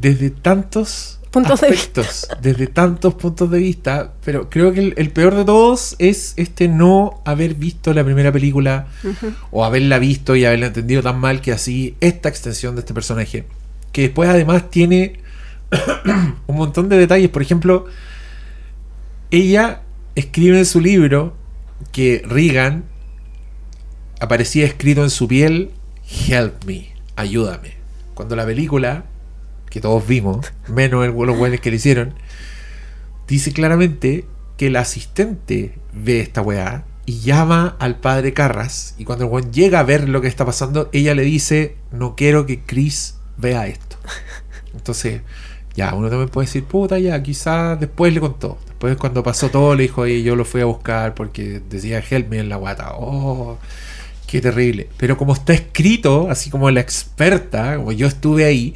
desde 0.00 0.30
tantos 0.30 1.14
Puntos 1.30 1.60
de 1.60 1.66
aspectos, 1.66 2.26
desde 2.40 2.68
tantos 2.68 3.12
puntos 3.14 3.50
de 3.50 3.58
vista, 3.58 4.14
pero 4.24 4.48
creo 4.48 4.72
que 4.72 4.80
el, 4.80 4.94
el 4.96 5.10
peor 5.10 5.34
de 5.34 5.44
todos 5.44 5.94
es 5.98 6.32
este 6.36 6.68
no 6.68 7.20
haber 7.26 7.52
visto 7.54 7.92
la 7.92 8.02
primera 8.02 8.32
película 8.32 8.86
o 9.50 9.62
haberla 9.62 9.98
visto 9.98 10.36
y 10.36 10.46
haberla 10.46 10.68
entendido 10.68 11.02
tan 11.02 11.18
mal 11.18 11.42
que 11.42 11.52
así 11.52 11.96
esta 12.00 12.30
extensión 12.30 12.76
de 12.76 12.80
este 12.80 12.94
personaje, 12.94 13.44
que 13.92 14.02
después 14.02 14.30
además 14.30 14.70
tiene 14.70 15.20
un 16.46 16.56
montón 16.56 16.88
de 16.88 16.96
detalles, 16.96 17.28
por 17.28 17.42
ejemplo, 17.42 17.84
ella 19.30 19.82
escribe 20.14 20.58
en 20.58 20.66
su 20.66 20.80
libro 20.80 21.36
que 21.92 22.22
Regan 22.26 22.84
aparecía 24.20 24.64
escrito 24.66 25.02
en 25.04 25.10
su 25.10 25.28
piel, 25.28 25.70
help 26.28 26.64
me, 26.64 26.92
ayúdame. 27.16 27.74
Cuando 28.14 28.36
la 28.36 28.44
película, 28.46 29.04
que 29.70 29.80
todos 29.80 30.06
vimos, 30.06 30.52
menos 30.68 31.04
el- 31.06 31.12
los 31.14 31.36
buenos 31.36 31.60
que 31.60 31.70
le 31.70 31.76
hicieron, 31.76 32.14
dice 33.26 33.52
claramente 33.52 34.24
que 34.56 34.68
el 34.68 34.76
asistente 34.76 35.78
ve 35.92 36.20
esta 36.20 36.42
weá 36.42 36.84
y 37.06 37.20
llama 37.20 37.76
al 37.78 38.00
padre 38.00 38.32
Carras. 38.34 38.94
Y 38.98 39.04
cuando 39.04 39.24
el 39.26 39.30
weón 39.30 39.52
llega 39.52 39.80
a 39.80 39.84
ver 39.84 40.08
lo 40.08 40.20
que 40.20 40.28
está 40.28 40.44
pasando, 40.44 40.88
ella 40.92 41.14
le 41.14 41.22
dice, 41.22 41.76
no 41.92 42.16
quiero 42.16 42.44
que 42.44 42.60
Chris 42.62 43.14
vea 43.36 43.66
esto. 43.66 43.96
Entonces, 44.74 45.22
ya, 45.78 45.94
uno 45.94 46.08
también 46.10 46.28
puede 46.28 46.46
decir, 46.46 46.64
puta, 46.64 46.98
ya, 46.98 47.22
quizás 47.22 47.78
después 47.78 48.12
le 48.12 48.20
contó. 48.20 48.58
Después 48.66 48.96
cuando 48.96 49.22
pasó 49.22 49.48
todo 49.48 49.74
le 49.74 49.82
dijo, 49.84 50.02
oye, 50.02 50.22
yo 50.22 50.34
lo 50.36 50.44
fui 50.44 50.60
a 50.60 50.64
buscar 50.64 51.14
porque 51.14 51.60
decía 51.70 52.02
help 52.10 52.28
me 52.30 52.38
en 52.38 52.48
la 52.48 52.56
guata. 52.56 52.94
Oh, 52.96 53.58
qué 54.26 54.40
terrible. 54.40 54.88
Pero 54.96 55.16
como 55.16 55.32
está 55.34 55.52
escrito, 55.52 56.28
así 56.30 56.50
como 56.50 56.70
la 56.70 56.80
experta, 56.80 57.76
como 57.76 57.92
yo 57.92 58.06
estuve 58.08 58.44
ahí, 58.44 58.74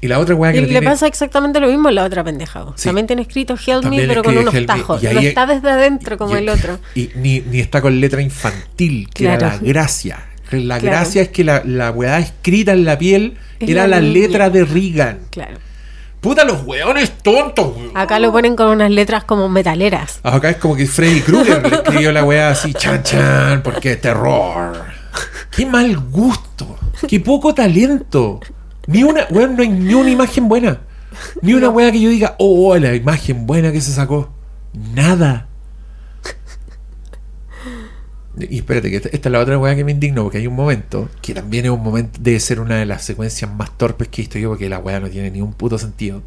y 0.00 0.06
la 0.06 0.20
otra 0.20 0.34
weá 0.36 0.52
que 0.52 0.58
Y 0.58 0.60
le 0.62 0.68
tiene- 0.68 0.86
pasa 0.86 1.06
exactamente 1.08 1.58
lo 1.58 1.66
mismo 1.68 1.88
en 1.88 1.94
la 1.96 2.04
otra 2.04 2.22
pendeja. 2.22 2.66
Sí. 2.76 2.84
También 2.88 3.06
tiene 3.08 3.22
escrito 3.22 3.54
Help 3.54 3.82
También 3.82 4.02
Me, 4.02 4.08
pero 4.08 4.22
con 4.22 4.36
unos 4.38 4.54
tajos. 4.66 5.02
y 5.02 5.06
no 5.06 5.18
es- 5.20 5.26
está 5.26 5.44
desde 5.46 5.70
adentro 5.70 6.16
como 6.18 6.36
y- 6.36 6.38
el 6.38 6.48
otro. 6.48 6.78
Y 6.94 7.10
ni, 7.16 7.40
ni 7.40 7.58
está 7.60 7.80
con 7.80 8.00
letra 8.00 8.22
infantil, 8.22 9.08
que 9.12 9.24
era 9.24 9.38
Claro. 9.38 9.56
la 9.60 9.68
gracia. 9.68 10.24
La 10.52 10.78
Claro. 10.78 10.82
gracia 10.96 11.22
es 11.22 11.28
que 11.28 11.42
la, 11.44 11.62
la 11.64 11.90
weá 11.90 12.18
escrita 12.20 12.72
en 12.72 12.84
la 12.84 12.96
piel 12.96 13.36
Es 13.60 13.68
era 13.70 13.86
la 13.88 14.00
la, 14.00 14.06
letra 14.06 14.48
de 14.50 14.64
Regan. 14.64 15.18
Claro. 15.30 15.56
Puta, 16.20 16.44
los 16.44 16.64
weones 16.64 17.18
tontos, 17.18 17.76
weón. 17.76 17.92
Acá 17.96 18.18
lo 18.18 18.32
ponen 18.32 18.56
con 18.56 18.68
unas 18.68 18.90
letras 18.90 19.24
como 19.24 19.48
metaleras. 19.48 20.18
Acá 20.24 20.50
es 20.50 20.56
como 20.56 20.74
que 20.74 20.86
Freddy 20.86 21.20
Krueger 21.20 21.62
le 21.62 21.76
escribió 21.76 22.12
la 22.12 22.24
weá 22.24 22.50
así, 22.50 22.74
chan 22.74 23.02
chan, 23.04 23.62
porque 23.62 23.96
terror. 23.96 24.84
Qué 25.50 25.64
mal 25.64 25.96
gusto, 25.98 26.76
qué 27.06 27.20
poco 27.20 27.54
talento. 27.54 28.40
Ni 28.86 29.04
una, 29.04 29.26
weón, 29.30 29.56
no 29.56 29.62
hay 29.62 29.68
ni 29.68 29.94
una 29.94 30.10
imagen 30.10 30.48
buena. 30.48 30.80
Ni 31.42 31.54
una 31.54 31.68
weá 31.68 31.92
que 31.92 32.00
yo 32.00 32.10
diga, 32.10 32.34
oh, 32.38 32.76
la 32.76 32.94
imagen 32.94 33.46
buena 33.46 33.70
que 33.70 33.80
se 33.80 33.92
sacó. 33.92 34.30
Nada. 34.72 35.46
Y 38.48 38.58
espérate, 38.58 38.90
que 38.90 38.96
esta, 38.96 39.08
esta 39.10 39.28
es 39.28 39.32
la 39.32 39.40
otra 39.40 39.58
weá 39.58 39.74
que 39.76 39.84
me 39.84 39.92
indignó, 39.92 40.22
porque 40.24 40.38
hay 40.38 40.46
un 40.46 40.54
momento, 40.54 41.08
que 41.22 41.34
también 41.34 41.64
es 41.64 41.70
un 41.70 41.82
momento, 41.82 42.18
debe 42.22 42.40
ser 42.40 42.60
una 42.60 42.76
de 42.76 42.86
las 42.86 43.02
secuencias 43.04 43.50
más 43.52 43.76
torpes 43.76 44.08
que 44.08 44.20
he 44.20 44.24
visto 44.24 44.38
yo, 44.38 44.50
porque 44.50 44.68
la 44.68 44.78
weá 44.78 45.00
no 45.00 45.08
tiene 45.08 45.30
ni 45.30 45.40
un 45.40 45.52
puto 45.52 45.78
sentido. 45.78 46.22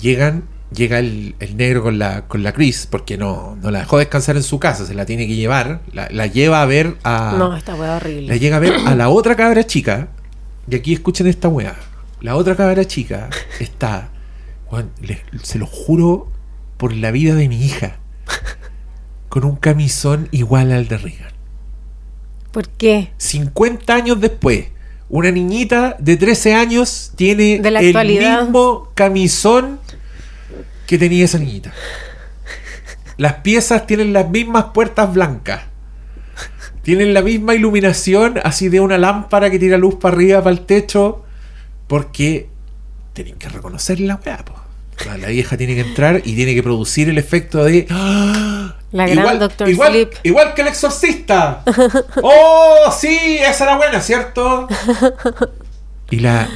Llegan, 0.00 0.44
llega 0.72 0.98
el, 1.00 1.34
el 1.40 1.56
negro 1.56 1.82
con 1.82 1.98
la, 1.98 2.26
con 2.28 2.42
la 2.42 2.52
Chris, 2.52 2.86
porque 2.90 3.16
no, 3.18 3.56
no 3.62 3.70
la 3.70 3.80
dejó 3.80 3.98
descansar 3.98 4.36
en 4.36 4.42
su 4.42 4.58
casa, 4.58 4.86
se 4.86 4.94
la 4.94 5.04
tiene 5.06 5.26
que 5.26 5.34
llevar, 5.34 5.80
la, 5.92 6.08
la 6.10 6.26
lleva 6.26 6.62
a 6.62 6.66
ver 6.66 6.96
a... 7.04 7.34
No, 7.38 7.56
esta 7.56 7.74
weá 7.74 7.88
La 7.90 7.96
horrible. 7.96 8.38
llega 8.38 8.56
a 8.56 8.60
ver 8.60 8.74
a 8.86 8.94
la 8.94 9.08
otra 9.08 9.34
cabra 9.36 9.64
chica. 9.66 10.08
Y 10.70 10.74
aquí 10.76 10.92
escuchen 10.92 11.26
esta 11.26 11.48
weá. 11.48 11.74
La 12.20 12.36
otra 12.36 12.54
cabra 12.54 12.84
chica 12.84 13.30
está. 13.58 14.10
le- 15.00 15.22
se 15.42 15.58
lo 15.58 15.66
juro 15.66 16.30
por 16.76 16.92
la 16.92 17.10
vida 17.10 17.34
de 17.34 17.48
mi 17.48 17.64
hija. 17.64 17.96
Con 19.28 19.44
un 19.44 19.56
camisón 19.56 20.28
igual 20.30 20.72
al 20.72 20.88
de 20.88 20.98
Regan. 20.98 21.32
¿Por 22.52 22.68
qué? 22.70 23.12
50 23.18 23.94
años 23.94 24.20
después, 24.20 24.66
una 25.08 25.30
niñita 25.30 25.96
de 25.98 26.16
13 26.16 26.54
años 26.54 27.12
tiene 27.16 27.58
De 27.60 27.70
la 27.70 27.80
el 27.80 27.88
actualidad. 27.88 28.42
mismo 28.42 28.90
camisón 28.94 29.80
que 30.86 30.98
tenía 30.98 31.24
esa 31.24 31.38
niñita. 31.38 31.72
Las 33.18 33.34
piezas 33.34 33.86
tienen 33.86 34.12
las 34.12 34.30
mismas 34.30 34.66
puertas 34.72 35.12
blancas. 35.12 35.62
Tienen 36.82 37.12
la 37.12 37.20
misma 37.20 37.54
iluminación, 37.54 38.40
así 38.44 38.68
de 38.70 38.80
una 38.80 38.96
lámpara 38.96 39.50
que 39.50 39.58
tira 39.58 39.76
luz 39.76 39.96
para 39.96 40.14
arriba, 40.14 40.42
para 40.42 40.56
el 40.56 40.64
techo. 40.64 41.24
Porque 41.86 42.48
tienen 43.12 43.34
que 43.34 43.48
reconocer 43.48 44.00
la 44.00 44.18
weá, 44.24 44.38
po. 44.44 44.54
La, 45.06 45.28
vieja 45.28 45.56
tiene 45.56 45.74
que 45.74 45.82
entrar 45.82 46.22
y 46.24 46.34
tiene 46.34 46.54
que 46.54 46.62
producir 46.62 47.08
el 47.08 47.18
efecto 47.18 47.64
de. 47.64 47.86
¡Ah! 47.90 48.76
La 48.90 49.06
gran 49.06 49.36
igual, 49.68 49.90
Sleep. 49.92 50.12
igual 50.22 50.54
que 50.54 50.62
el 50.62 50.68
exorcista. 50.68 51.62
¡Oh! 52.22 52.90
Sí, 52.98 53.38
esa 53.40 53.64
era 53.64 53.76
buena, 53.76 54.00
¿cierto? 54.00 54.68
Y 56.10 56.20
la. 56.20 56.48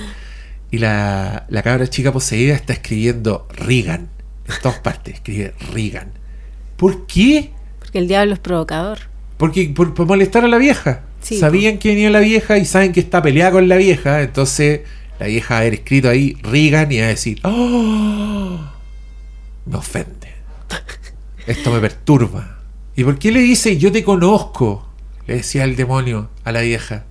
Y 0.71 0.79
la, 0.79 1.45
la 1.51 1.63
cabra 1.63 1.87
chica 1.87 2.11
poseída 2.11 2.55
está 2.55 2.73
escribiendo 2.73 3.47
Regan. 3.51 4.09
En 4.49 4.55
todas 4.63 4.79
partes, 4.79 5.17
escribe 5.17 5.53
Regan. 5.71 6.13
¿Por 6.79 7.07
qué? 7.07 7.51
Porque 7.79 7.99
el 7.99 8.09
diablo 8.09 8.33
es 8.33 8.39
provocador. 8.39 8.99
Porque 9.37 9.71
por, 9.77 9.93
por 9.93 10.07
molestar 10.07 10.45
a 10.45 10.49
la 10.49 10.57
vieja. 10.57 11.03
Sí, 11.21 11.39
Sabían 11.39 11.77
que 11.77 11.91
venía 11.91 12.09
la 12.09 12.21
vieja 12.21 12.57
y 12.57 12.65
saben 12.65 12.93
que 12.93 13.01
está 13.01 13.21
peleada 13.21 13.53
con 13.53 13.69
la 13.69 13.77
vieja. 13.77 14.23
Entonces 14.23 14.81
la 15.23 15.29
vieja 15.29 15.59
haber 15.59 15.75
escrito 15.75 16.09
ahí 16.09 16.37
Regan 16.43 16.91
y 16.91 16.99
a 16.99 17.07
decir, 17.07 17.39
¡Oh! 17.45 18.59
Me 19.67 19.77
ofende. 19.77 20.33
Esto 21.47 21.71
me 21.71 21.79
perturba. 21.81 22.59
¿Y 22.97 23.05
por 23.05 23.19
qué 23.21 23.31
le 23.31 23.39
dice 23.41 23.79
yo 23.79 23.93
te 23.93 24.03
conozco? 24.03 24.85
Le 25.29 25.37
decía 25.37 25.63
el 25.63 25.77
demonio 25.77 26.29
a 26.43 26.51
la 26.51 26.63
vieja. 26.63 27.05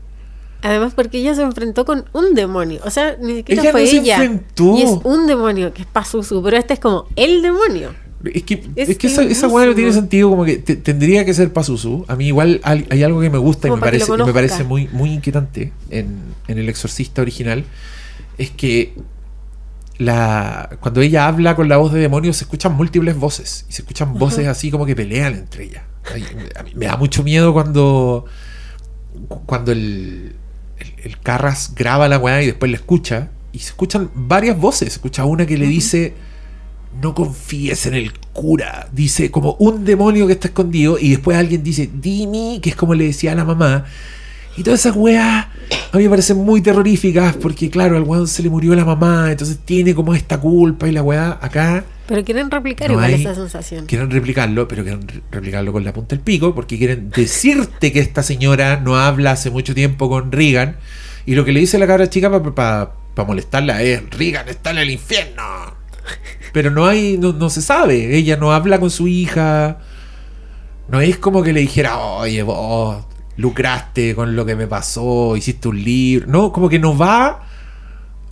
Además, 0.62 0.94
porque 0.94 1.20
ella 1.20 1.34
se 1.36 1.42
enfrentó 1.42 1.86
con 1.86 2.04
un 2.12 2.34
demonio. 2.36 2.82
O 2.84 2.90
sea, 2.92 3.16
ni 3.20 3.38
siquiera 3.38 3.62
Ella 3.62 3.72
fue 3.72 3.84
no 3.86 3.88
se 3.90 3.98
ella. 4.00 4.16
enfrentó. 4.16 4.78
Y 4.78 4.82
es 4.82 4.92
un 5.06 5.26
demonio 5.26 5.74
que 5.74 5.84
es 5.84 5.88
Pazuzu, 5.88 6.44
pero 6.44 6.58
este 6.58 6.74
es 6.74 6.80
como 6.82 7.08
el 7.16 7.42
demonio. 7.42 7.94
Es 8.26 8.44
que, 8.44 8.62
Es 8.76 8.90
es 8.90 8.98
que 8.98 9.08
esa, 9.08 9.24
esa 9.24 9.48
weá 9.48 9.66
no 9.66 9.74
tiene 9.74 9.92
sentido, 9.94 10.30
como 10.30 10.44
que 10.44 10.58
te- 10.58 10.76
tendría 10.76 11.24
que 11.26 11.34
ser 11.34 11.52
Pazuzu. 11.54 12.04
A 12.10 12.16
mí 12.18 12.28
igual 12.28 12.60
hay, 12.64 12.86
hay 12.92 13.04
algo 13.04 13.22
que 13.22 13.30
me 13.30 13.38
gusta 13.40 13.70
y 13.70 13.72
me 13.72 13.78
parece, 13.78 14.12
me 14.60 14.64
muy, 14.66 14.88
muy 14.92 15.12
inquietante 15.14 15.72
en, 15.90 16.20
en 16.50 16.58
El 16.60 16.68
Exorcista 16.68 17.22
original. 17.22 17.64
Es 18.42 18.52
que 18.52 18.96
la, 19.98 20.78
cuando 20.80 21.02
ella 21.02 21.28
habla 21.28 21.56
con 21.56 21.70
la 21.70 21.78
voz 21.78 21.94
de 21.94 22.00
demonio 22.00 22.34
se 22.34 22.44
escuchan 22.44 22.74
múltiples 22.76 23.16
voces. 23.16 23.66
Y 23.70 23.74
se 23.74 23.82
escuchan 23.82 24.18
voces 24.18 24.48
así 24.48 24.72
como 24.72 24.86
que 24.86 24.96
pelean 24.96 25.36
entre 25.36 25.66
ellas. 25.66 25.84
Ay, 26.14 26.26
a 26.60 26.64
mí 26.64 26.72
me 26.76 26.88
da 26.88 26.98
mucho 26.98 27.24
miedo 27.24 27.54
cuando, 27.54 28.26
cuando 29.46 29.72
el, 29.72 30.36
el, 30.80 30.94
el 31.04 31.20
Carras 31.20 31.74
graba 31.76 32.08
la 32.08 32.18
weá 32.18 32.42
y 32.42 32.48
después 32.48 32.72
la 32.72 32.78
escucha. 32.78 33.30
Y 33.52 33.60
se 33.60 33.68
escuchan 33.68 34.10
varias 34.16 34.58
voces. 34.58 34.90
Se 34.90 34.96
escucha 34.96 35.26
una 35.26 35.46
que 35.46 35.58
le 35.58 35.68
dice 35.68 36.16
no 37.00 37.16
confíes 37.16 37.86
en 37.86 37.94
el 37.94 38.14
cura. 38.34 38.90
Dice 38.92 39.32
como 39.32 39.54
un 39.60 39.86
demonio 39.86 40.28
que 40.28 40.34
está 40.34 40.48
escondido. 40.48 40.98
Y 41.00 41.12
después 41.12 41.38
alguien 41.38 41.64
dice, 41.64 41.90
Dimi, 41.94 42.60
que 42.62 42.72
es 42.72 42.76
como 42.76 42.94
le 42.94 43.06
decía 43.06 43.32
a 43.32 43.36
la 43.36 43.46
mamá. 43.46 43.86
Y 44.58 44.64
todas 44.64 44.82
esas 44.82 44.96
weas 44.96 45.48
a 45.94 45.98
mí 45.98 46.04
me 46.04 46.10
parecen 46.10 46.38
muy 46.38 46.62
terroríficas. 46.62 47.36
Porque 47.38 47.70
claro, 47.70 47.96
al 47.98 48.04
weón 48.04 48.28
se 48.28 48.44
le 48.44 48.50
murió 48.50 48.76
la 48.76 48.86
mamá. 48.86 49.32
Entonces 49.32 49.60
tiene 49.64 49.94
como 49.96 50.14
esta 50.14 50.40
culpa 50.40 50.88
y 50.88 50.92
la 50.92 51.02
weá 51.02 51.38
acá. 51.42 51.84
Pero 52.08 52.24
quieren 52.26 52.52
replicar 52.52 52.88
No 52.90 52.94
igual 52.96 53.14
hay- 53.14 53.22
esa 53.22 53.34
sensación. 53.36 53.86
Quieren 53.86 54.12
replicarlo, 54.12 54.68
pero 54.68 54.84
quieren 54.84 55.08
re- 55.08 55.22
replicarlo 55.32 55.72
con 55.72 55.84
la 55.86 55.94
punta 55.94 56.16
del 56.16 56.24
pico. 56.24 56.54
Porque 56.54 56.78
quieren 56.78 57.10
decirte 57.10 57.92
que 57.94 58.00
esta 58.00 58.24
señora 58.24 58.78
no 58.84 58.98
habla 58.98 59.32
hace 59.32 59.50
mucho 59.50 59.74
tiempo 59.74 60.10
con 60.10 60.32
Regan. 60.32 60.76
Y 61.26 61.36
lo 61.36 61.46
que 61.46 61.52
le 61.54 61.60
dice 61.62 61.78
la 61.80 61.88
cabra 61.88 62.10
chica 62.10 62.30
para 62.54 62.94
molestarla 63.26 63.82
es, 63.84 64.02
Regan 64.10 64.50
está 64.50 64.72
en 64.72 64.80
el 64.80 64.90
infierno. 64.90 65.44
Pero 66.52 66.72
no 66.72 66.88
hay, 66.88 67.18
no, 67.18 67.32
no 67.32 67.50
se 67.50 67.62
sabe. 67.62 68.18
Ella 68.18 68.36
no 68.36 68.52
habla 68.52 68.80
con 68.80 68.90
su 68.90 69.08
hija. 69.08 69.78
No 70.90 71.00
es 71.00 71.18
como 71.18 71.44
que 71.44 71.54
le 71.54 71.62
dijera, 71.62 71.98
oye, 72.00 72.44
vos, 72.44 73.06
lucraste 73.38 74.16
con 74.16 74.36
lo 74.36 74.46
que 74.46 74.56
me 74.56 74.68
pasó, 74.68 75.36
hiciste 75.36 75.68
un 75.68 75.84
libro. 75.84 76.28
No, 76.28 76.52
como 76.52 76.70
que 76.70 76.80
no 76.80 76.98
va 76.98 77.44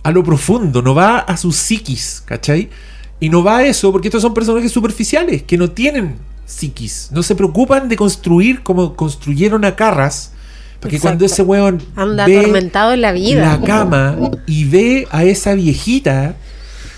a 0.02 0.10
lo 0.10 0.24
profundo, 0.24 0.82
no 0.82 0.94
va 0.94 1.18
a 1.18 1.36
su 1.36 1.52
psiquis, 1.52 2.22
¿cachai? 2.24 2.70
Y 3.18 3.28
no 3.28 3.42
va 3.42 3.58
a 3.58 3.66
eso 3.66 3.92
porque 3.92 4.08
estos 4.08 4.22
son 4.22 4.34
personajes 4.34 4.72
superficiales, 4.72 5.42
que 5.42 5.58
no 5.58 5.70
tienen 5.70 6.16
psiquis, 6.46 7.10
no 7.12 7.22
se 7.22 7.34
preocupan 7.34 7.88
de 7.88 7.96
construir 7.96 8.62
como 8.62 8.96
construyeron 8.96 9.64
a 9.64 9.76
Carras. 9.76 10.32
Porque 10.80 10.96
Exacto. 10.96 11.10
cuando 11.10 11.26
ese 11.26 11.42
weón 11.42 11.82
Anda 11.94 12.24
ve 12.24 12.38
atormentado 12.38 12.94
en 12.94 13.02
la 13.02 13.12
vida. 13.12 13.58
la 13.58 13.66
cama 13.66 14.16
y 14.46 14.64
ve 14.64 15.06
a 15.10 15.24
esa 15.24 15.52
viejita 15.52 16.36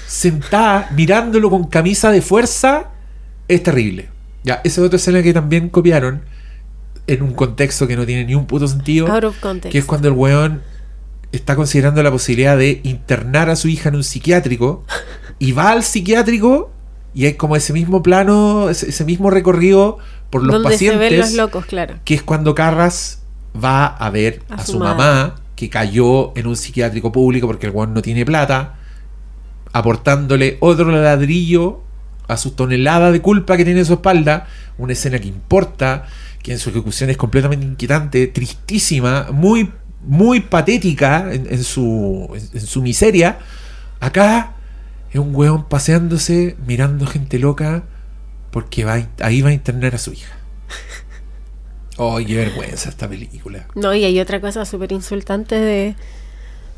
sentada 0.07 0.89
mirándolo 0.95 1.51
con 1.51 1.65
camisa 1.65 2.13
de 2.13 2.23
fuerza, 2.23 2.91
es 3.49 3.61
terrible. 3.65 4.09
Ya, 4.45 4.61
esa 4.63 4.81
es 4.81 4.87
otra 4.87 4.99
escena 4.99 5.21
que 5.23 5.33
también 5.33 5.69
copiaron 5.69 6.23
en 7.07 7.23
un 7.23 7.33
contexto 7.33 7.87
que 7.87 7.97
no 7.97 8.07
tiene 8.07 8.25
ni 8.25 8.35
un 8.35 8.47
puto 8.47 8.67
sentido. 8.69 9.07
Out 9.09 9.25
of 9.25 9.41
context. 9.41 9.73
Que 9.73 9.79
es 9.79 9.85
cuando 9.85 10.09
el 10.09 10.15
weón 10.15 10.63
está 11.33 11.57
considerando 11.57 12.03
la 12.03 12.11
posibilidad 12.11 12.57
de 12.57 12.81
internar 12.85 13.51
a 13.51 13.57
su 13.57 13.69
hija 13.69 13.89
en 13.89 13.97
un 13.97 14.05
psiquiátrico 14.05 14.85
y 15.39 15.53
va 15.53 15.71
al 15.71 15.83
psiquiátrico 15.83 16.71
y 17.15 17.27
hay 17.27 17.35
como 17.35 17.57
ese 17.57 17.73
mismo 17.73 18.03
plano, 18.03 18.71
ese, 18.71 19.05
mismo 19.05 19.31
recorrido 19.31 19.99
por 20.31 20.43
los 20.43 20.53
Donde 20.53 20.71
pacientes 20.71 21.09
se 21.09 21.17
ven 21.17 21.21
los 21.21 21.33
locos, 21.33 21.67
claro. 21.67 21.97
que 22.05 22.15
es 22.15 22.23
cuando 22.23 22.55
Carras 22.55 23.23
va 23.63 23.87
a 23.87 24.11
ver 24.11 24.43
a, 24.49 24.55
A 24.55 24.65
su, 24.65 24.73
su 24.73 24.79
mamá 24.79 25.37
que 25.57 25.69
cayó 25.69 26.37
en 26.37 26.47
un 26.47 26.57
psiquiátrico 26.57 27.13
público 27.13 27.47
porque 27.47 27.67
el 27.67 27.73
weón 27.73 27.93
no 27.93 28.03
tiene 28.03 28.25
plata, 28.25 28.77
aportándole 29.73 30.57
otro 30.61 30.91
ladrillo 30.91 31.83
a 32.29 32.37
su 32.37 32.53
tonelada 32.53 33.13
de 33.13 33.21
culpa 33.21 33.57
que 33.57 33.65
tiene 33.65 33.81
en 33.81 33.87
su 33.87 33.95
espalda, 33.95 34.47
una 34.79 34.93
escena 34.95 35.19
que 35.19 35.29
importa, 35.29 36.07
que 36.43 36.53
en 36.53 36.59
su 36.59 36.71
ejecución 36.71 37.11
es 37.11 37.17
completamente 37.17 37.65
inquietante, 37.65 38.27
tristísima, 38.27 39.29
muy, 39.33 39.71
muy 40.05 40.41
patética 40.41 41.33
en, 41.33 41.47
en 41.53 41.63
su, 41.63 42.29
en, 42.35 42.59
en 42.59 42.67
su 42.67 42.83
miseria. 42.83 43.39
Acá 44.01 44.55
es 45.13 45.21
un 45.21 45.35
weón 45.35 45.69
paseándose, 45.69 46.57
mirando 46.67 47.07
gente 47.07 47.39
loca, 47.39 47.85
porque 48.51 48.85
va, 48.85 49.07
ahí 49.21 49.43
va 49.43 49.51
a 49.51 49.53
internar 49.53 49.95
a 49.95 49.99
su 49.99 50.13
hija. 50.13 50.37
¡Ay, 51.99 52.25
qué 52.27 52.37
vergüenza 52.37 52.89
esta 52.89 53.09
película! 53.09 53.67
No, 53.75 53.95
y 53.95 54.05
hay 54.05 54.19
otra 54.21 54.41
cosa 54.41 54.65
súper 54.65 54.93
insultante 54.93 55.57
de, 55.57 55.97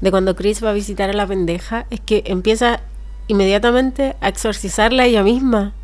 de 0.00 0.10
cuando 0.10 0.34
Chris 0.36 0.64
va 0.64 0.70
a 0.70 0.72
visitar 0.72 1.10
a 1.10 1.12
la 1.12 1.26
pendeja, 1.26 1.86
es 1.90 2.00
que 2.00 2.22
empieza 2.26 2.80
inmediatamente 3.28 4.16
a 4.20 4.28
exorcizarla 4.28 5.06
ella 5.06 5.22
misma. 5.22 5.74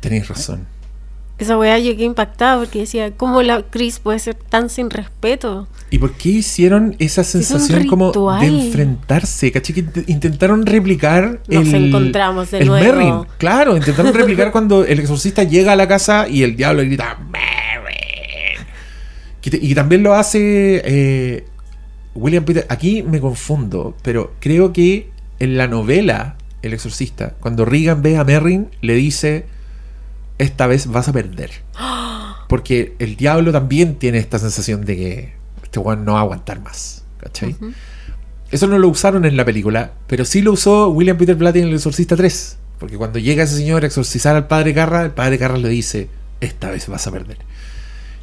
Tenéis 0.00 0.28
razón. 0.28 0.66
Esa 1.40 1.56
weá 1.58 1.76
quedé 1.78 2.04
impactada 2.04 2.58
porque 2.58 2.80
decía, 2.80 3.12
¿cómo 3.12 3.42
la 3.42 3.62
Chris 3.62 3.98
puede 3.98 4.18
ser 4.18 4.34
tan 4.34 4.68
sin 4.68 4.90
respeto? 4.90 5.66
¿Y 5.90 5.98
por 5.98 6.12
qué 6.12 6.28
hicieron 6.28 6.94
esa 6.98 7.24
sensación 7.24 7.86
como 7.86 8.12
de 8.12 8.46
enfrentarse? 8.46 9.50
¿Cachai? 9.50 9.74
Que 9.74 9.84
int- 9.84 10.04
intentaron 10.06 10.66
replicar 10.66 11.40
Nos 11.48 11.66
el, 11.68 11.86
encontramos 11.86 12.50
de 12.50 12.58
el 12.58 12.66
nuevo. 12.68 12.84
Merrin. 12.84 13.14
Claro, 13.38 13.76
intentaron 13.76 14.12
replicar 14.14 14.52
cuando 14.52 14.84
el 14.84 15.00
exorcista 15.00 15.42
llega 15.42 15.72
a 15.72 15.76
la 15.76 15.88
casa 15.88 16.28
y 16.28 16.42
el 16.42 16.54
diablo 16.56 16.82
grita 16.82 17.18
Merrin. 17.32 18.66
Y 19.42 19.74
también 19.74 20.02
lo 20.02 20.14
hace 20.14 20.82
eh, 20.84 21.44
William 22.14 22.44
Peter. 22.44 22.66
Aquí 22.68 23.02
me 23.02 23.18
confundo, 23.20 23.96
pero 24.02 24.34
creo 24.40 24.72
que 24.72 25.08
en 25.38 25.56
la 25.56 25.66
novela 25.66 26.36
El 26.62 26.74
exorcista, 26.74 27.34
cuando 27.40 27.64
Regan 27.64 28.02
ve 28.02 28.18
a 28.18 28.24
Merrin, 28.24 28.68
le 28.82 28.94
dice: 28.94 29.46
Esta 30.40 30.66
vez 30.66 30.86
vas 30.86 31.06
a 31.06 31.12
perder. 31.12 31.50
Porque 32.48 32.94
el 32.98 33.16
diablo 33.16 33.52
también 33.52 33.96
tiene 33.96 34.16
esta 34.16 34.38
sensación 34.38 34.86
de 34.86 34.96
que 34.96 35.32
este 35.62 35.78
weón 35.78 36.06
no 36.06 36.14
va 36.14 36.20
a 36.20 36.22
aguantar 36.22 36.60
más. 36.60 37.04
¿Cachai? 37.18 37.54
Eso 38.50 38.66
no 38.66 38.78
lo 38.78 38.88
usaron 38.88 39.26
en 39.26 39.36
la 39.36 39.44
película, 39.44 39.92
pero 40.06 40.24
sí 40.24 40.40
lo 40.40 40.52
usó 40.52 40.88
William 40.88 41.18
Peter 41.18 41.36
Blatty 41.36 41.58
en 41.58 41.68
El 41.68 41.74
Exorcista 41.74 42.16
3. 42.16 42.56
Porque 42.78 42.96
cuando 42.96 43.18
llega 43.18 43.42
ese 43.42 43.54
señor 43.54 43.84
a 43.84 43.88
exorcizar 43.88 44.34
al 44.34 44.46
padre 44.46 44.72
Carra, 44.72 45.02
el 45.02 45.10
padre 45.10 45.38
Carra 45.38 45.58
le 45.58 45.68
dice: 45.68 46.08
Esta 46.40 46.70
vez 46.70 46.88
vas 46.88 47.06
a 47.06 47.12
perder. 47.12 47.36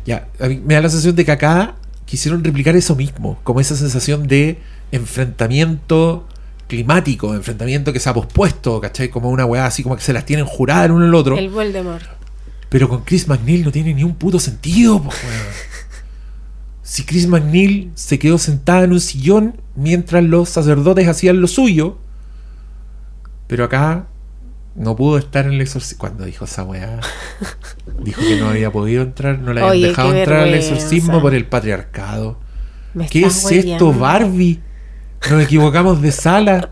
Ya, 0.04 0.28
a 0.40 0.48
mí 0.48 0.60
me 0.66 0.74
da 0.74 0.82
la 0.82 0.90
sensación 0.90 1.16
de 1.16 1.24
que 1.24 1.32
acá 1.34 1.76
quisieron 2.06 2.44
replicar 2.44 2.76
eso 2.76 2.96
mismo, 2.96 3.40
como 3.44 3.60
esa 3.60 3.76
sensación 3.76 4.26
de 4.28 4.58
enfrentamiento 4.92 6.28
climático, 6.68 7.34
enfrentamiento 7.34 7.94
que 7.94 8.00
se 8.00 8.10
ha 8.10 8.14
pospuesto, 8.14 8.80
¿cachai? 8.82 9.10
Como 9.10 9.30
una 9.30 9.46
weá 9.46 9.66
así 9.66 9.84
como 9.84 9.96
que 9.96 10.02
se 10.02 10.14
las 10.14 10.26
tienen 10.26 10.46
juradas 10.46 10.86
el 10.86 10.92
uno 10.92 11.06
el 11.06 11.16
otro. 11.16 11.38
El 11.38 11.50
Voldemort. 11.50 12.04
Pero 12.70 12.90
con 12.90 13.04
Chris 13.04 13.28
McNeil 13.28 13.64
no 13.64 13.72
tiene 13.72 13.94
ni 13.94 14.04
un 14.04 14.16
puto 14.16 14.40
sentido, 14.40 14.98
weón. 14.98 15.12
Si 16.88 17.04
Chris 17.04 17.28
McNeil 17.28 17.92
se 17.96 18.18
quedó 18.18 18.38
sentada 18.38 18.84
en 18.84 18.94
un 18.94 19.02
sillón 19.02 19.60
mientras 19.76 20.24
los 20.24 20.48
sacerdotes 20.48 21.08
hacían 21.10 21.42
lo 21.42 21.48
suyo, 21.48 21.98
pero 23.48 23.66
acá 23.66 24.08
no 24.74 24.96
pudo 24.96 25.18
estar 25.18 25.46
en 25.46 25.54
el 25.54 25.62
exorcismo. 25.62 26.00
Cuando 26.00 26.24
dijo 26.24 26.46
esa 26.46 26.64
weá, 26.64 27.02
dijo 28.00 28.22
que 28.22 28.40
no 28.40 28.50
había 28.50 28.72
podido 28.72 29.04
entrar, 29.04 29.38
no 29.40 29.52
le 29.52 29.60
habían 29.60 29.72
Oye, 29.72 29.88
dejado 29.88 30.16
entrar 30.16 30.44
al 30.44 30.54
exorcismo 30.54 31.22
por 31.22 31.36
el 31.36 31.46
patriarcado. 31.46 32.40
Me 32.94 33.10
¿Qué 33.10 33.26
es 33.26 33.52
esto. 33.52 33.92
Barbie? 33.92 34.62
Nos 35.30 35.44
equivocamos 35.44 36.02
de 36.02 36.12
sala. 36.12 36.72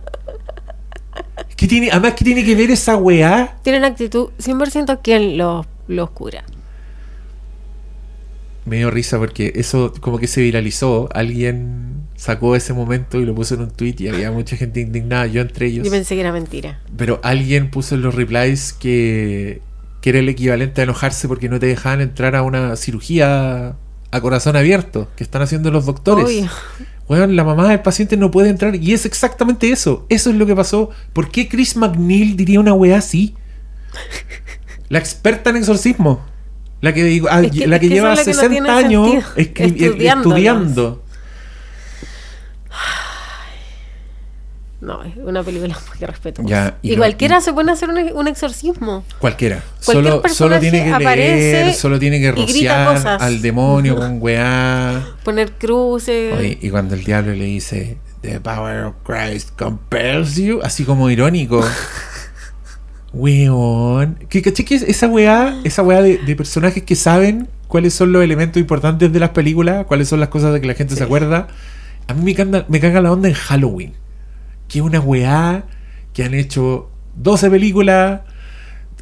¿Qué 1.55 1.67
tiene, 1.67 1.89
además, 1.91 2.13
¿qué 2.15 2.25
tiene 2.25 2.43
que 2.43 2.55
ver 2.55 2.71
esa 2.71 2.97
weá? 2.97 3.57
Tienen 3.63 3.85
actitud 3.85 4.29
100% 4.39 4.99
quien 5.01 5.37
los, 5.37 5.65
los 5.87 6.09
cura. 6.11 6.43
Me 8.65 8.77
dio 8.77 8.89
risa 8.89 9.17
porque 9.19 9.53
eso 9.55 9.93
como 10.01 10.17
que 10.17 10.27
se 10.27 10.41
viralizó. 10.41 11.07
Alguien 11.13 12.07
sacó 12.15 12.55
ese 12.55 12.73
momento 12.73 13.19
y 13.19 13.25
lo 13.25 13.35
puso 13.35 13.55
en 13.55 13.61
un 13.61 13.71
tweet 13.71 13.95
y 13.99 14.07
había 14.07 14.31
mucha 14.31 14.57
gente 14.57 14.81
indignada, 14.81 15.27
yo 15.27 15.41
entre 15.41 15.67
ellos. 15.67 15.85
Yo 15.85 15.91
pensé 15.91 16.15
que 16.15 16.21
era 16.21 16.31
mentira. 16.31 16.79
Pero 16.97 17.19
alguien 17.23 17.69
puso 17.69 17.95
en 17.95 18.01
los 18.01 18.15
replies 18.15 18.73
que, 18.73 19.61
que 20.01 20.09
era 20.09 20.19
el 20.19 20.27
equivalente 20.27 20.81
a 20.81 20.85
enojarse 20.85 21.27
porque 21.27 21.47
no 21.47 21.59
te 21.59 21.67
dejaban 21.67 22.01
entrar 22.01 22.35
a 22.35 22.41
una 22.41 22.75
cirugía 22.75 23.75
a 24.11 24.21
corazón 24.21 24.55
abierto 24.55 25.09
que 25.15 25.23
están 25.23 25.41
haciendo 25.41 25.71
los 25.71 25.85
doctores. 25.85 26.25
Obvio. 26.25 26.49
Bueno, 27.07 27.27
la 27.27 27.43
mamá 27.43 27.67
del 27.69 27.81
paciente 27.81 28.17
no 28.17 28.31
puede 28.31 28.49
entrar 28.49 28.75
y 28.75 28.93
es 28.93 29.05
exactamente 29.05 29.69
eso. 29.71 30.05
Eso 30.09 30.29
es 30.31 30.35
lo 30.35 30.45
que 30.45 30.55
pasó. 30.55 30.89
¿Por 31.13 31.29
qué 31.29 31.47
Chris 31.47 31.75
McNeil 31.75 32.35
diría 32.35 32.59
una 32.59 32.73
weá 32.73 32.97
así? 32.97 33.35
La 34.89 34.97
experta 34.99 35.49
en 35.51 35.57
exorcismo. 35.57 36.25
La 36.81 36.93
que, 36.93 37.03
digo- 37.03 37.27
ah, 37.31 37.41
Es 37.41 37.51
que- 37.51 37.67
la 37.67 37.79
que 37.79 37.89
lleva 37.89 38.09
que 38.15 38.17
no 38.17 38.23
60 38.25 38.49
tiene 38.49 38.69
años 38.69 39.07
estudiando. 40.31 41.03
No, 44.81 45.01
es 45.03 45.13
una 45.17 45.41
película 45.41 45.75
muy 45.99 46.05
respetuosa. 46.07 46.49
Ya, 46.49 46.77
y 46.81 46.89
y 46.89 46.95
no- 46.95 47.01
cualquiera 47.01 47.37
y- 47.37 47.41
se 47.41 47.53
pone 47.53 47.71
a 47.71 47.73
hacer 47.73 47.89
un, 47.89 47.97
un 47.97 48.27
exorcismo. 48.27 49.03
Cualquiera. 49.19 49.63
Cualquier 49.83 50.29
Solo, 50.31 50.59
tiene 50.59 50.83
que 50.83 50.91
aparece 50.93 51.35
leer, 51.63 51.73
solo 51.73 51.97
tiene 51.99 52.19
que 52.19 52.31
rociar 52.31 52.97
al 53.21 53.41
demonio 53.41 53.95
con 53.97 54.21
weá. 54.21 55.05
Poner 55.23 55.53
cruces. 55.53 56.33
Oye, 56.37 56.57
y 56.61 56.69
cuando 56.69 56.95
el 56.95 57.03
diablo 57.03 57.33
le 57.33 57.45
dice 57.45 57.97
The 58.21 58.39
power 58.41 58.83
of 58.85 58.95
Christ 59.03 59.49
compels 59.57 60.35
you, 60.35 60.59
así 60.63 60.83
como 60.83 61.09
irónico. 61.09 61.63
Weón. 63.13 64.19
Que 64.29 64.41
caché 64.41 64.65
que 64.65 64.75
esa 64.75 65.07
weá, 65.07 65.55
esa 65.63 65.83
weá 65.83 66.01
de, 66.01 66.17
de 66.17 66.35
personajes 66.35 66.83
que 66.83 66.95
saben 66.95 67.47
cuáles 67.67 67.93
son 67.93 68.11
los 68.11 68.23
elementos 68.23 68.59
importantes 68.59 69.11
de 69.11 69.19
las 69.19 69.29
películas, 69.29 69.85
cuáles 69.85 70.09
son 70.09 70.19
las 70.19 70.29
cosas 70.29 70.53
de 70.53 70.61
que 70.61 70.67
la 70.67 70.73
gente 70.73 70.95
se 70.95 71.03
acuerda. 71.03 71.47
A 72.07 72.13
mí 72.13 72.23
me 72.23 72.35
caga, 72.35 72.65
me 72.67 72.79
caga 72.79 73.01
la 73.01 73.11
onda 73.11 73.29
en 73.29 73.33
Halloween. 73.35 73.93
Que 74.67 74.81
una 74.81 74.99
weá 74.99 75.65
que 76.13 76.23
han 76.23 76.33
hecho 76.33 76.89
12 77.15 77.49
películas, 77.49 78.21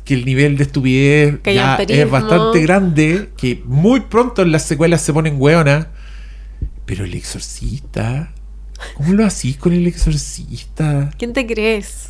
que 0.04 0.16
el 0.16 0.26
nivel 0.26 0.58
de 0.58 0.64
estupidez 0.64 1.40
Que 1.42 1.54
ya 1.54 1.76
es 1.76 2.10
bastante 2.10 2.62
grande, 2.62 3.32
que 3.38 3.64
muy 3.66 4.02
pronto 4.02 4.42
en 4.42 4.52
las 4.52 4.64
secuelas 4.64 5.02
se 5.02 5.14
ponen 5.14 5.36
weonas. 5.40 5.88
Pero 6.86 7.06
el 7.06 7.14
exorcista. 7.14 8.34
¿Cómo 8.96 9.14
lo 9.14 9.26
hacís 9.26 9.58
con 9.58 9.72
el 9.74 9.88
exorcista? 9.88 11.12
¿Quién 11.18 11.32
te 11.32 11.48
crees? 11.48 12.10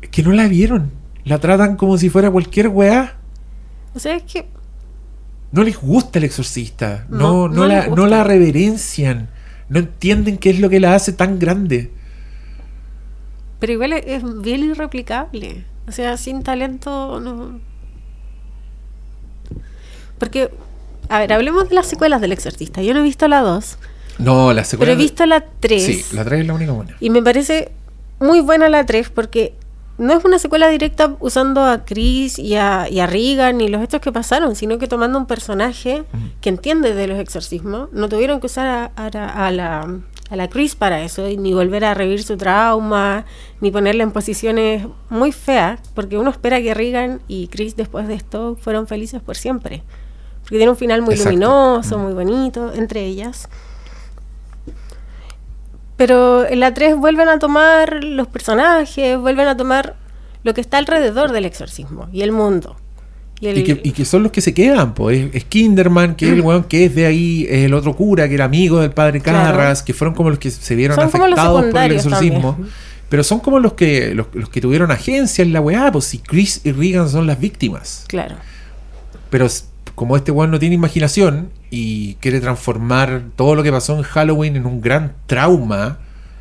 Es 0.00 0.08
que 0.08 0.22
no 0.22 0.32
la 0.32 0.48
vieron. 0.48 0.92
La 1.24 1.38
tratan 1.38 1.76
como 1.76 1.98
si 1.98 2.08
fuera 2.08 2.30
cualquier 2.30 2.68
weá. 2.68 3.16
O 3.94 3.98
sea, 3.98 4.14
es 4.16 4.22
que 4.22 4.46
No 5.52 5.62
les 5.62 5.76
gusta 5.76 6.18
el 6.18 6.24
exorcista. 6.24 7.06
No, 7.10 7.18
No, 7.18 7.48
no, 7.48 7.54
no 7.54 7.66
la, 7.66 7.86
no 7.88 8.06
la 8.06 8.24
reverencian. 8.24 9.28
No 9.68 9.78
entienden 9.80 10.38
qué 10.38 10.50
es 10.50 10.60
lo 10.60 10.68
que 10.70 10.80
la 10.80 10.94
hace 10.94 11.12
tan 11.12 11.38
grande. 11.38 11.90
Pero 13.58 13.72
igual 13.72 13.92
es, 13.92 14.02
es 14.06 14.40
bien 14.42 14.62
irreplicable. 14.64 15.64
O 15.86 15.92
sea, 15.92 16.16
sin 16.16 16.42
talento 16.42 17.20
no. 17.20 17.60
Porque, 20.18 20.50
a 21.08 21.18
ver, 21.18 21.32
hablemos 21.32 21.68
de 21.68 21.74
las 21.74 21.86
secuelas 21.86 22.20
del 22.20 22.32
Exorcista. 22.32 22.82
Yo 22.82 22.92
no 22.94 23.00
he 23.00 23.04
visto 23.04 23.28
la 23.28 23.40
2, 23.40 23.78
No, 24.18 24.52
la 24.52 24.64
secuela. 24.64 24.90
pero 24.90 24.98
he 24.98 25.02
visto 25.02 25.26
la 25.26 25.44
3. 25.60 25.82
Sí, 25.84 26.04
la 26.12 26.24
3 26.24 26.40
es 26.40 26.46
la 26.46 26.54
única 26.54 26.72
buena. 26.72 26.96
Y 27.00 27.10
me 27.10 27.22
parece 27.22 27.70
muy 28.20 28.40
buena 28.40 28.68
la 28.68 28.84
3 28.84 29.10
porque 29.10 29.54
no 29.98 30.12
es 30.16 30.24
una 30.24 30.38
secuela 30.38 30.68
directa 30.68 31.16
usando 31.20 31.62
a 31.64 31.84
Chris 31.84 32.38
y 32.38 32.54
a, 32.54 32.88
y 32.88 33.00
a 33.00 33.06
Regan 33.06 33.60
y 33.60 33.68
los 33.68 33.82
hechos 33.82 34.00
que 34.00 34.12
pasaron, 34.12 34.54
sino 34.56 34.78
que 34.78 34.86
tomando 34.86 35.18
un 35.18 35.26
personaje 35.26 36.04
que 36.40 36.48
entiende 36.48 36.94
de 36.94 37.06
los 37.08 37.18
exorcismos. 37.18 37.88
No 37.92 38.08
tuvieron 38.08 38.38
que 38.40 38.46
usar 38.46 38.66
a, 38.66 38.92
a- 38.96 39.46
a 39.46 39.50
la, 39.50 39.98
a 40.30 40.36
la 40.36 40.48
Chris 40.48 40.76
para 40.76 41.02
eso, 41.02 41.28
y 41.28 41.36
ni 41.36 41.52
volver 41.52 41.84
a 41.84 41.94
revivir 41.94 42.22
su 42.22 42.36
trauma, 42.36 43.24
ni 43.60 43.70
ponerla 43.70 44.04
en 44.04 44.12
posiciones 44.12 44.86
muy 45.10 45.32
feas, 45.32 45.80
porque 45.94 46.16
uno 46.16 46.30
espera 46.30 46.62
que 46.62 46.74
Regan 46.74 47.20
y 47.26 47.48
Chris 47.48 47.74
después 47.76 48.06
de 48.06 48.14
esto 48.14 48.56
fueron 48.60 48.86
felices 48.86 49.20
por 49.20 49.36
siempre. 49.36 49.82
Porque 50.42 50.56
tiene 50.58 50.70
un 50.70 50.76
final 50.76 51.02
muy 51.02 51.14
Exacto. 51.14 51.30
luminoso, 51.32 51.98
muy 51.98 52.12
bonito 52.14 52.72
entre 52.72 53.04
ellas. 53.04 53.48
Pero 55.98 56.46
en 56.48 56.60
la 56.60 56.72
3 56.72 56.96
vuelven 56.96 57.28
a 57.28 57.38
tomar 57.38 58.02
los 58.02 58.26
personajes, 58.28 59.18
vuelven 59.18 59.46
a 59.48 59.56
tomar 59.56 59.96
lo 60.44 60.54
que 60.54 60.60
está 60.62 60.78
alrededor 60.78 61.32
del 61.32 61.44
exorcismo 61.44 62.08
y 62.12 62.22
el 62.22 62.32
mundo. 62.32 62.76
Y 63.40 63.48
el- 63.48 63.58
Y 63.58 63.64
que, 63.64 63.80
y 63.84 63.90
que 63.92 64.04
son 64.06 64.22
los 64.22 64.32
que 64.32 64.40
se 64.40 64.54
quedan, 64.54 64.94
pues. 64.94 65.28
Es 65.34 65.44
Kinderman, 65.44 66.14
que 66.16 66.26
es 66.26 66.32
el 66.32 66.40
weón 66.40 66.64
que 66.64 66.86
es 66.86 66.94
de 66.94 67.04
ahí, 67.06 67.46
es 67.50 67.64
el 67.66 67.74
otro 67.74 67.94
cura, 67.94 68.26
que 68.28 68.34
era 68.34 68.46
amigo 68.46 68.80
del 68.80 68.92
padre 68.92 69.20
Claro. 69.20 69.50
Carras, 69.56 69.82
que 69.82 69.92
fueron 69.92 70.14
como 70.14 70.30
los 70.30 70.38
que 70.38 70.50
se 70.50 70.74
vieron 70.74 70.94
Son 70.96 71.04
afectados 71.06 71.66
por 71.66 71.80
el 71.82 71.92
exorcismo. 71.92 72.52
también. 72.52 72.72
Pero 73.08 73.22
son 73.24 73.40
como 73.40 73.58
los 73.58 73.72
que, 73.74 74.14
los, 74.14 74.26
los 74.34 74.48
que 74.50 74.60
tuvieron 74.60 74.90
agencia 74.90 75.42
en 75.42 75.52
la 75.52 75.60
weá, 75.60 75.90
pues 75.92 76.04
si 76.06 76.18
Chris 76.18 76.60
y 76.64 76.72
Regan 76.72 77.08
son 77.08 77.26
las 77.26 77.38
víctimas. 77.40 78.04
Claro. 78.08 78.36
Pero 79.30 79.46
como 79.98 80.16
este 80.16 80.30
weón 80.30 80.52
no 80.52 80.60
tiene 80.60 80.76
imaginación 80.76 81.50
y 81.70 82.14
quiere 82.20 82.40
transformar 82.40 83.22
todo 83.34 83.56
lo 83.56 83.64
que 83.64 83.72
pasó 83.72 83.96
en 83.96 84.02
Halloween 84.04 84.54
en 84.54 84.64
un 84.64 84.80
gran 84.80 85.12
trauma, 85.26 85.98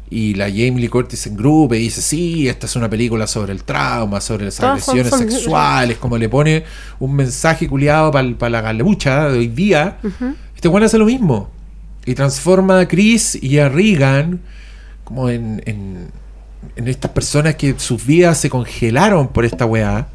y 0.10 0.36
la 0.36 0.46
Jamie 0.46 0.76
Lee 0.80 0.88
Curtis 0.90 1.26
en 1.28 1.36
grupo 1.36 1.74
y 1.76 1.80
dice, 1.80 2.02
sí, 2.02 2.48
esta 2.48 2.66
es 2.68 2.76
una 2.78 2.88
película 2.90 3.26
sobre 3.28 3.52
el 3.52 3.64
trauma, 3.64 4.22
sobre 4.22 4.46
las 4.46 4.56
Todas 4.56 4.88
agresiones 4.88 5.10
son- 5.10 5.20
sexuales, 5.32 5.98
como 5.98 6.18
le 6.18 6.30
pone 6.30 6.64
un 7.00 7.14
mensaje 7.16 7.68
culiado 7.68 8.12
para 8.12 8.50
la 8.52 8.62
galebucha 8.62 9.28
de 9.28 9.40
hoy 9.40 9.48
día, 9.48 9.98
este 10.56 10.68
weón 10.68 10.84
hace 10.84 10.98
lo 11.00 11.06
mismo. 11.06 11.50
Y 12.06 12.14
transforma 12.14 12.80
a 12.80 12.88
Chris 12.88 13.38
y 13.42 13.58
a 13.58 13.68
Regan 13.70 14.40
como 15.04 15.30
en, 15.30 15.62
en, 15.66 16.08
en 16.76 16.88
estas 16.88 17.12
personas 17.12 17.56
que 17.56 17.74
sus 17.78 18.06
vidas 18.06 18.38
se 18.38 18.50
congelaron 18.50 19.28
por 19.30 19.44
esta 19.46 19.66
weá. 19.66 20.08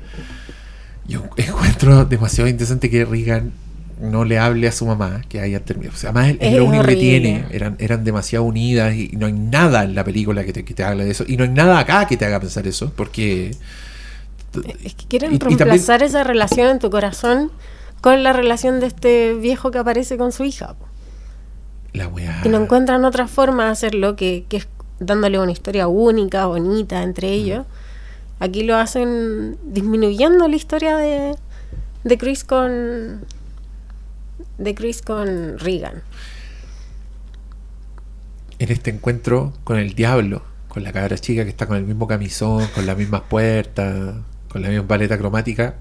Yo 1.13 1.23
encuentro 1.37 2.05
demasiado 2.05 2.49
interesante 2.49 2.89
que 2.91 3.05
Regan 3.05 3.53
no 4.01 4.25
le 4.25 4.39
hable 4.39 4.67
a 4.67 4.73
su 4.73 4.85
mamá 4.87 5.23
que 5.29 5.41
haya 5.41 5.61
terminado. 5.61 5.95
O 5.95 5.99
sea, 5.99 6.11
además 6.11 6.31
es, 6.41 6.53
Es 6.53 6.57
lo 6.59 6.65
único 6.65 6.81
horrible. 6.83 6.95
que 6.95 7.01
tiene. 7.21 7.45
Eran, 7.53 7.77
eran 7.79 8.03
demasiado 8.05 8.45
unidas 8.45 8.95
y 8.95 9.11
no 9.17 9.27
hay 9.27 9.33
nada 9.33 9.85
en 9.85 9.95
la 9.95 10.03
película 10.05 10.45
que 10.45 10.53
te, 10.53 10.65
que 10.65 10.75
te 10.75 10.83
hable 10.83 11.05
de 11.05 11.11
eso. 11.13 11.25
Y 11.27 11.37
no 11.37 11.45
hay 11.45 11.51
nada 11.51 11.79
acá 11.79 12.07
que 12.07 12.17
te 12.17 12.25
haga 12.25 12.41
pensar 12.41 12.67
eso. 12.67 12.93
Porque. 12.97 13.53
Es 14.85 14.95
que 14.95 15.07
quieren 15.07 15.33
Y- 15.33 15.37
y 15.37 15.39
también- 15.39 15.59
reemplazar 15.61 16.03
esa 16.03 16.25
relación 16.25 16.69
en 16.69 16.79
tu 16.79 16.91
corazón 16.91 17.51
con 18.01 18.23
la 18.23 18.33
relación 18.33 18.81
de 18.81 18.87
este 18.87 19.35
viejo 19.35 19.71
que 19.71 19.79
aparece 19.79 20.17
con 20.17 20.33
su 20.33 20.45
hija. 20.45 20.75
La 21.93 22.09
weá. 22.09 22.41
Y 22.45 22.49
no 22.49 22.61
encuentran 22.63 23.05
otra 23.05 23.29
forma 23.29 23.67
de 23.67 23.71
hacerlo 23.71 24.17
que, 24.17 24.45
que 24.49 24.57
es 24.59 24.69
dándole 24.99 25.39
una 25.39 25.53
historia 25.53 25.87
única, 25.89 26.47
bonita 26.47 27.03
entre 27.03 27.29
ellos. 27.33 27.67
Aquí 28.43 28.65
lo 28.65 28.77
hacen 28.77 29.57
disminuyendo 29.63 30.49
la 30.49 30.57
historia 30.57 30.97
de, 30.97 31.37
de 32.03 32.19
Chris 32.19 32.43
con 32.43 33.25
de 34.59 34.75
Chris 34.75 35.01
con 35.03 35.59
Regan. 35.61 36.03
en 38.59 38.71
este 38.73 38.91
encuentro 38.91 39.53
con 39.65 39.79
el 39.79 39.95
diablo, 39.95 40.43
con 40.69 40.83
la 40.83 40.93
cabra 40.93 41.19
chica 41.19 41.45
que 41.45 41.51
está 41.51 41.67
con 41.67 41.77
el 41.77 41.85
mismo 41.85 42.07
camisón, 42.07 42.67
con 42.75 42.87
las 42.87 42.97
mismas 42.97 43.23
puertas, 43.29 44.15
con 44.49 44.63
la 44.63 44.69
misma 44.69 44.87
paleta 44.87 45.19
cromática, 45.19 45.75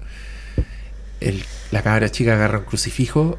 el- 1.20 1.42
la 1.70 1.82
cabra 1.82 2.10
chica 2.10 2.34
agarra 2.34 2.58
un 2.58 2.64
crucifijo 2.64 3.38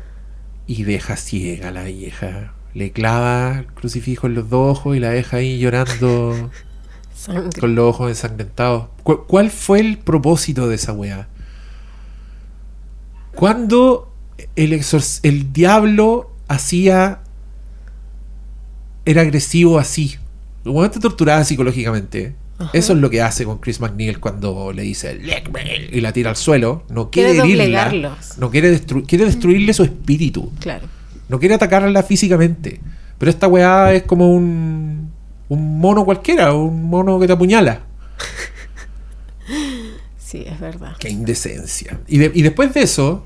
y 0.67 0.84
deja 0.84 1.15
ciega 1.17 1.69
a 1.69 1.71
la 1.71 1.84
vieja. 1.84 2.53
Le 2.74 2.91
clava 2.91 3.59
el 3.59 3.65
crucifijo 3.67 4.28
en 4.28 4.36
los 4.36 4.49
dos 4.49 4.78
ojos 4.80 4.95
y 4.95 4.99
la 4.99 5.09
deja 5.11 5.38
ahí 5.38 5.59
llorando 5.59 6.49
Sangre. 7.16 7.59
con 7.59 7.76
los 7.76 7.86
ojos 7.89 8.09
ensangrentados. 8.09 8.88
¿Cu- 9.03 9.26
¿Cuál 9.28 9.49
fue 9.51 9.80
el 9.80 9.97
propósito 9.97 10.68
de 10.68 10.76
esa 10.76 10.93
weá? 10.93 11.28
Cuando 13.36 14.11
el, 14.55 15.53
diablo 15.53 16.32
hacía. 16.47 17.20
era 19.05 19.22
agresivo 19.22 19.80
así. 19.80 20.16
Weón 20.66 20.91
te 20.91 20.99
torturaba 20.99 21.43
psicológicamente. 21.43 22.36
Eso 22.72 22.93
es 22.93 22.99
lo 22.99 23.09
que 23.09 23.22
hace 23.22 23.43
con 23.45 23.57
Chris 23.57 23.82
McNeil 23.82 24.20
cuando 24.20 24.72
le 24.72 24.84
dice 24.84 25.20
y 25.91 25.99
la 26.01 26.14
tira 26.14 26.30
al 26.30 26.36
suelo. 26.38 26.84
No 26.89 27.09
quiere, 27.09 27.32
Quiere 27.41 27.64
herirla. 27.66 28.16
No 28.38 28.49
quiere, 28.51 28.72
destru- 28.80 29.05
quiere 29.05 29.26
destruirle 29.26 29.74
su 29.74 29.84
espíritu. 29.84 30.51
Claro. 30.59 30.88
No 31.28 31.39
quiere 31.39 31.55
atacarla 31.55 32.03
físicamente. 32.03 32.80
Pero 33.18 33.30
esta 33.32 33.47
weá 33.47 33.93
es 33.93 34.03
como 34.03 34.32
un, 34.34 35.11
un 35.49 35.79
mono 35.79 36.05
cualquiera, 36.05 36.53
un 36.53 36.83
mono 36.89 37.19
que 37.19 37.27
te 37.27 37.33
apuñala. 37.33 37.81
Sí, 40.17 40.43
es 40.47 40.59
verdad. 40.59 40.95
Qué 40.99 41.09
indecencia. 41.09 41.99
Y, 42.07 42.17
de- 42.17 42.31
y 42.33 42.41
después 42.41 42.73
de 42.73 42.81
eso, 42.81 43.23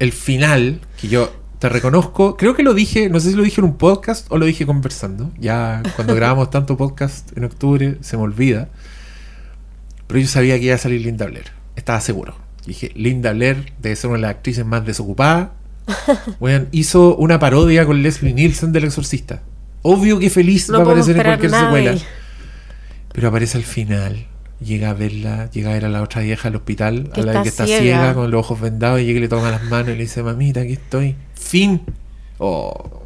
el 0.00 0.10
final, 0.12 0.80
que 1.00 1.06
yo 1.08 1.32
te 1.60 1.68
reconozco, 1.68 2.36
creo 2.36 2.56
que 2.56 2.64
lo 2.64 2.74
dije, 2.74 3.08
no 3.08 3.20
sé 3.20 3.30
si 3.30 3.36
lo 3.36 3.44
dije 3.44 3.60
en 3.60 3.66
un 3.66 3.76
podcast 3.76 4.26
o 4.30 4.38
lo 4.38 4.46
dije 4.46 4.66
conversando. 4.66 5.30
Ya 5.38 5.82
cuando 5.94 6.14
grabamos 6.16 6.50
tanto 6.50 6.76
podcast 6.76 7.36
en 7.36 7.44
octubre, 7.44 7.96
se 8.00 8.16
me 8.16 8.24
olvida. 8.24 8.68
Pero 10.08 10.18
yo 10.20 10.26
sabía 10.26 10.58
que 10.58 10.64
iba 10.64 10.74
a 10.74 10.78
salir 10.78 11.02
Linda 11.02 11.26
Blair. 11.26 11.52
Estaba 11.76 12.00
seguro. 12.00 12.34
Y 12.64 12.68
dije, 12.68 12.90
Linda 12.96 13.32
Blair 13.32 13.72
debe 13.80 13.94
ser 13.94 14.10
una 14.10 14.16
de 14.18 14.22
las 14.22 14.30
actrices 14.32 14.66
más 14.66 14.84
desocupadas. 14.84 15.50
Hizo 16.72 17.14
una 17.16 17.38
parodia 17.38 17.86
con 17.86 18.02
Leslie 18.02 18.32
Nielsen 18.34 18.72
del 18.72 18.84
Exorcista. 18.84 19.42
Obvio 19.82 20.18
que 20.18 20.30
feliz 20.30 20.68
No 20.68 20.78
va 20.78 20.84
a 20.84 20.86
aparecer 20.86 21.16
en 21.16 21.22
cualquier 21.22 21.50
nada 21.50 21.64
secuela. 21.64 21.94
Pero 23.12 23.28
aparece 23.28 23.58
al 23.58 23.64
final. 23.64 24.26
Llega 24.60 24.90
a 24.90 24.94
verla, 24.94 25.50
llega 25.50 25.70
a 25.70 25.72
ver 25.74 25.84
a 25.86 25.88
la 25.88 26.02
otra 26.02 26.22
vieja 26.22 26.46
al 26.48 26.54
hospital, 26.56 27.10
Que 27.12 27.22
a 27.22 27.24
la 27.24 27.42
que 27.42 27.48
está 27.48 27.66
ciega. 27.66 27.80
ciega. 27.80 28.14
con 28.14 28.30
los 28.30 28.38
ojos 28.40 28.60
vendados, 28.60 29.00
y 29.00 29.04
llega 29.06 29.18
y 29.18 29.22
le 29.22 29.28
toma 29.28 29.50
las 29.50 29.64
manos 29.64 29.88
y 29.88 29.96
le 29.96 30.02
dice, 30.02 30.22
mamita, 30.22 30.60
aquí 30.60 30.74
estoy. 30.74 31.16
Fin. 31.34 31.82
Oh, 32.38 33.02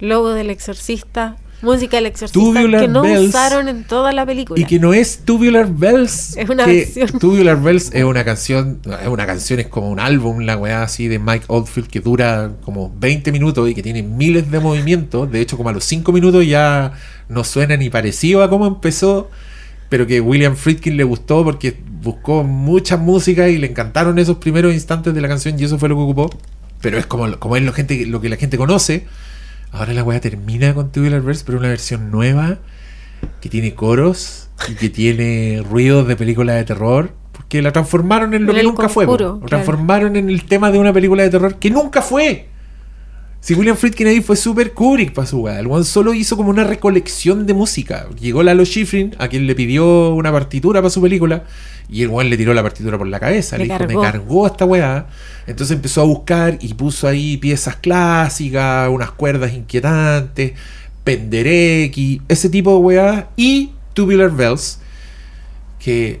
Logo 0.00 0.32
del 0.32 0.48
exorcista, 0.48 1.36
música 1.62 1.96
del 1.96 2.06
exorcista 2.06 2.38
Tubular 2.38 2.80
que 2.80 2.88
no 2.88 3.02
Bells. 3.02 3.28
usaron 3.28 3.68
en 3.68 3.84
toda 3.84 4.12
la 4.12 4.24
película. 4.24 4.60
Y 4.60 4.64
que 4.64 4.78
no 4.78 4.92
es 4.94 5.20
Tubular 5.24 5.68
Bells. 5.70 6.36
Es 6.36 6.48
una 6.48 6.64
que 6.64 6.90
versión. 6.94 7.18
Tubular 7.18 7.60
Bells 7.60 7.90
es 7.92 8.04
una 8.04 8.24
canción, 8.24 8.80
es 9.02 9.08
una 9.08 9.26
canción, 9.26 9.60
es 9.60 9.66
como 9.66 9.90
un 9.90 10.00
álbum, 10.00 10.40
la 10.40 10.56
weá 10.56 10.82
así 10.82 11.08
de 11.08 11.18
Mike 11.18 11.46
Oldfield 11.48 11.88
que 11.88 12.00
dura 12.00 12.52
como 12.64 12.92
20 12.98 13.32
minutos 13.32 13.68
y 13.68 13.74
que 13.74 13.82
tiene 13.82 14.02
miles 14.02 14.50
de 14.50 14.60
movimientos. 14.60 15.30
De 15.30 15.40
hecho, 15.40 15.56
como 15.56 15.68
a 15.68 15.72
los 15.72 15.84
5 15.84 16.12
minutos 16.12 16.46
ya 16.46 16.92
no 17.28 17.44
suena 17.44 17.76
ni 17.76 17.90
parecido 17.90 18.42
a 18.42 18.50
cómo 18.50 18.66
empezó. 18.66 19.30
Pero 19.88 20.06
que 20.06 20.20
William 20.20 20.54
Friedkin 20.54 20.96
le 20.96 21.04
gustó 21.04 21.42
porque 21.44 21.74
buscó 22.02 22.44
mucha 22.44 22.96
música 22.96 23.48
y 23.48 23.58
le 23.58 23.68
encantaron 23.68 24.18
esos 24.18 24.36
primeros 24.36 24.74
instantes 24.74 25.14
de 25.14 25.20
la 25.20 25.28
canción 25.28 25.58
y 25.58 25.64
eso 25.64 25.78
fue 25.78 25.88
lo 25.88 25.96
que 25.96 26.02
ocupó. 26.02 26.30
Pero 26.80 26.98
es 26.98 27.06
como, 27.06 27.38
como 27.38 27.56
es 27.56 27.62
lo, 27.62 27.72
gente, 27.72 28.06
lo 28.06 28.20
que 28.20 28.28
la 28.28 28.36
gente 28.36 28.56
conoce. 28.56 29.06
Ahora 29.72 29.92
la 29.92 30.02
weá 30.02 30.20
termina 30.20 30.74
con 30.74 30.90
Tubular 30.90 31.20
Bells, 31.20 31.44
pero 31.44 31.58
una 31.58 31.68
versión 31.68 32.10
nueva 32.10 32.58
que 33.40 33.48
tiene 33.48 33.74
coros 33.74 34.48
y 34.68 34.74
que 34.74 34.88
tiene 34.88 35.62
ruidos 35.68 36.06
de 36.08 36.16
película 36.16 36.54
de 36.54 36.64
terror. 36.64 37.12
Porque 37.32 37.62
la 37.62 37.72
transformaron 37.72 38.34
en 38.34 38.46
lo 38.46 38.52
En 38.52 38.58
que 38.58 38.62
nunca 38.64 38.88
fue. 38.88 39.06
Lo 39.06 39.16
claro. 39.16 39.40
transformaron 39.46 40.16
en 40.16 40.28
el 40.28 40.44
tema 40.44 40.70
de 40.70 40.78
una 40.78 40.92
película 40.92 41.22
de 41.22 41.30
terror 41.30 41.56
que 41.56 41.70
nunca 41.70 42.02
fue. 42.02 42.48
Si 43.40 43.54
William 43.54 43.76
Friedkin 43.76 44.08
ahí 44.08 44.20
fue 44.20 44.36
súper 44.36 44.72
Kubrick 44.72 45.12
para 45.12 45.26
su 45.26 45.38
weá. 45.40 45.60
El 45.60 45.68
weón 45.68 45.84
solo 45.84 46.12
hizo 46.12 46.36
como 46.36 46.50
una 46.50 46.64
recolección 46.64 47.46
de 47.46 47.54
música. 47.54 48.06
Llegó 48.20 48.42
Lalo 48.42 48.64
Schifrin, 48.64 49.14
a 49.18 49.28
quien 49.28 49.46
le 49.46 49.54
pidió 49.54 50.12
una 50.14 50.32
partitura 50.32 50.80
para 50.80 50.90
su 50.90 51.00
película, 51.00 51.44
y 51.88 52.02
el 52.02 52.08
weón 52.08 52.28
le 52.30 52.36
tiró 52.36 52.52
la 52.52 52.62
partitura 52.62 52.98
por 52.98 53.06
la 53.06 53.20
cabeza. 53.20 53.56
Le, 53.56 53.66
Le 53.66 53.72
dijo, 53.72 53.78
cargó. 53.78 54.00
me 54.00 54.06
cargó 54.06 54.46
esta 54.48 54.64
weá. 54.64 55.06
Entonces 55.46 55.76
empezó 55.76 56.00
a 56.00 56.04
buscar 56.04 56.58
y 56.60 56.74
puso 56.74 57.06
ahí 57.06 57.36
piezas 57.36 57.76
clásicas, 57.76 58.90
unas 58.90 59.12
cuerdas 59.12 59.52
inquietantes, 59.54 60.52
Penderecki, 61.04 62.20
ese 62.28 62.50
tipo 62.50 62.72
de 62.72 62.76
weá, 62.78 63.28
y 63.36 63.70
Tubular 63.94 64.30
Bells, 64.32 64.80
que 65.78 66.20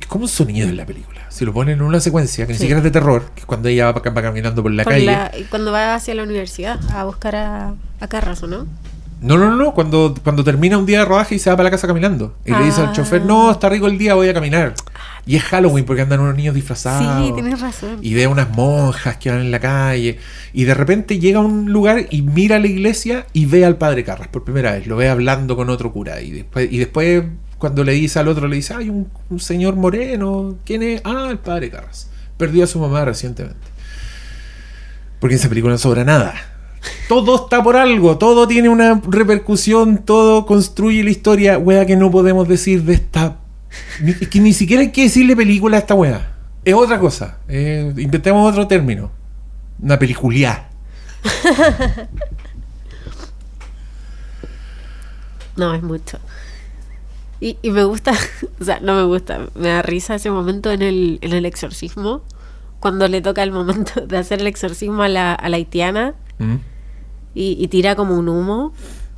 es 0.00 0.06
como 0.06 0.24
un 0.24 0.28
sonido 0.30 0.66
en 0.66 0.76
la 0.78 0.86
película. 0.86 1.13
Si 1.34 1.44
lo 1.44 1.52
ponen 1.52 1.78
en 1.78 1.82
una 1.82 1.98
secuencia, 1.98 2.46
que 2.46 2.52
ni 2.52 2.58
Sí. 2.58 2.62
siquiera 2.62 2.78
es 2.78 2.84
de 2.84 2.92
terror, 2.92 3.24
que 3.34 3.40
es 3.40 3.46
cuando 3.46 3.68
ella 3.68 3.90
va, 3.90 4.00
va 4.00 4.22
caminando 4.22 4.62
por 4.62 4.70
la 4.70 4.84
calle. 4.84 5.06
la- 5.06 5.32
cuando 5.50 5.72
va 5.72 5.96
hacia 5.96 6.14
la 6.14 6.22
universidad 6.22 6.78
a 6.94 7.02
buscar 7.04 7.34
a, 7.34 7.74
a 8.00 8.06
Carras, 8.08 8.40
¿o 8.44 8.46
no? 8.46 8.66
No, 9.20 9.38
no, 9.38 9.56
no, 9.56 9.72
cuando, 9.72 10.14
cuando 10.22 10.44
termina 10.44 10.76
un 10.76 10.84
día 10.86 10.98
de 10.98 11.04
rodaje 11.06 11.34
y 11.34 11.38
se 11.38 11.48
va 11.48 11.56
para 11.56 11.64
la 11.64 11.70
casa 11.70 11.86
caminando. 11.86 12.34
Y 12.44 12.52
le 12.52 12.62
dice 12.64 12.82
al 12.82 12.88
Ah. 12.88 12.92
chofer, 12.92 13.22
no, 13.24 13.50
está 13.50 13.68
rico 13.70 13.86
el 13.86 13.96
día, 13.98 14.14
voy 14.14 14.28
a 14.28 14.34
caminar. 14.34 14.74
Y 15.26 15.34
es 15.36 15.42
Halloween 15.44 15.84
porque 15.86 16.02
andan 16.02 16.20
unos 16.20 16.36
niños 16.36 16.54
disfrazados. 16.54 17.26
Sí, 17.26 17.32
tienes 17.32 17.58
razón. 17.60 17.98
Y 18.02 18.12
ve 18.14 18.24
a 18.24 18.28
unas 18.28 18.50
monjas 18.50 19.16
que 19.16 19.30
van 19.30 19.40
en 19.40 19.50
la 19.50 19.58
calle. 19.60 20.18
Y 20.52 20.64
de 20.64 20.74
repente 20.74 21.18
llega 21.18 21.38
a 21.38 21.42
un 21.42 21.72
lugar 21.72 22.06
y 22.10 22.20
mira 22.22 22.56
a 22.56 22.58
la 22.58 22.66
iglesia 22.66 23.26
y 23.32 23.46
ve 23.46 23.64
al 23.64 23.76
padre 23.78 24.04
Carras 24.04 24.28
por 24.28 24.44
primera 24.44 24.72
vez. 24.72 24.86
Lo 24.86 24.96
ve 24.96 25.08
hablando 25.08 25.56
con 25.56 25.70
otro 25.70 25.90
cura. 25.90 26.20
Y 26.20 26.30
después, 26.30 26.70
y 26.70 26.76
después 26.76 27.24
cuando 27.64 27.82
le 27.82 27.92
dice 27.92 28.18
al 28.18 28.28
otro, 28.28 28.46
le 28.46 28.56
dice, 28.56 28.74
hay 28.74 28.90
un, 28.90 29.08
señor 29.38 29.74
moreno, 29.74 30.56
¿quién 30.66 30.82
es? 30.82 31.00
Ah, 31.02 31.28
el 31.30 31.38
padre 31.38 31.70
Carras. 31.70 32.10
Perdió 32.36 32.62
a 32.62 32.66
su 32.66 32.78
mamá 32.78 33.06
recientemente. 33.06 33.56
Porque 35.18 35.36
esa 35.36 35.48
película 35.48 35.72
no 35.72 35.78
sobra 35.78 36.04
nada. 36.04 36.34
Todo 37.08 37.36
está 37.36 37.62
por 37.62 37.76
algo, 37.78 38.18
todo 38.18 38.46
tiene 38.46 38.68
una 38.68 39.00
repercusión, 39.08 40.04
todo 40.04 40.44
construye 40.44 41.02
la 41.02 41.08
historia, 41.08 41.56
wea 41.56 41.86
que 41.86 41.96
no 41.96 42.10
podemos 42.10 42.46
decir 42.46 42.82
de 42.82 42.92
esta... 42.92 43.38
ni- 44.02 44.12
que 44.12 44.40
ni 44.40 44.52
siquiera 44.52 44.82
hay 44.82 44.92
que 44.92 45.04
decirle 45.04 45.34
película 45.34 45.78
a 45.78 45.80
esta 45.80 45.94
wea. 45.94 46.34
Es 46.66 46.74
otra 46.74 46.98
cosa. 46.98 47.38
Eh, 47.48 47.94
inventemos 47.96 48.46
otro 48.52 48.66
término. 48.68 49.10
Una 49.80 49.98
peliculia. 49.98 50.68
No, 55.56 55.74
es 55.74 55.82
mucho. 55.82 56.18
Y, 57.40 57.58
y 57.62 57.70
me 57.70 57.84
gusta, 57.84 58.12
o 58.60 58.64
sea, 58.64 58.80
no 58.80 58.94
me 58.94 59.02
gusta, 59.04 59.46
me 59.54 59.68
da 59.68 59.82
risa 59.82 60.14
ese 60.14 60.30
momento 60.30 60.70
en 60.70 60.82
el, 60.82 61.18
en 61.20 61.32
el 61.32 61.44
exorcismo, 61.46 62.22
cuando 62.80 63.08
le 63.08 63.20
toca 63.20 63.42
el 63.42 63.50
momento 63.52 64.00
de 64.06 64.16
hacer 64.18 64.40
el 64.40 64.46
exorcismo 64.46 65.02
a 65.02 65.08
la, 65.08 65.34
a 65.34 65.48
la 65.48 65.56
haitiana 65.56 66.14
¿Mm? 66.38 66.54
y, 67.34 67.56
y 67.58 67.68
tira 67.68 67.96
como 67.96 68.16
un 68.18 68.28
humo. 68.28 68.72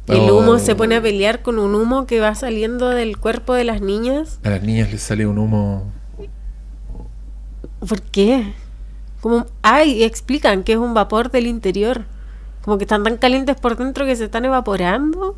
El 0.09 0.31
Oh. 0.31 0.39
humo 0.39 0.59
se 0.61 0.77
pone 0.77 0.95
a 0.95 1.03
pelear 1.03 1.43
con 1.43 1.59
un 1.59 1.75
humo 1.75 2.07
que 2.07 2.21
va 2.21 2.33
saliendo 2.37 2.89
del 2.91 3.19
cuerpo 3.19 3.55
de 3.55 3.65
las 3.65 3.81
niñas. 3.81 4.39
A 4.45 4.51
las 4.51 4.63
niñas 4.63 4.93
les 4.93 5.03
sale 5.03 5.27
un 5.27 5.37
humo. 5.37 5.91
¿Por 7.81 8.01
qué? 8.03 8.55
Como, 9.21 9.47
ay, 9.63 10.05
explican 10.05 10.63
que 10.63 10.73
es 10.75 10.79
un 10.79 10.95
vapor 10.95 11.31
del 11.33 11.47
interior. 11.49 12.05
Como 12.63 12.79
que 12.79 12.85
están 12.85 13.03
tan 13.05 13.17
calientes 13.17 13.57
por 13.57 13.77
dentro 13.77 14.05
que 14.07 14.15
se 14.17 14.25
están 14.25 14.45
evaporando. 14.45 15.37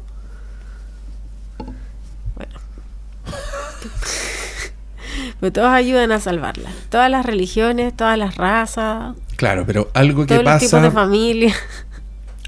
Pero 5.40 5.52
todos 5.52 5.68
ayudan 5.70 6.12
a 6.12 6.20
salvarla. 6.20 6.70
Todas 6.90 7.10
las 7.10 7.24
religiones, 7.24 7.96
todas 7.96 8.18
las 8.18 8.36
razas, 8.36 9.14
Claro, 9.36 9.64
pero 9.66 9.88
algo 9.94 10.22
que 10.26 10.34
todos 10.34 10.42
los 10.44 10.58
tipos 10.58 10.82
de 10.82 10.88
pasa. 10.88 11.00
familia. 11.00 11.54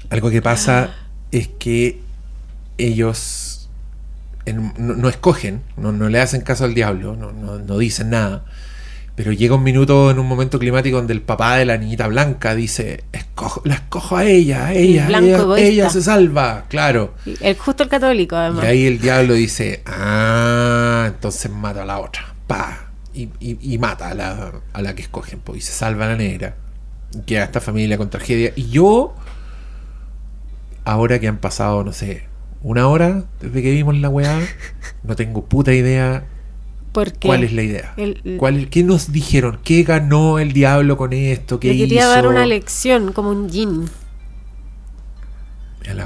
Algo 0.09 0.29
que 0.29 0.41
pasa 0.41 0.89
es 1.31 1.47
que 1.47 2.01
ellos 2.77 3.69
en- 4.45 4.73
no, 4.77 4.95
no 4.95 5.07
escogen, 5.07 5.61
no, 5.77 5.93
no 5.93 6.09
le 6.09 6.19
hacen 6.19 6.41
caso 6.41 6.65
al 6.65 6.73
diablo, 6.73 7.15
no, 7.15 7.31
no- 7.31 7.59
no 7.59 7.77
dicen 7.77 8.09
nada. 8.09 8.43
Pero 9.15 9.31
llega 9.33 9.55
un 9.55 9.63
minuto 9.63 10.09
en 10.09 10.19
un 10.19 10.27
momento 10.27 10.57
climático 10.57 10.97
donde 10.97 11.13
el 11.13 11.21
papá 11.21 11.57
de 11.57 11.65
la 11.65 11.77
niñita 11.77 12.07
blanca 12.07 12.55
dice, 12.55 13.03
"Escojo- 13.11 13.61
la 13.65 13.75
escojo 13.75 14.15
a 14.17 14.23
ella, 14.25 14.67
a 14.67 14.73
ella, 14.73 15.07
ella, 15.57 15.89
se 15.89 16.01
salva, 16.01 16.65
claro. 16.69 17.13
Y 17.25 17.35
el, 17.41 17.57
justo 17.57 17.83
el 17.83 17.89
católico, 17.89 18.35
Y 18.35 18.39
además. 18.39 18.63
ahí 18.65 18.85
el 18.87 18.99
diablo 18.99 19.33
dice, 19.33 19.83
ah, 19.85 21.03
entonces 21.07 21.51
mata 21.51 21.83
a 21.83 21.85
la 21.85 21.99
otra, 21.99 22.33
pa, 22.47 22.89
y, 23.13 23.23
y- 23.39 23.57
y 23.73 23.77
mata 23.77 24.09
a 24.09 24.13
la, 24.13 24.53
a 24.73 24.81
la 24.81 24.95
que 24.95 25.01
escogen, 25.01 25.39
pues, 25.39 25.57
y 25.59 25.61
se 25.61 25.73
salva 25.73 26.05
a 26.05 26.09
la 26.09 26.15
negra. 26.15 26.55
Y 27.13 27.19
queda 27.23 27.43
esta 27.43 27.59
familia 27.59 27.97
con 27.97 28.09
tragedia. 28.09 28.53
Y 28.55 28.69
yo, 28.69 29.13
ahora 30.85 31.19
que 31.19 31.27
han 31.27 31.37
pasado, 31.37 31.83
no 31.83 31.93
sé, 31.93 32.23
una 32.63 32.87
hora 32.87 33.25
desde 33.41 33.61
que 33.61 33.71
vimos 33.71 33.97
la 33.97 34.09
weá, 34.09 34.39
no 35.03 35.15
tengo 35.15 35.43
puta 35.45 35.73
idea 35.73 36.23
Cuál 36.93 37.43
es 37.43 37.53
la 37.53 37.63
idea. 37.63 37.93
El- 37.97 38.19
el- 38.25 38.37
¿Cuál, 38.37 38.69
¿Qué 38.69 38.83
nos 38.83 39.11
dijeron? 39.11 39.59
¿Qué 39.63 39.83
ganó 39.83 40.39
el 40.39 40.51
diablo 40.53 40.97
con 40.97 41.13
esto? 41.13 41.59
¿Qué 41.59 41.69
Le 41.69 41.77
quería 41.77 42.01
hizo? 42.01 42.09
dar 42.09 42.27
una 42.27 42.45
lección, 42.45 43.13
como 43.13 43.29
un 43.29 43.49
yin. 43.49 43.89
A 45.89 45.93
la. 45.93 46.05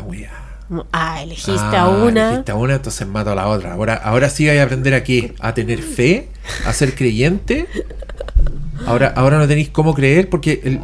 Como, 0.68 0.86
ah, 0.94 1.22
elegiste 1.22 1.60
Ah, 1.78 1.82
a 1.84 1.90
una. 1.90 2.28
elegiste 2.30 2.52
a 2.52 2.56
una, 2.56 2.76
entonces 2.76 3.08
mato 3.08 3.32
a 3.32 3.36
la 3.36 3.48
otra. 3.48 3.74
Ahora, 3.74 3.96
ahora 3.96 4.30
sí 4.30 4.48
hay 4.50 4.58
que 4.58 4.62
aprender 4.62 4.94
a 4.96 5.04
qué? 5.04 5.36
A 5.40 5.54
tener 5.54 5.80
fe, 5.82 6.30
a 6.66 6.74
ser 6.74 6.96
creyente. 6.96 7.68
Ahora, 8.88 9.14
ahora 9.16 9.38
no 9.38 9.48
tenéis 9.48 9.70
cómo 9.70 9.94
creer 9.94 10.30
porque 10.30 10.62
el. 10.64 10.80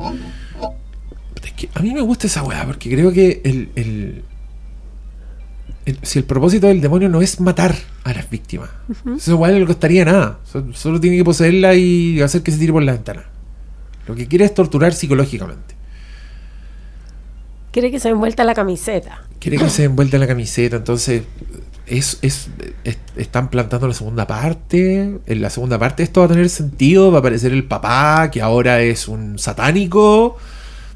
es 1.43 1.51
que 1.53 1.69
a 1.73 1.79
mí 1.81 1.93
me 1.93 2.01
gusta 2.01 2.27
esa 2.27 2.43
weá, 2.43 2.65
porque 2.65 2.89
creo 2.91 3.11
que 3.11 3.41
el, 3.43 3.69
el- 3.75 4.23
el- 5.85 5.97
si 6.03 6.19
el 6.19 6.25
propósito 6.25 6.67
del 6.67 6.81
demonio 6.81 7.09
no 7.09 7.21
es 7.21 7.39
matar 7.39 7.75
a 8.03 8.13
las 8.13 8.29
víctimas, 8.29 8.69
eso 9.17 9.31
igual 9.31 9.53
no 9.53 9.59
le 9.59 9.65
costaría 9.65 10.05
nada. 10.05 10.39
So- 10.43 10.73
Solo, 10.73 10.99
tiene 10.99 11.17
que 11.17 11.23
poseerla 11.23 11.73
y 11.75 12.21
hacer 12.21 12.41
que 12.43 12.51
se 12.51 12.57
tire 12.57 12.71
por 12.73 12.83
la 12.83 12.91
ventana. 12.93 13.23
Lo 14.07 14.15
que 14.15 14.27
quiere 14.27 14.45
es 14.45 14.53
torturar 14.53 14.93
psicológicamente. 14.93 15.75
Quiere 17.71 17.89
que 17.91 17.99
se 17.99 18.09
envuelta 18.09 18.43
la 18.43 18.53
camiseta. 18.53 19.23
quiere 19.39 19.57
que 19.57 19.69
se 19.69 19.85
envuelta 19.85 20.17
en 20.17 20.21
la 20.21 20.27
camiseta, 20.27 20.75
entonces 20.75 21.23
es, 21.87 22.19
es- 22.21 22.49
es- 22.83 22.97
están 23.15 23.49
plantando 23.49 23.87
la 23.87 23.93
segunda 23.95 24.27
parte. 24.27 25.19
En 25.25 25.41
la 25.41 25.49
segunda 25.49 25.79
parte 25.79 26.03
esto 26.03 26.19
va 26.19 26.27
a 26.27 26.29
tener 26.29 26.47
sentido, 26.49 27.09
va 27.11 27.17
a 27.17 27.19
aparecer 27.21 27.51
el 27.51 27.63
papá, 27.63 28.29
que 28.29 28.39
ahora 28.41 28.81
es 28.81 29.07
un 29.07 29.39
satánico, 29.39 30.37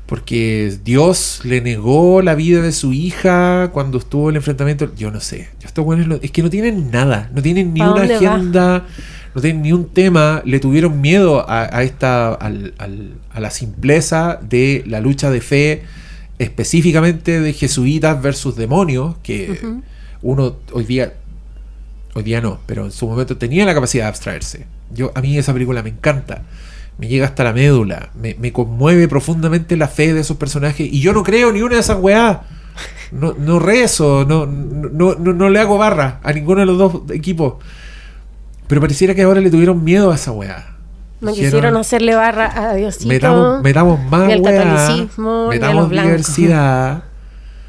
porque 0.05 0.77
Dios 0.83 1.41
le 1.43 1.61
negó 1.61 2.21
la 2.21 2.35
vida 2.35 2.61
de 2.61 2.71
su 2.71 2.93
hija 2.93 3.69
cuando 3.73 3.97
estuvo 3.97 4.29
el 4.29 4.35
enfrentamiento. 4.35 4.93
Yo 4.95 5.09
no 5.11 5.19
sé, 5.19 5.49
estos 5.63 5.83
buenos 5.83 6.19
es 6.21 6.31
que 6.31 6.43
no 6.43 6.49
tienen 6.49 6.91
nada, 6.91 7.29
no 7.33 7.41
tienen 7.41 7.73
ni 7.73 7.79
¿Pa 7.79 7.91
una 7.91 8.05
va? 8.07 8.15
agenda. 8.15 8.85
No 9.33 9.41
tienen 9.41 9.63
ni 9.63 9.73
un 9.73 9.89
tema, 9.89 10.41
le 10.45 10.61
tuvieron 10.61 11.01
miedo 11.01 11.49
a, 11.49 11.63
a 11.63 11.83
esta 11.83 12.33
al- 12.33 12.73
al- 12.77 13.15
a 13.31 13.41
la 13.41 13.49
simpleza 13.49 14.39
de 14.41 14.81
la 14.87 15.01
lucha 15.01 15.29
de 15.29 15.41
fe, 15.41 15.83
específicamente 16.39 17.41
de 17.41 17.51
jesuitas 17.51 18.21
versus 18.21 18.55
demonios, 18.55 19.15
que 19.23 19.59
uno 20.21 20.55
hoy 20.71 20.85
día, 20.85 21.13
hoy 22.13 22.23
día 22.23 22.39
no, 22.39 22.59
pero 22.65 22.85
en 22.85 22.91
su 22.93 23.07
momento 23.07 23.35
tenía 23.35 23.65
la 23.65 23.73
capacidad 23.73 24.05
de 24.05 24.09
abstraerse. 24.09 24.67
Yo, 24.93 25.11
a 25.15 25.21
mí 25.21 25.37
esa 25.37 25.51
película 25.51 25.83
me 25.83 25.89
encanta, 25.89 26.43
me 26.97 27.07
llega 27.07 27.25
hasta 27.25 27.43
la 27.43 27.53
médula, 27.53 28.09
me, 28.19 28.35
me 28.39 28.51
conmueve 28.53 29.07
profundamente 29.07 29.75
la 29.77 29.87
fe 29.87 30.13
de 30.13 30.21
esos 30.21 30.37
personajes, 30.37 30.87
y 30.91 30.99
yo 31.01 31.13
no 31.13 31.23
creo 31.23 31.51
ni 31.51 31.61
una 31.61 31.75
de 31.75 31.81
esas 31.81 31.97
weás. 31.99 32.37
No, 33.11 33.33
no 33.37 33.59
rezo, 33.59 34.25
no, 34.27 34.45
no, 34.45 35.15
no, 35.15 35.33
no 35.33 35.49
le 35.49 35.59
hago 35.59 35.77
barra 35.77 36.19
a 36.23 36.33
ninguno 36.33 36.59
de 36.61 36.65
los 36.65 36.77
dos 36.77 37.01
equipos. 37.11 37.55
Pero 38.67 38.81
pareciera 38.81 39.13
que 39.13 39.21
ahora 39.21 39.39
le 39.41 39.49
tuvieron 39.51 39.83
miedo 39.83 40.11
a 40.11 40.15
esa 40.15 40.31
weá. 40.31 40.75
No 41.21 41.31
quisieron 41.33 41.77
hacerle 41.77 42.15
barra 42.15 42.51
a 42.71 42.73
Diosito. 42.73 43.07
metamos, 43.07 43.61
metamos 43.63 43.99
más 44.11 44.27
ni 44.27 44.33
al 44.33 44.41
weá, 44.41 44.63
catolicismo, 44.63 45.47
ni 45.49 45.55
a 45.55 45.59
metamos 45.59 45.75
los 45.83 45.89
blancos. 45.89 46.11
diversidad. 46.11 47.03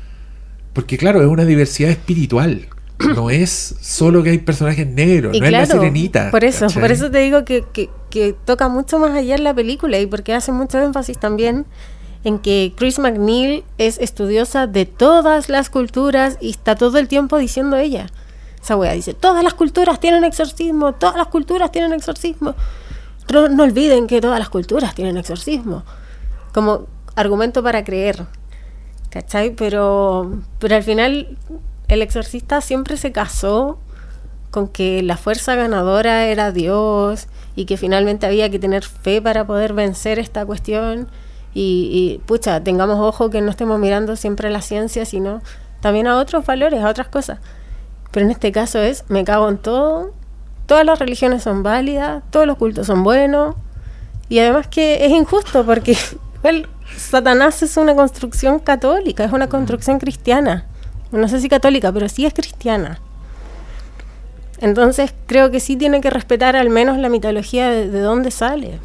Porque 0.72 0.98
claro, 0.98 1.22
es 1.22 1.28
una 1.28 1.44
diversidad 1.44 1.90
espiritual. 1.90 2.66
No 3.14 3.28
es 3.30 3.76
solo 3.80 4.22
que 4.22 4.30
hay 4.30 4.38
personajes 4.38 4.86
negros, 4.86 5.34
Y 5.36 5.40
no 5.40 5.46
claro, 5.48 5.62
es 5.64 5.68
la 5.68 5.74
sirenita. 5.74 6.30
por 6.30 6.44
eso, 6.44 6.66
¿cachai? 6.66 6.82
por 6.82 6.92
eso 6.92 7.10
te 7.10 7.18
digo 7.18 7.44
que, 7.44 7.64
que- 7.72 7.90
que 8.10 8.32
toca 8.32 8.68
mucho 8.68 8.98
más 8.98 9.12
allá 9.12 9.34
en 9.34 9.44
la 9.44 9.54
película 9.54 9.98
y 9.98 10.06
porque 10.06 10.34
hace 10.34 10.52
mucho 10.52 10.78
énfasis 10.78 11.18
también 11.18 11.66
en 12.24 12.38
que 12.38 12.72
Chris 12.76 12.98
McNeil 12.98 13.64
es 13.78 13.98
estudiosa 13.98 14.66
de 14.66 14.84
todas 14.84 15.48
las 15.48 15.70
culturas 15.70 16.38
y 16.40 16.50
está 16.50 16.74
todo 16.74 16.98
el 16.98 17.08
tiempo 17.08 17.38
diciendo 17.38 17.76
ella. 17.76 18.06
Esa 18.60 18.76
wea 18.76 18.92
dice, 18.92 19.14
todas 19.14 19.44
las 19.44 19.54
culturas 19.54 20.00
tienen 20.00 20.24
exorcismo, 20.24 20.92
todas 20.92 21.16
las 21.16 21.28
culturas 21.28 21.70
tienen 21.70 21.92
exorcismo. 21.92 22.56
No, 23.32 23.48
no 23.48 23.62
olviden 23.62 24.08
que 24.08 24.20
todas 24.20 24.40
las 24.40 24.48
culturas 24.48 24.94
tienen 24.94 25.16
exorcismo. 25.16 25.84
Como 26.52 26.86
argumento 27.14 27.62
para 27.62 27.84
creer. 27.84 28.26
¿Cachai? 29.10 29.54
Pero, 29.54 30.40
pero 30.58 30.74
al 30.74 30.82
final 30.82 31.38
el 31.86 32.02
exorcista 32.02 32.60
siempre 32.60 32.96
se 32.96 33.12
casó 33.12 33.78
con 34.50 34.68
que 34.68 35.02
la 35.02 35.16
fuerza 35.16 35.54
ganadora 35.54 36.26
era 36.26 36.52
Dios 36.52 37.28
y 37.54 37.64
que 37.64 37.76
finalmente 37.76 38.26
había 38.26 38.50
que 38.50 38.58
tener 38.58 38.84
fe 38.84 39.20
para 39.20 39.46
poder 39.46 39.72
vencer 39.72 40.18
esta 40.18 40.44
cuestión. 40.46 41.08
Y, 41.58 42.20
pucha, 42.26 42.62
tengamos 42.62 42.98
ojo 43.00 43.30
que 43.30 43.40
no 43.40 43.50
estemos 43.50 43.78
mirando 43.78 44.14
siempre 44.16 44.48
a 44.48 44.50
la 44.50 44.60
ciencia, 44.60 45.06
sino 45.06 45.40
también 45.80 46.06
a 46.06 46.18
otros 46.18 46.44
valores, 46.44 46.82
a 46.82 46.90
otras 46.90 47.08
cosas. 47.08 47.38
Pero 48.10 48.26
en 48.26 48.32
este 48.32 48.52
caso 48.52 48.78
es, 48.78 49.04
me 49.08 49.24
cago 49.24 49.48
en 49.48 49.56
todo, 49.56 50.12
todas 50.66 50.84
las 50.84 50.98
religiones 50.98 51.42
son 51.42 51.62
válidas, 51.62 52.22
todos 52.30 52.46
los 52.46 52.58
cultos 52.58 52.86
son 52.86 53.02
buenos, 53.02 53.54
y 54.28 54.38
además 54.40 54.66
que 54.68 55.06
es 55.06 55.12
injusto 55.12 55.64
porque 55.64 55.96
Satanás 56.96 57.62
es 57.62 57.76
una 57.76 57.94
construcción 57.94 58.58
católica, 58.58 59.24
es 59.24 59.32
una 59.32 59.48
construcción 59.48 59.98
cristiana. 59.98 60.66
No 61.12 61.28
sé 61.28 61.40
si 61.40 61.48
católica, 61.48 61.92
pero 61.92 62.08
sí 62.08 62.26
es 62.26 62.34
cristiana. 62.34 63.00
Entonces 64.60 65.12
creo 65.26 65.50
que 65.50 65.60
sí 65.60 65.76
tiene 65.76 66.00
que 66.00 66.10
respetar 66.10 66.56
al 66.56 66.70
menos 66.70 66.98
la 66.98 67.08
mitología 67.08 67.70
de, 67.70 67.90
de 67.90 68.00
dónde 68.00 68.30
sale. 68.30 68.78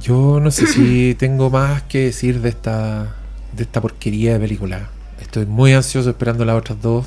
Yo 0.00 0.40
no 0.40 0.50
sé 0.50 0.66
si 0.66 1.14
tengo 1.18 1.50
más 1.50 1.82
que 1.82 2.06
decir 2.06 2.40
de 2.40 2.48
esta, 2.48 3.14
de 3.52 3.62
esta 3.62 3.80
porquería 3.80 4.34
de 4.34 4.40
película. 4.40 4.88
Estoy 5.20 5.46
muy 5.46 5.72
ansioso 5.74 6.10
esperando 6.10 6.44
las 6.44 6.56
otras 6.56 6.80
dos. 6.80 7.06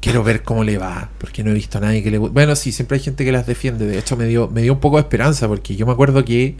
Quiero 0.00 0.22
ver 0.22 0.42
cómo 0.42 0.64
le 0.64 0.76
va, 0.76 1.08
porque 1.18 1.42
no 1.42 1.50
he 1.50 1.54
visto 1.54 1.78
a 1.78 1.80
nadie 1.80 2.02
que 2.02 2.10
le 2.10 2.18
Bueno, 2.18 2.56
sí, 2.56 2.72
siempre 2.72 2.98
hay 2.98 3.02
gente 3.02 3.24
que 3.24 3.32
las 3.32 3.46
defiende. 3.46 3.86
De 3.86 3.98
hecho, 3.98 4.16
me 4.16 4.26
dio, 4.26 4.48
me 4.48 4.60
dio 4.60 4.74
un 4.74 4.80
poco 4.80 4.96
de 4.96 5.02
esperanza, 5.02 5.48
porque 5.48 5.76
yo 5.76 5.86
me 5.86 5.92
acuerdo 5.92 6.24
que 6.24 6.56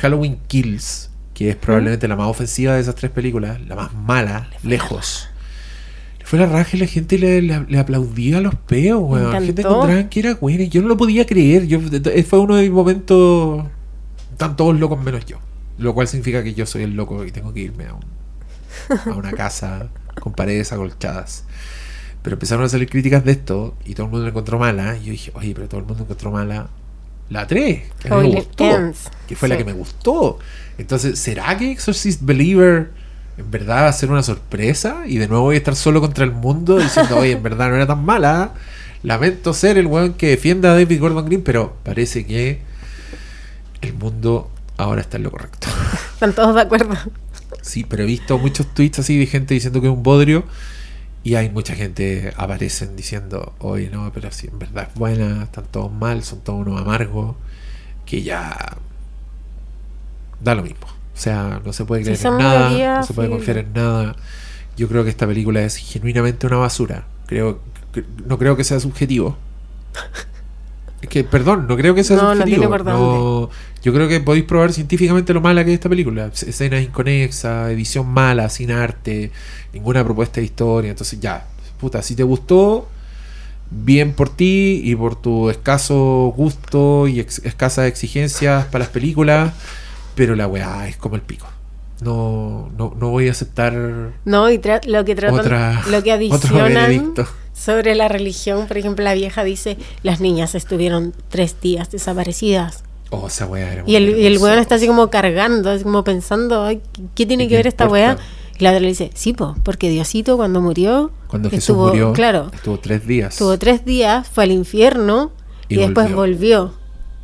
Halloween 0.00 0.38
Kills, 0.46 1.10
que 1.34 1.50
es 1.50 1.56
probablemente 1.56 2.06
la 2.06 2.14
más 2.14 2.28
ofensiva 2.28 2.74
de 2.74 2.80
esas 2.82 2.94
tres 2.94 3.10
películas, 3.10 3.60
la 3.66 3.74
más 3.74 3.92
mala, 3.92 4.50
lejos. 4.62 5.28
Fue 6.28 6.40
la 6.40 6.46
raja 6.46 6.76
y 6.76 6.80
la 6.80 6.86
gente 6.86 7.18
le, 7.18 7.40
le- 7.40 7.66
le 7.68 7.78
aplaudía 7.78 8.38
a 8.38 8.40
los 8.40 8.56
peos, 8.56 9.00
weón. 9.00 9.30
La 9.32 9.40
gente 9.40 9.62
encontraba 9.62 10.08
que 10.10 10.18
era 10.20 10.34
buena 10.34 10.64
y 10.64 10.68
yo 10.68 10.82
no 10.82 10.88
lo 10.88 10.96
podía 10.96 11.24
creer. 11.24 11.66
Yo, 11.68 11.78
fue 12.28 12.38
uno 12.40 12.56
de 12.56 12.62
mis 12.62 12.72
momentos. 12.72 13.64
Están 14.32 14.56
todos 14.56 14.76
locos 14.78 15.00
menos 15.02 15.24
yo. 15.24 15.38
Lo 15.78 15.94
cual 15.94 16.08
significa 16.08 16.42
que 16.42 16.52
yo 16.52 16.66
soy 16.66 16.82
el 16.82 16.94
loco 16.96 17.24
y 17.24 17.30
tengo 17.30 17.54
que 17.54 17.60
irme 17.60 17.86
a, 17.86 17.94
un- 17.94 19.12
a 19.12 19.16
una 19.16 19.30
casa 19.34 19.88
con 20.20 20.32
paredes 20.32 20.72
acolchadas. 20.72 21.44
Pero 22.22 22.34
empezaron 22.34 22.64
a 22.64 22.68
salir 22.68 22.88
críticas 22.90 23.24
de 23.24 23.30
esto 23.30 23.76
y 23.84 23.94
todo 23.94 24.06
el 24.06 24.10
mundo 24.10 24.24
la 24.24 24.30
encontró 24.30 24.58
mala. 24.58 24.96
Y 24.96 25.04
yo 25.04 25.10
dije, 25.12 25.30
oye, 25.36 25.54
pero 25.54 25.68
todo 25.68 25.78
el 25.80 25.86
mundo 25.86 26.02
encontró 26.02 26.32
mala 26.32 26.68
la 27.30 27.46
3, 27.46 27.82
que 28.00 28.08
a 28.08 28.16
mí 28.16 28.30
me 28.30 28.34
gustó, 28.36 28.64
Ends. 28.76 29.10
que 29.28 29.36
fue 29.36 29.48
la 29.48 29.56
que 29.56 29.64
me 29.64 29.72
gustó. 29.74 30.38
Entonces, 30.76 31.18
¿será 31.20 31.56
que 31.56 31.70
Exorcist 31.70 32.22
Believer 32.22 32.90
en 33.38 33.50
verdad 33.50 33.84
va 33.84 33.88
a 33.88 33.92
ser 33.92 34.10
una 34.10 34.22
sorpresa? 34.22 35.02
Y 35.06 35.18
de 35.18 35.28
nuevo 35.28 35.44
voy 35.44 35.56
a 35.56 35.58
estar 35.58 35.76
solo 35.76 36.00
contra 36.00 36.24
el 36.24 36.32
mundo 36.32 36.78
diciendo, 36.78 37.18
oye, 37.18 37.32
en 37.32 37.42
verdad 37.42 37.68
no 37.68 37.76
era 37.76 37.86
tan 37.86 38.04
mala. 38.04 38.54
Lamento 39.02 39.52
ser 39.52 39.78
el 39.78 39.86
weón 39.86 40.14
que 40.14 40.28
defienda 40.28 40.70
a 40.70 40.74
David 40.74 41.00
Gordon 41.00 41.26
Green, 41.26 41.42
pero 41.42 41.76
parece 41.84 42.26
que 42.26 42.60
el 43.82 43.94
mundo 43.94 44.50
ahora 44.78 45.02
está 45.02 45.18
en 45.18 45.24
lo 45.24 45.30
correcto. 45.30 45.68
Están 46.14 46.34
todos 46.34 46.54
de 46.54 46.62
acuerdo. 46.62 46.94
Sí, 47.60 47.84
pero 47.84 48.04
he 48.04 48.06
visto 48.06 48.38
muchos 48.38 48.72
tweets 48.72 49.00
así 49.00 49.18
de 49.18 49.26
gente 49.26 49.54
diciendo 49.54 49.80
que 49.80 49.86
es 49.88 49.92
un 49.92 50.02
bodrio. 50.02 50.44
Y 51.22 51.34
hay 51.34 51.50
mucha 51.50 51.74
gente 51.74 52.32
aparecen 52.36 52.94
diciendo, 52.94 53.52
oye, 53.58 53.90
no, 53.90 54.12
pero 54.14 54.30
si 54.30 54.46
en 54.46 54.60
verdad 54.60 54.88
es 54.88 54.94
buena, 54.94 55.42
están 55.42 55.64
todos 55.64 55.90
mal, 55.90 56.22
son 56.22 56.40
todos 56.40 56.64
unos 56.64 56.80
amargos, 56.80 57.34
que 58.04 58.22
ya 58.22 58.76
da 60.40 60.54
lo 60.54 60.62
mismo. 60.62 60.95
O 61.16 61.18
sea, 61.18 61.62
no 61.64 61.72
se 61.72 61.84
puede 61.86 62.02
creer 62.02 62.18
en 62.26 62.36
nada, 62.38 62.60
mayoría, 62.66 62.96
no 62.96 63.02
se 63.02 63.14
puede 63.14 63.30
confiar 63.30 63.58
en 63.58 63.72
nada. 63.72 64.16
Yo 64.76 64.86
creo 64.88 65.02
que 65.02 65.08
esta 65.10 65.26
película 65.26 65.62
es 65.62 65.76
genuinamente 65.76 66.46
una 66.46 66.56
basura. 66.58 67.06
Creo, 67.26 67.60
que- 67.92 68.04
no 68.26 68.36
creo 68.38 68.56
que 68.56 68.64
sea 68.64 68.78
subjetivo. 68.80 69.36
Es 71.02 71.10
que, 71.10 71.24
perdón, 71.24 71.66
no 71.68 71.76
creo 71.76 71.94
que 71.94 72.02
sea 72.02 72.16
No, 72.16 72.22
no 72.22 72.30
subjetivo. 72.32 72.56
tiene 72.56 72.68
por 72.68 72.82
dónde. 72.84 73.00
No- 73.00 73.50
yo 73.82 73.92
creo 73.92 74.08
que 74.08 74.18
podéis 74.20 74.44
probar 74.46 74.72
científicamente 74.72 75.34
lo 75.34 75.42
mala 75.42 75.62
que 75.62 75.70
es 75.70 75.74
esta 75.74 75.90
película. 75.90 76.30
Es- 76.32 76.42
Escenas 76.42 76.82
inconexas, 76.82 77.70
edición 77.70 78.08
mala, 78.08 78.48
sin 78.48 78.70
arte, 78.72 79.30
ninguna 79.74 80.02
propuesta 80.04 80.40
de 80.40 80.46
historia. 80.46 80.90
Entonces, 80.90 81.20
ya, 81.20 81.46
puta, 81.78 82.02
si 82.02 82.16
te 82.16 82.22
gustó, 82.22 82.88
bien 83.70 84.14
por 84.14 84.30
ti 84.30 84.80
y 84.84 84.96
por 84.96 85.20
tu 85.20 85.50
escaso 85.50 86.32
gusto 86.34 87.06
y 87.08 87.20
ex- 87.20 87.40
escasas 87.44 87.86
exigencias 87.88 88.64
para 88.66 88.84
las 88.84 88.88
películas, 88.92 89.52
pero 90.16 90.34
la 90.34 90.48
weá 90.48 90.88
es 90.88 90.96
como 90.96 91.14
el 91.14 91.22
pico. 91.22 91.46
No, 92.00 92.68
no, 92.76 92.94
no 92.98 93.08
voy 93.08 93.28
a 93.28 93.30
aceptar 93.30 93.72
No, 94.26 94.50
y 94.50 94.60
lo 94.86 95.04
que 95.06 95.14
tratan, 95.14 95.38
otra, 95.40 95.82
lo 95.90 96.02
que 96.02 96.12
adicionan 96.12 97.14
sobre 97.54 97.94
la 97.94 98.08
religión, 98.08 98.66
por 98.66 98.76
ejemplo, 98.76 99.02
la 99.04 99.14
vieja 99.14 99.44
dice, 99.44 99.78
las 100.02 100.20
niñas 100.20 100.54
estuvieron 100.54 101.14
tres 101.30 101.56
días 101.62 101.90
desaparecidas. 101.90 102.84
Oh, 103.10 103.28
esa 103.28 103.46
weá 103.46 103.72
era 103.72 103.82
Y 103.86 103.94
el, 103.94 104.10
y 104.10 104.26
el 104.26 104.36
weón 104.38 104.58
está 104.58 104.74
así 104.74 104.86
como 104.86 105.08
cargando, 105.08 105.70
así 105.70 105.84
como 105.84 106.02
pensando, 106.04 106.64
"Ay, 106.64 106.82
¿qué 107.14 107.24
tiene 107.24 107.44
¿Y 107.44 107.48
que 107.48 107.56
ver 107.56 107.66
esta 107.66 107.84
importa? 107.84 108.16
weá? 108.16 108.18
Y 108.58 108.64
la 108.64 108.70
otra 108.70 108.80
le 108.80 108.88
dice, 108.88 109.10
sí, 109.14 109.32
po, 109.32 109.54
porque 109.62 109.88
Diosito 109.90 110.36
cuando 110.36 110.60
murió, 110.60 111.12
Cuando 111.28 111.48
Jesús 111.50 111.64
estuvo, 111.70 111.88
murió, 111.88 112.12
claro, 112.12 112.50
estuvo 112.52 112.78
tres 112.78 113.06
días. 113.06 113.34
estuvo 113.34 113.56
tres 113.58 113.84
días, 113.84 114.26
fue 114.28 114.44
al 114.44 114.50
infierno 114.50 115.30
y, 115.68 115.74
Y 115.74 115.78
después 115.78 116.12
volvió. 116.14 116.64
volvió. 116.64 116.74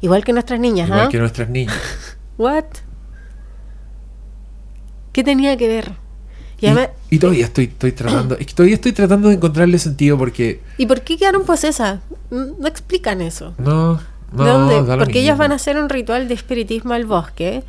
Igual 0.03 0.25
que 0.25 0.33
nuestras 0.33 0.61
niñas, 0.61 0.89
Igual 0.89 1.07
¿ah? 1.07 1.09
que 1.11 1.19
nuestras 1.19 1.49
niñas. 1.51 1.77
What? 2.39 2.65
¿Qué 5.13 5.23
tenía 5.25 5.57
que 5.57 5.69
ver? 5.69 5.93
Y, 6.61 6.67
Y, 6.67 6.69
además- 6.69 6.91
y 7.11 7.19
todavía 7.19 7.45
estoy, 7.47 7.65
estoy 7.65 7.93
tratando, 7.93 8.37
es 8.39 8.47
que 8.47 8.55
todavía 8.55 8.75
estoy 8.77 8.93
tratando 8.93 9.29
de 9.29 9.35
encontrarle 9.35 9.79
sentido 9.79 10.17
porque 10.17 10.61
¿Y 10.79 10.87
por 10.87 11.03
qué 11.03 11.17
quedaron 11.19 11.45
posesas? 11.45 12.01
No 12.31 12.47
no 12.59 12.67
explican 12.67 13.21
eso. 13.21 13.53
no, 13.59 14.01
no, 14.33 14.45
¿De 14.45 14.51
dónde? 14.51 14.83
da 14.85 14.97
Porque 14.99 15.21
ellas 15.21 15.37
van 15.37 15.53
a 15.53 15.57
hacer 15.57 15.77
un 15.77 15.89
ritual 15.91 16.29
de 16.29 16.35
espiritismo 16.35 16.95
al 16.95 17.05
bosque. 17.05 17.63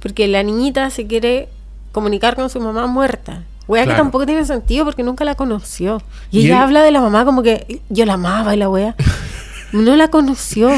Porque 0.00 0.28
la 0.28 0.42
niñita 0.44 0.88
se 0.90 1.06
quiere 1.08 1.48
comunicar 1.90 2.36
con 2.36 2.48
su 2.50 2.60
mamá 2.60 2.86
muerta. 2.86 3.42
Wea 3.66 3.84
que 3.84 3.94
tampoco 3.94 4.24
tiene 4.26 4.44
sentido 4.44 4.84
porque 4.84 5.02
nunca 5.02 5.24
la 5.24 5.34
conoció. 5.34 6.00
Y, 6.30 6.38
Y 6.40 6.46
ella 6.46 6.58
él- 6.58 6.62
habla 6.62 6.82
de 6.82 6.92
la 6.92 7.00
mamá 7.00 7.24
como 7.24 7.42
que 7.42 7.80
yo 7.88 8.04
la 8.06 8.12
amaba 8.14 8.54
y 8.54 8.58
la 8.58 8.68
wea. 8.68 8.94
No 9.72 9.96
la 9.96 10.08
conoció. 10.08 10.70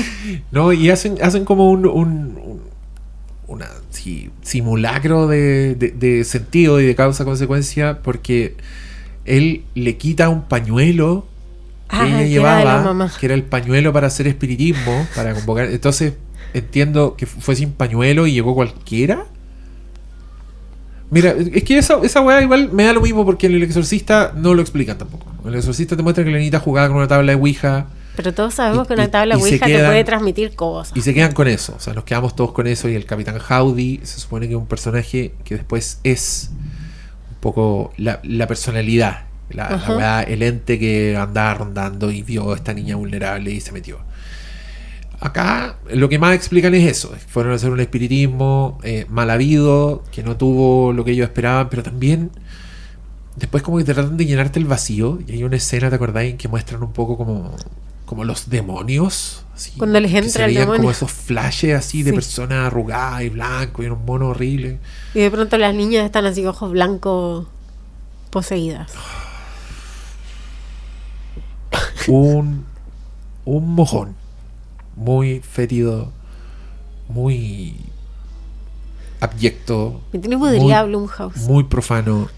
No, 0.51 0.73
y 0.73 0.89
hacen, 0.89 1.19
hacen 1.23 1.45
como 1.45 1.71
un- 1.71 1.85
una 3.49 3.67
sí, 3.91 4.31
simulacro 4.43 5.27
de, 5.27 5.75
de- 5.75 5.91
de 5.91 6.23
sentido 6.25 6.81
y 6.81 6.87
de 6.87 6.95
causa-consecuencia 6.95 7.99
porque 8.03 8.55
él 9.25 9.65
le 9.75 9.97
quita 9.97 10.29
un 10.29 10.43
pañuelo 10.43 11.27
que 11.91 11.97
Ah, 11.97 12.07
ella 12.07 12.19
que 12.19 12.29
llevaba, 12.29 13.11
que 13.19 13.27
era 13.27 13.35
el 13.35 13.43
pañuelo 13.45 13.93
para 13.95 14.07
hacer 14.09 14.27
espiritismo, 14.29 15.07
para 15.17 15.33
convocar. 15.35 15.67
Entonces 15.71 16.13
entiendo 16.55 17.17
que 17.17 17.25
fue 17.27 17.57
sin 17.57 17.73
pañuelo 17.73 18.27
y 18.27 18.33
llegó 18.33 18.55
cualquiera. 18.55 19.25
Mira, 21.11 21.31
es 21.55 21.65
que 21.65 21.79
esa, 21.79 21.99
esa 22.03 22.21
weá 22.21 22.43
igual 22.43 22.71
me 22.71 22.85
da 22.85 22.93
lo 22.93 23.01
mismo 23.01 23.25
porque 23.25 23.47
en 23.47 23.55
el 23.55 23.63
exorcista 23.63 24.35
no 24.37 24.53
lo 24.53 24.61
explican 24.61 24.99
tampoco. 24.99 25.27
En 25.43 25.49
el 25.49 25.55
exorcista 25.57 25.97
te 25.97 26.03
muestra 26.03 26.23
que 26.25 26.31
la 26.31 26.37
niñita 26.37 26.61
jugaba 26.61 26.89
con 26.89 26.99
una 26.99 27.09
tabla 27.09 27.33
de 27.33 27.37
Ouija. 27.39 27.87
Pero 28.19 28.35
todos 28.35 28.55
sabemos 28.55 28.85
Y- 28.85 28.89
que 28.89 28.95
una 28.95 29.09
tabla 29.13 29.37
Ouija 29.37 29.65
te 29.65 29.73
quedan- 29.73 29.87
puede 29.87 30.03
transmitir 30.03 30.57
cosas. 30.57 30.97
Y 30.97 31.03
se 31.03 31.15
quedan 31.15 31.31
con 31.33 31.47
eso, 31.47 31.75
o 31.77 31.81
sea, 31.81 31.95
nos 31.95 32.03
quedamos 32.03 32.35
todos 32.35 32.51
con 32.51 32.67
eso 32.67 32.89
y 32.89 32.97
el 32.97 33.05
Capitán 33.05 33.39
Howdy 33.49 34.01
se 34.03 34.19
supone 34.19 34.49
que 34.49 34.55
es 34.55 34.59
un 34.59 34.67
personaje 34.67 35.35
que 35.45 35.55
después 35.55 36.01
es 36.03 36.51
un 37.31 37.37
poco 37.39 37.93
la, 37.97 38.19
la 38.25 38.49
personalidad, 38.49 39.27
la, 39.51 39.71
la 39.71 39.97
weá, 39.97 40.23
el 40.25 40.43
ente 40.43 40.81
que 40.81 41.17
andaba 41.17 41.55
rondando 41.55 42.11
y 42.11 42.23
vio 42.23 42.51
a 42.53 42.57
esta 42.57 42.75
niña 42.75 42.97
vulnerable 42.97 43.53
y 43.53 43.61
se 43.61 43.71
metió. 43.71 43.99
Acá 45.21 45.77
lo 45.93 46.09
que 46.09 46.19
más 46.19 46.35
explican 46.35 46.75
es 46.75 46.91
eso, 46.91 47.13
fueron 47.29 47.53
a 47.53 47.55
hacer 47.57 47.71
un 47.71 47.79
espiritismo 47.81 48.79
eh, 48.83 49.07
mal 49.09 49.31
habido, 49.31 50.03
que 50.13 50.25
no 50.25 50.37
tuvo 50.37 50.93
lo 50.93 51.05
que 51.05 51.13
ellos 51.13 51.25
esperaban, 51.29 51.69
pero 51.69 51.85
también 51.85 52.31
después 53.37 53.63
como 53.63 53.79
que 53.79 53.85
te 53.85 53.95
tratan 53.95 54.17
de 54.17 54.27
llenarte 54.27 54.59
el 54.59 54.65
vacío 54.65 55.19
y 55.27 55.33
hay 55.33 55.45
una 55.45 55.57
escena, 55.57 55.89
¿te 55.89 55.95
acordáis? 55.97 56.33
En 56.33 56.37
que 56.39 56.49
muestran 56.49 56.83
un 56.83 56.93
poco 56.93 57.17
como, 57.17 57.55
como 58.09 58.25
los 58.25 58.49
demonios. 58.51 59.45
así, 59.55 59.73
Cuando 59.79 60.01
les 60.01 60.13
entra 60.15 60.45
el 60.47 60.51
veían 60.53 60.65
como 60.65 60.73
demonio. 60.75 60.91
esos 60.93 61.11
flashes 61.13 61.75
así 61.77 62.03
de 62.03 62.11
Sí. 62.11 62.15
personas 62.17 62.67
arrugadas 62.69 63.23
y 63.23 63.29
blancos 63.29 63.85
y 63.85 63.89
un 63.89 64.05
mono 64.05 64.29
horrible. 64.29 64.79
Y 65.15 65.21
de 65.21 65.31
pronto 65.31 65.59
las 65.59 65.75
niñas 65.75 66.05
están 66.05 66.25
así 66.27 66.45
ojos 66.47 66.71
blancos 66.73 67.47
poseídas. 68.31 68.91
Un, 72.07 72.65
un 73.45 73.75
mojón 73.75 74.15
muy 74.97 75.41
fétido, 75.41 76.11
muy 77.09 77.77
abyecto, 79.21 80.01
Me 80.13 80.19
tiene 80.19 80.37
Blumhouse. 80.37 81.37
muy 81.43 81.65
profano. 81.65 82.29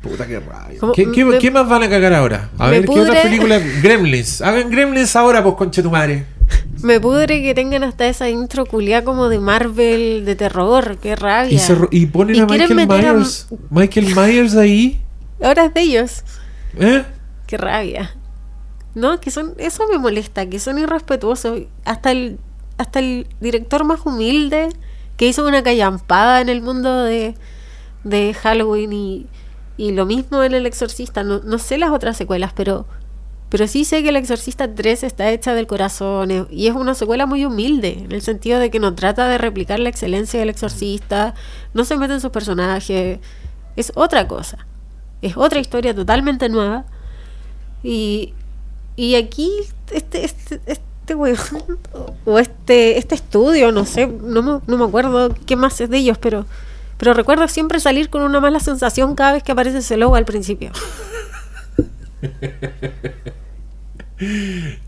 Puta 0.00 0.26
que 0.26 0.40
rabia. 0.40 0.78
Como- 0.80 0.92
¿Qué, 0.94 1.10
qué- 1.12 1.24
me- 1.24 1.38
qué 1.38 1.50
más 1.50 1.68
van 1.68 1.82
a 1.82 1.88
cagar 1.90 2.14
ahora? 2.14 2.48
A 2.58 2.68
ver, 2.70 2.86
¿qué 2.86 3.00
otras 3.00 3.18
películas? 3.22 3.62
Gremlins. 3.82 4.40
Hagan 4.40 4.70
Gremlins 4.70 5.14
ahora, 5.16 5.42
pues, 5.42 5.54
conche 5.56 5.82
tu 5.82 5.90
madre. 5.90 6.24
Me 6.82 6.98
pudre 6.98 7.42
que 7.42 7.54
tengan 7.54 7.84
hasta 7.84 8.06
esa 8.08 8.28
intro 8.30 8.64
culia 8.64 9.04
como 9.04 9.28
de 9.28 9.38
Marvel 9.38 10.24
de 10.24 10.34
terror. 10.36 10.96
Qué 11.02 11.14
rabia. 11.16 11.52
Y, 11.54 11.58
se 11.58 11.74
ro- 11.74 11.88
y 11.90 12.06
ponen 12.06 12.36
Y 12.36 12.40
a 12.40 12.46
Michael 12.46 12.78
a- 12.80 12.86
Myers. 12.86 13.46
Michael 13.68 14.14
Myers 14.16 14.56
ahí. 14.56 15.00
Ahora 15.42 15.66
es 15.66 15.74
de 15.74 15.80
ellos. 15.82 16.24
¿Eh? 16.78 17.04
Qué 17.46 17.56
rabia. 17.58 18.14
No, 18.94 19.20
que 19.20 19.30
son, 19.30 19.52
eso 19.58 19.84
me 19.92 19.98
molesta, 19.98 20.46
que 20.48 20.58
son 20.58 20.78
irrespetuosos. 20.78 21.60
Hasta 21.84 22.10
el, 22.10 22.38
hasta 22.78 22.98
el 23.00 23.26
director 23.40 23.84
más 23.84 24.00
humilde 24.04 24.70
que 25.18 25.28
hizo 25.28 25.46
una 25.46 25.62
callampada 25.62 26.40
en 26.40 26.48
el 26.48 26.62
mundo 26.62 27.04
de, 27.04 27.34
de 28.04 28.34
Halloween 28.34 28.92
y, 28.92 29.26
y 29.80 29.92
lo 29.92 30.04
mismo 30.04 30.42
en 30.42 30.52
El 30.52 30.66
Exorcista. 30.66 31.22
No, 31.22 31.40
no 31.40 31.58
sé 31.58 31.78
las 31.78 31.90
otras 31.90 32.14
secuelas, 32.14 32.52
pero, 32.54 32.84
pero 33.48 33.66
sí 33.66 33.86
sé 33.86 34.02
que 34.02 34.10
El 34.10 34.16
Exorcista 34.16 34.74
3 34.74 35.04
está 35.04 35.30
hecha 35.30 35.54
del 35.54 35.66
corazón 35.66 36.30
eh, 36.30 36.44
y 36.50 36.66
es 36.66 36.74
una 36.74 36.92
secuela 36.94 37.24
muy 37.24 37.46
humilde, 37.46 38.02
en 38.04 38.12
el 38.12 38.20
sentido 38.20 38.58
de 38.58 38.70
que 38.70 38.78
no 38.78 38.94
trata 38.94 39.26
de 39.26 39.38
replicar 39.38 39.80
la 39.80 39.88
excelencia 39.88 40.38
del 40.38 40.50
Exorcista, 40.50 41.34
no 41.72 41.86
se 41.86 41.96
mete 41.96 42.12
en 42.12 42.20
sus 42.20 42.30
personajes, 42.30 43.20
es 43.74 43.92
otra 43.94 44.28
cosa. 44.28 44.66
Es 45.22 45.38
otra 45.38 45.60
historia 45.60 45.94
totalmente 45.94 46.50
nueva. 46.50 46.84
Y, 47.82 48.34
y 48.96 49.14
aquí, 49.14 49.50
este, 49.92 50.26
este, 50.26 50.60
este 50.66 51.14
weón, 51.14 51.38
o 52.26 52.38
este, 52.38 52.98
este 52.98 53.14
estudio, 53.14 53.72
no 53.72 53.86
sé, 53.86 54.06
no 54.06 54.42
me, 54.42 54.60
no 54.66 54.76
me 54.76 54.84
acuerdo 54.84 55.34
qué 55.46 55.56
más 55.56 55.80
es 55.80 55.88
de 55.88 55.96
ellos, 55.96 56.18
pero, 56.18 56.44
pero 57.00 57.14
recuerdo 57.14 57.48
siempre 57.48 57.80
salir 57.80 58.10
con 58.10 58.20
una 58.20 58.40
mala 58.40 58.60
sensación 58.60 59.14
cada 59.14 59.32
vez 59.32 59.42
que 59.42 59.52
aparece 59.52 59.78
ese 59.78 59.96
logo 59.96 60.14
al 60.14 60.24
principio. 60.26 60.70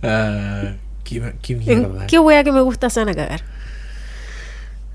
Ah, 0.02 0.74
qué, 1.04 1.32
qué 1.40 1.52
¿En 1.54 1.58
mierda. 1.60 2.06
qué 2.06 2.18
wea 2.18 2.44
que 2.44 2.52
me 2.52 2.60
gusta 2.60 2.90
se 2.90 3.00
van 3.00 3.08
a 3.08 3.14
cagar? 3.14 3.40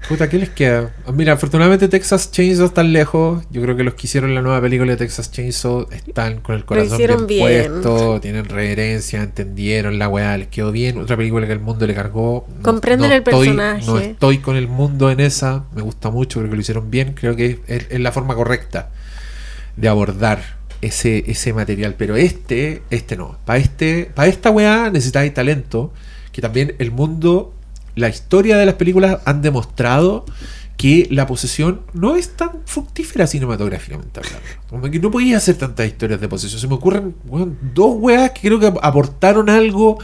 Puta, 0.08 0.30
¿qué 0.30 0.38
les 0.38 0.50
queda? 0.50 0.94
Mira, 1.14 1.34
afortunadamente 1.34 1.90
Texas 1.90 2.32
Chainsaw 2.32 2.68
está 2.68 2.82
lejos. 2.82 3.44
Yo 3.52 3.62
creo 3.62 3.76
que 3.76 3.84
los 3.84 3.96
que 3.96 4.08
hicieron 4.08 4.34
la 4.34 4.42
nueva 4.42 4.62
película 4.62 4.92
de 4.92 4.98
Texas 4.98 5.32
Chainsaw 5.32 5.88
están 5.92 6.40
con 6.40 6.56
el 6.56 6.64
corazón 6.64 6.98
bien, 6.98 7.28
bien. 7.28 7.72
puesto, 7.74 8.22
tienen 8.22 8.46
reverencia, 8.46 9.22
entendieron 9.22 10.00
la 10.00 10.08
weá, 10.08 10.38
les 10.38 10.48
quedó 10.48 10.72
bien. 10.72 10.98
Otra 10.98 11.18
película 11.18 11.46
que 11.46 11.52
el 11.52 11.60
mundo 11.60 11.86
le 11.86 11.94
cargó. 11.94 12.48
No- 12.58 12.64
Comprenden 12.64 13.12
el 13.12 13.18
estoy- 13.18 13.48
personaje. 13.48 13.86
no 13.86 13.98
estoy 14.00 14.38
con 14.38 14.56
el 14.56 14.68
mundo 14.70 15.12
en 15.12 15.20
esa. 15.20 15.66
Me 15.76 15.82
gusta 15.82 16.10
mucho, 16.10 16.40
creo 16.40 16.52
que 16.52 16.56
lo 16.56 16.62
hicieron 16.62 16.90
bien. 16.90 17.14
Creo 17.14 17.36
que 17.36 17.60
es, 17.68 17.88
es 17.90 18.00
la 18.00 18.14
forma 18.14 18.34
correcta 18.36 18.92
de 19.76 19.90
abordar 19.90 20.42
ese, 20.82 21.30
ese 21.30 21.52
material. 21.52 21.96
Pero 21.98 22.16
este, 22.16 22.82
este 22.92 23.18
no. 23.18 23.38
Para 23.46 23.60
este, 23.60 24.10
para 24.16 24.30
esta 24.30 24.52
weá 24.52 24.90
necesitáis 24.90 25.34
talento. 25.34 25.92
Que 26.32 26.42
también 26.42 26.76
el 26.78 26.92
mundo, 26.92 27.54
la 27.98 28.08
historia 28.10 28.58
de 28.58 28.66
las 28.66 28.76
películas 28.76 29.20
han 29.26 29.42
demostrado 29.42 30.26
que 30.78 31.08
la 31.10 31.26
posesión 31.26 31.82
no 31.94 32.16
es 32.16 32.38
tan 32.38 32.52
fructífera 32.66 33.26
cinematográficamente 33.26 34.20
hablando. 34.20 34.48
Como 34.70 34.84
que 34.92 35.00
no 35.00 35.10
podía 35.10 35.38
hacer 35.38 35.56
tantas 35.56 35.88
historias 35.88 36.22
de 36.22 36.28
posesión. 36.30 36.62
Se 36.62 36.68
me 36.68 36.76
ocurren 36.76 37.16
dos 37.74 37.96
weas 37.98 38.32
que 38.32 38.42
creo 38.42 38.60
que 38.60 38.68
aportaron 38.84 39.50
algo, 39.50 39.98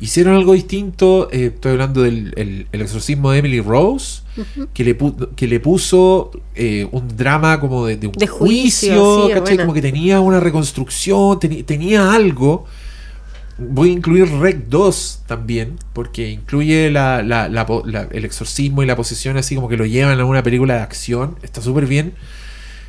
hicieron 0.00 0.34
algo 0.36 0.52
distinto. 0.52 1.30
Eh, 1.32 1.52
estoy 1.54 1.72
hablando 1.72 2.02
del 2.02 2.34
el- 2.36 2.66
el 2.70 2.82
exorcismo 2.82 3.30
de 3.30 3.38
Emily 3.38 3.60
Rose, 3.62 4.20
que, 4.74 4.84
le 4.84 4.98
que 5.34 5.46
le 5.48 5.60
puso 5.60 6.30
eh, 6.54 6.86
un 6.92 7.08
drama 7.16 7.58
como 7.58 7.86
de, 7.86 7.96
de 7.96 8.06
un 8.08 8.12
De 8.12 8.26
juicio, 8.26 8.92
juicio. 9.22 9.56
Como 9.62 9.72
que 9.72 9.80
tenía 9.82 10.20
una 10.20 10.40
reconstrucción, 10.40 11.40
tenía 11.40 12.12
algo. 12.12 12.66
Voy 13.58 13.90
a 13.90 13.92
incluir 13.92 14.28
Rec 14.38 14.66
2 14.68 15.24
también, 15.26 15.76
porque 15.92 16.30
incluye 16.30 16.90
la, 16.92 17.22
la- 17.22 17.48
la 17.48 17.66
el 18.12 18.24
exorcismo 18.24 18.82
y 18.82 18.86
la 18.86 18.94
posesión, 18.96 19.36
así 19.36 19.56
como 19.56 19.68
que 19.68 19.76
lo 19.76 19.84
llevan 19.84 20.20
a 20.20 20.24
una 20.24 20.42
película 20.44 20.74
de 20.76 20.80
acción. 20.82 21.36
Está 21.42 21.60
súper 21.60 21.86
bien. 21.86 22.14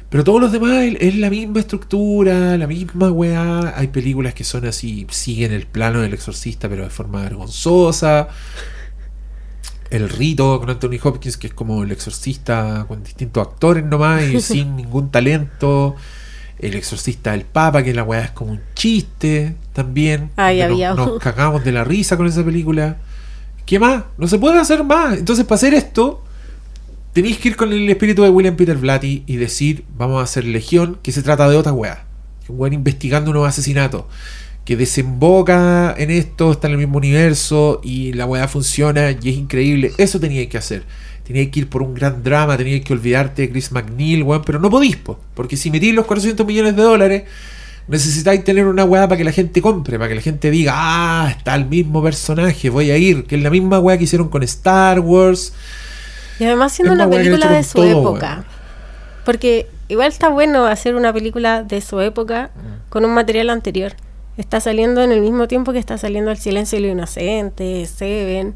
Pero 0.10 0.24
todos 0.24 0.42
los 0.42 0.52
demás 0.52 0.86
es 1.00 1.16
la 1.16 1.30
misma 1.30 1.60
estructura, 1.60 2.58
la 2.58 2.68
misma 2.68 3.12
weá. 3.12 3.74
Hay 3.78 3.88
películas 3.90 4.34
que 4.34 4.44
son 4.44 4.66
así, 4.66 5.06
siguen 5.10 5.52
el 5.54 5.68
plano 5.68 6.02
del 6.02 6.14
exorcista, 6.14 6.70
pero 6.70 6.84
de 6.84 6.90
forma 6.90 7.22
vergonzosa. 7.24 8.28
El 9.90 10.08
rito 10.10 10.60
con 10.60 10.70
Anthony 10.70 11.00
Hopkins, 11.02 11.38
que 11.38 11.48
es 11.48 11.54
como 11.54 11.84
el 11.84 11.92
exorcista 11.92 12.86
con 12.88 13.04
distintos 13.04 13.48
actores 13.48 13.84
nomás 13.84 14.24
y 14.24 14.40
sin 14.42 14.76
ningún 14.76 15.10
talento. 15.12 15.96
El 16.60 16.76
exorcista 16.76 17.32
del 17.32 17.44
Papa, 17.44 17.84
que 17.84 17.94
la 17.94 18.04
weá 18.04 18.26
es 18.26 18.32
como 18.32 18.52
un 18.52 18.62
chiste 18.76 19.56
también. 19.74 20.30
Ay, 20.36 20.62
había 20.62 20.94
nos, 20.94 21.08
nos 21.08 21.20
cagamos 21.20 21.64
de 21.64 21.72
la 21.72 21.84
risa 21.84 22.18
con 22.18 22.28
esa 22.28 22.44
película. 22.44 22.98
¿Qué 23.66 23.80
más? 23.80 24.04
No 24.18 24.28
se 24.28 24.40
puede 24.40 24.60
hacer 24.60 24.84
más. 24.84 25.18
Entonces, 25.18 25.46
para 25.46 25.56
hacer 25.56 25.74
esto, 25.74 26.24
tenéis 27.14 27.38
que 27.38 27.50
ir 27.50 27.56
con 27.56 27.72
el 27.72 27.90
espíritu 27.90 28.24
de 28.24 28.30
William 28.30 28.56
Peter 28.56 28.78
Blatty 28.78 29.24
y 29.26 29.36
decir, 29.36 29.86
vamos 29.98 30.20
a 30.20 30.24
hacer 30.24 30.44
Legión, 30.46 31.00
que 31.04 31.12
se 31.12 31.22
trata 31.22 31.50
de 31.50 31.56
otra 31.56 31.72
weá. 31.72 32.06
Un 32.48 32.60
weón 32.60 32.74
investigando 32.74 33.32
unos 33.32 33.48
asesinatos. 33.48 34.06
Que 34.66 34.76
desemboca 34.76 35.96
en 35.98 36.12
esto, 36.12 36.52
está 36.52 36.68
en 36.68 36.74
el 36.74 36.80
mismo 36.80 36.98
universo 36.98 37.80
y 37.84 38.14
la 38.14 38.26
weá 38.26 38.48
funciona 38.48 39.12
y 39.12 39.30
es 39.30 39.38
increíble. 39.38 39.92
Eso 39.98 40.20
teníais 40.20 40.50
que 40.50 40.58
hacer. 40.58 40.84
Teníais 41.30 41.50
que 41.52 41.60
ir 41.60 41.70
por 41.70 41.84
un 41.84 41.94
gran 41.94 42.24
drama, 42.24 42.58
teníais 42.58 42.84
que 42.84 42.92
olvidarte 42.92 43.44
de 43.44 43.52
Chris 43.52 43.72
McNeil, 43.72 44.24
weón, 44.24 44.42
pero 44.44 44.58
no 44.60 44.68
podís, 44.72 44.98
po, 44.98 45.20
porque 45.36 45.56
si 45.58 45.70
metís 45.70 45.94
los 45.94 46.08
400 46.08 46.44
millones 46.44 46.76
de 46.76 46.82
dólares, 46.82 47.24
necesitáis 47.88 48.44
tener 48.44 48.66
una 48.66 48.84
weá 48.84 49.08
para 49.08 49.16
que 49.16 49.24
la 49.24 49.32
gente 49.32 49.62
compre, 49.62 50.00
para 50.00 50.10
que 50.10 50.16
la 50.16 50.22
gente 50.22 50.50
diga, 50.50 50.74
ah, 50.76 51.30
está 51.30 51.54
el 51.54 51.66
mismo 51.68 52.02
personaje, 52.02 52.72
voy 52.72 52.90
a 52.90 52.98
ir, 52.98 53.26
que 53.26 53.36
es 53.36 53.44
la 53.44 53.52
misma 53.52 53.80
weá 53.80 53.96
que 54.00 54.06
hicieron 54.06 54.30
con 54.30 54.42
Star 54.42 55.02
Wars. 55.02 55.54
Y 56.40 56.46
además 56.46 56.74
siendo 56.74 56.96
una 56.96 57.08
película 57.08 57.48
de 57.52 57.64
su 57.64 57.74
todo, 57.74 57.86
época. 57.86 58.46
Porque 59.24 59.68
igual 59.88 60.08
está 60.08 60.30
bueno 60.30 60.66
hacer 60.66 60.96
una 60.96 61.14
película 61.14 61.62
de 61.62 61.80
su 61.82 62.00
época 62.00 62.50
Mm. 62.56 62.90
con 62.90 63.06
un 63.06 63.14
material 63.14 63.52
anterior. 63.52 63.94
Está 64.36 64.60
saliendo 64.62 65.04
en 65.04 65.12
el 65.12 65.22
mismo 65.22 65.48
tiempo 65.48 65.74
que 65.74 65.80
está 65.80 66.00
saliendo 66.00 66.32
El 66.32 66.38
silencio 66.38 66.78
de 66.78 66.88
los 66.88 66.92
inocentes, 66.94 67.90
Seven. 67.92 68.56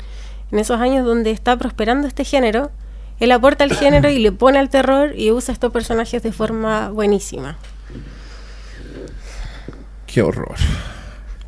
En 0.54 0.60
esos 0.60 0.80
años 0.80 1.06
donde 1.06 1.32
está 1.32 1.58
prosperando 1.58 2.08
este 2.08 2.24
género, 2.24 2.72
él 3.20 3.32
aporta 3.32 3.64
el 3.66 3.74
género 3.76 4.10
y 4.10 4.20
le 4.20 4.32
pone 4.32 4.60
al 4.60 4.70
terror 4.70 5.14
y 5.18 5.32
usa 5.32 5.52
estos 5.52 5.72
personajes 5.74 6.24
de 6.24 6.32
forma 6.32 6.90
buenísima. 6.92 7.58
Qué 10.08 10.22
horror. 10.22 10.56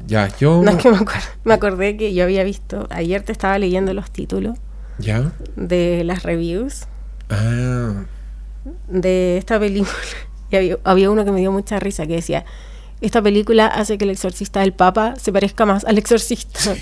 Ya, 0.08 0.28
yo... 0.40 0.62
No 0.64 0.72
es 0.72 0.78
que 0.78 0.90
me, 0.90 0.98
acuer- 0.98 1.30
me 1.44 1.54
acordé 1.54 1.98
que 1.98 2.14
yo 2.14 2.24
había 2.24 2.44
visto, 2.44 2.88
ayer 2.90 3.22
te 3.24 3.32
estaba 3.32 3.58
leyendo 3.60 3.94
los 3.94 4.12
títulos 4.12 4.58
¿Ya? 5.00 5.32
de 5.56 6.04
las 6.04 6.24
reviews 6.24 6.86
Ah, 7.30 8.06
de 8.88 9.38
esta 9.38 9.60
película. 9.60 9.94
Y 10.52 10.56
había, 10.58 10.78
había 10.84 11.10
uno 11.10 11.26
que 11.26 11.32
me 11.32 11.40
dio 11.40 11.52
mucha 11.52 11.80
risa 11.80 12.06
que 12.06 12.14
decía, 12.14 12.46
esta 13.02 13.20
película 13.20 13.66
hace 13.66 13.98
que 13.98 14.06
el 14.06 14.12
exorcista 14.12 14.60
del 14.60 14.74
Papa 14.74 15.16
se 15.18 15.32
parezca 15.34 15.66
más 15.66 15.86
al 15.86 15.98
exorcista. 15.98 16.60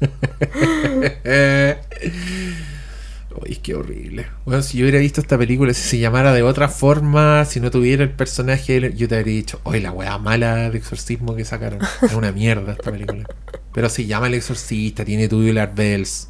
Uy, 3.42 3.56
qué 3.62 3.74
horrible. 3.74 4.26
Bueno, 4.44 4.62
si 4.62 4.78
yo 4.78 4.84
hubiera 4.84 4.98
visto 4.98 5.20
esta 5.20 5.38
película, 5.38 5.72
si 5.72 5.82
se 5.82 5.98
llamara 5.98 6.32
de 6.32 6.42
otra 6.42 6.68
forma, 6.68 7.44
si 7.44 7.60
no 7.60 7.70
tuviera 7.70 8.02
el 8.02 8.10
personaje, 8.10 8.92
yo 8.94 9.08
te 9.08 9.16
habría 9.16 9.34
dicho, 9.34 9.60
oye, 9.62 9.80
la 9.80 9.92
weá 9.92 10.18
mala 10.18 10.70
de 10.70 10.78
exorcismo 10.78 11.36
que 11.36 11.44
sacaron. 11.44 11.80
Es 12.02 12.12
una 12.12 12.32
mierda 12.32 12.72
esta 12.72 12.90
película. 12.90 13.24
Pero 13.72 13.88
se 13.88 14.06
llama 14.06 14.26
El 14.26 14.34
Exorcista, 14.34 15.04
tiene 15.04 15.28
Tubular 15.28 15.72
Bells. 15.74 16.28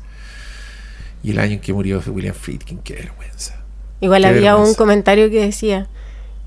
Y 1.22 1.30
el 1.30 1.38
año 1.38 1.54
en 1.54 1.60
que 1.60 1.72
murió 1.72 2.00
fue 2.00 2.12
William 2.12 2.34
Friedkin, 2.34 2.78
qué 2.78 2.94
vergüenza. 2.94 3.62
Igual 4.00 4.22
Qué 4.22 4.28
había 4.28 4.56
un 4.56 4.74
comentario 4.74 5.30
que 5.30 5.40
decía, 5.40 5.88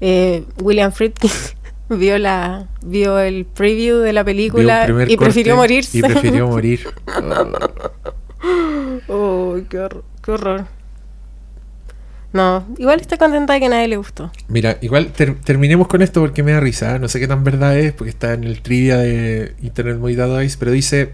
eh, 0.02 0.44
William 0.62 0.92
Friedkin 0.92 1.32
vio, 1.98 2.18
la, 2.18 2.68
vio 2.86 3.20
el 3.20 3.46
preview 3.46 3.98
de 4.00 4.14
la 4.14 4.24
película 4.24 4.88
y 5.08 5.18
prefirió 5.18 5.56
morirse. 5.56 5.98
Y 5.98 6.02
prefirió 6.02 6.48
morir. 6.48 6.88
Oh. 9.08 9.56
Qué, 9.70 9.78
hor- 9.80 10.04
qué 10.24 10.32
horror. 10.32 10.66
No, 12.34 12.66
igual 12.78 13.00
estoy 13.00 13.18
contenta 13.18 13.54
de 13.54 13.60
que 13.60 13.68
a 13.68 13.70
nadie 13.70 13.88
le 13.88 13.98
gustó. 13.98 14.32
Mira, 14.48 14.78
igual 14.82 15.12
ter- 15.14 15.36
terminemos 15.42 15.88
con 15.88 16.02
esto 16.02 16.20
porque 16.20 16.42
me 16.44 16.52
da 16.52 16.60
risa. 16.60 16.98
No 17.00 17.08
sé 17.08 17.20
qué 17.20 17.28
tan 17.28 17.44
verdad 17.44 17.78
es 17.78 17.94
porque 17.94 18.10
está 18.10 18.34
en 18.34 18.44
el 18.44 18.62
trivia 18.62 18.98
de 18.98 19.56
Internet 19.62 19.98
Movie 20.00 20.16
Database, 20.16 20.58
pero 20.58 20.72
dice: 20.72 21.14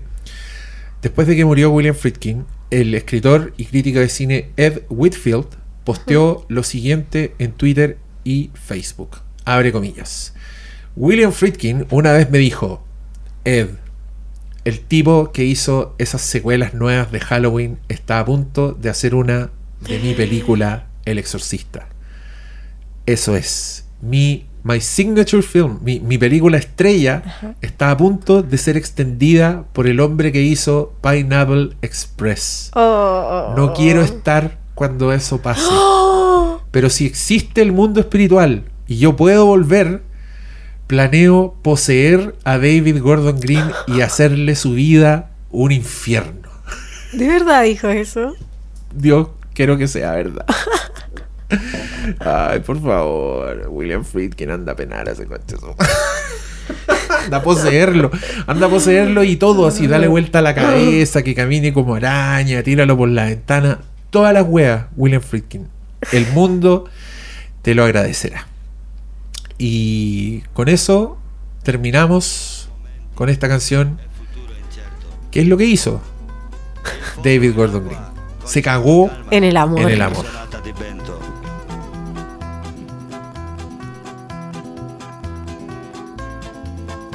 Después 1.01 1.27
de 1.27 1.35
que 1.35 1.43
murió 1.45 1.71
William 1.71 1.93
Friedkin, 1.95 2.45
el 2.71 2.95
escritor 2.95 3.53
y 3.57 3.65
crítico 3.65 3.99
de 3.99 4.07
cine 4.09 4.49
Ed 4.55 4.83
Whitfield 4.89 5.47
posteó 5.83 6.45
lo 6.47 6.63
siguiente 6.63 7.33
en 7.37 7.51
Twitter 7.51 7.97
y 8.23 8.49
Facebook. 8.53 9.17
Abre 9.43 9.71
comillas. 9.71 10.33
William 10.99 11.31
Friedkin 11.31 11.87
una 11.91 12.11
vez 12.11 12.29
me 12.29 12.39
dijo: 12.39 12.83
Ed, 13.45 13.69
el 14.65 14.81
tipo 14.81 15.31
que 15.31 15.45
hizo 15.45 15.95
esas 15.97 16.21
secuelas 16.21 16.73
nuevas 16.73 17.09
de 17.09 17.21
Halloween 17.21 17.79
está 17.87 18.19
a 18.19 18.25
punto 18.25 18.73
de 18.73 18.89
hacer 18.89 19.15
una 19.15 19.49
de 19.79 19.97
mi 19.99 20.13
película 20.13 20.87
El 21.05 21.17
Exorcista. 21.17 21.87
Eso 23.05 23.37
es. 23.37 23.85
Mi 24.01 24.45
my 24.63 24.81
signature 24.81 25.41
film, 25.41 25.79
mi, 25.81 26.01
mi 26.01 26.17
película 26.17 26.57
estrella, 26.57 27.55
está 27.61 27.91
a 27.91 27.97
punto 27.97 28.43
de 28.43 28.57
ser 28.57 28.75
extendida 28.75 29.63
por 29.71 29.87
el 29.87 30.01
hombre 30.01 30.33
que 30.33 30.41
hizo 30.41 30.93
Pineapple 31.01 31.77
Express. 31.81 32.71
Oh. 32.75 33.53
No 33.55 33.73
quiero 33.73 34.01
estar 34.01 34.57
cuando 34.75 35.13
eso 35.13 35.41
pase. 35.41 35.63
Pero 36.71 36.89
si 36.89 37.05
existe 37.05 37.61
el 37.61 37.71
mundo 37.71 38.01
espiritual 38.01 38.65
y 38.85 38.97
yo 38.97 39.15
puedo 39.15 39.45
volver, 39.45 40.08
planeo 40.89 41.55
poseer 41.61 42.33
a 42.43 42.53
David 42.57 42.99
Gordon 42.99 43.39
Green 43.39 43.71
y 43.85 44.01
hacerle 44.01 44.55
su 44.55 44.73
vida 44.73 45.29
un 45.51 45.71
infierno. 45.71 46.49
¿De 47.13 47.27
verdad 47.27 47.61
dijo 47.61 47.89
eso? 47.89 48.33
Dios, 48.91 49.27
quiero 49.53 49.77
que 49.77 49.87
sea 49.87 50.13
verdad. 50.13 50.47
Ay, 52.19 52.61
por 52.61 52.81
favor, 52.81 53.67
William 53.69 54.03
Friedkin 54.03 54.49
anda 54.49 54.71
a 54.71 54.75
penar 54.75 55.07
a 55.07 55.11
ese 55.11 55.27
coche. 55.27 55.57
anda 57.23 57.37
a 57.37 57.43
poseerlo, 57.43 58.09
anda 58.47 58.65
a 58.65 58.69
poseerlo 58.71 59.23
y 59.23 59.35
todo 59.35 59.67
así, 59.67 59.85
dale 59.85 60.07
vuelta 60.07 60.39
a 60.39 60.41
la 60.41 60.55
cabeza, 60.55 61.21
que 61.21 61.35
camine 61.35 61.71
como 61.71 61.93
araña, 61.93 62.63
tíralo 62.63 62.97
por 62.97 63.09
la 63.09 63.25
ventana. 63.25 63.77
Todas 64.09 64.33
las 64.33 64.45
weas, 64.47 64.85
William 64.97 65.21
Friedkin. 65.21 65.67
El 66.11 66.25
mundo 66.33 66.85
te 67.61 67.75
lo 67.75 67.83
agradecerá. 67.83 68.47
Y 69.59 70.39
con 70.53 70.69
eso 70.69 71.17
terminamos 71.63 72.69
con 73.13 73.27
esta 73.27 73.49
canción. 73.49 73.99
¿Qué 75.31 75.41
es 75.41 75.47
lo 75.47 75.57
que 75.57 75.65
hizo 75.65 76.01
David 77.23 77.53
Gordon 77.55 77.85
Green? 77.85 78.01
Se 78.45 78.61
cagó 78.61 79.11
En 79.29 79.43
el 79.43 79.57
amor. 79.57 79.81
en 79.81 79.89
el 79.89 80.01
amor. 80.01 80.25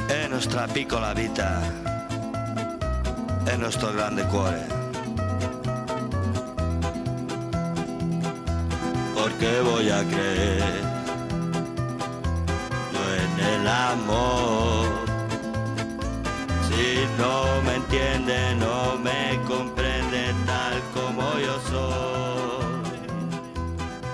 È 0.07 0.27
nostra 0.29 0.67
piccola 0.67 1.13
vita, 1.13 1.61
è 3.43 3.53
il 3.53 3.59
nostro 3.59 3.91
grande 3.91 4.23
cuore. 4.27 4.75
qué 9.39 9.59
voy 9.61 9.89
a 9.89 10.03
creer 10.07 10.94
en 13.23 13.39
el 13.39 13.67
amor. 13.67 14.87
Si 16.67 17.05
no 17.17 17.61
me 17.63 17.75
entiende, 17.75 18.55
no 18.55 18.97
me 18.97 19.39
comprende 19.47 20.33
tal 20.45 20.75
como 20.93 21.23
yo 21.39 21.55
soy, 21.71 22.99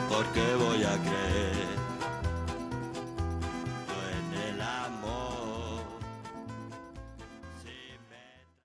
porque 0.10 0.44
voy 0.64 0.84
a 0.84 0.96
creer. 1.06 1.21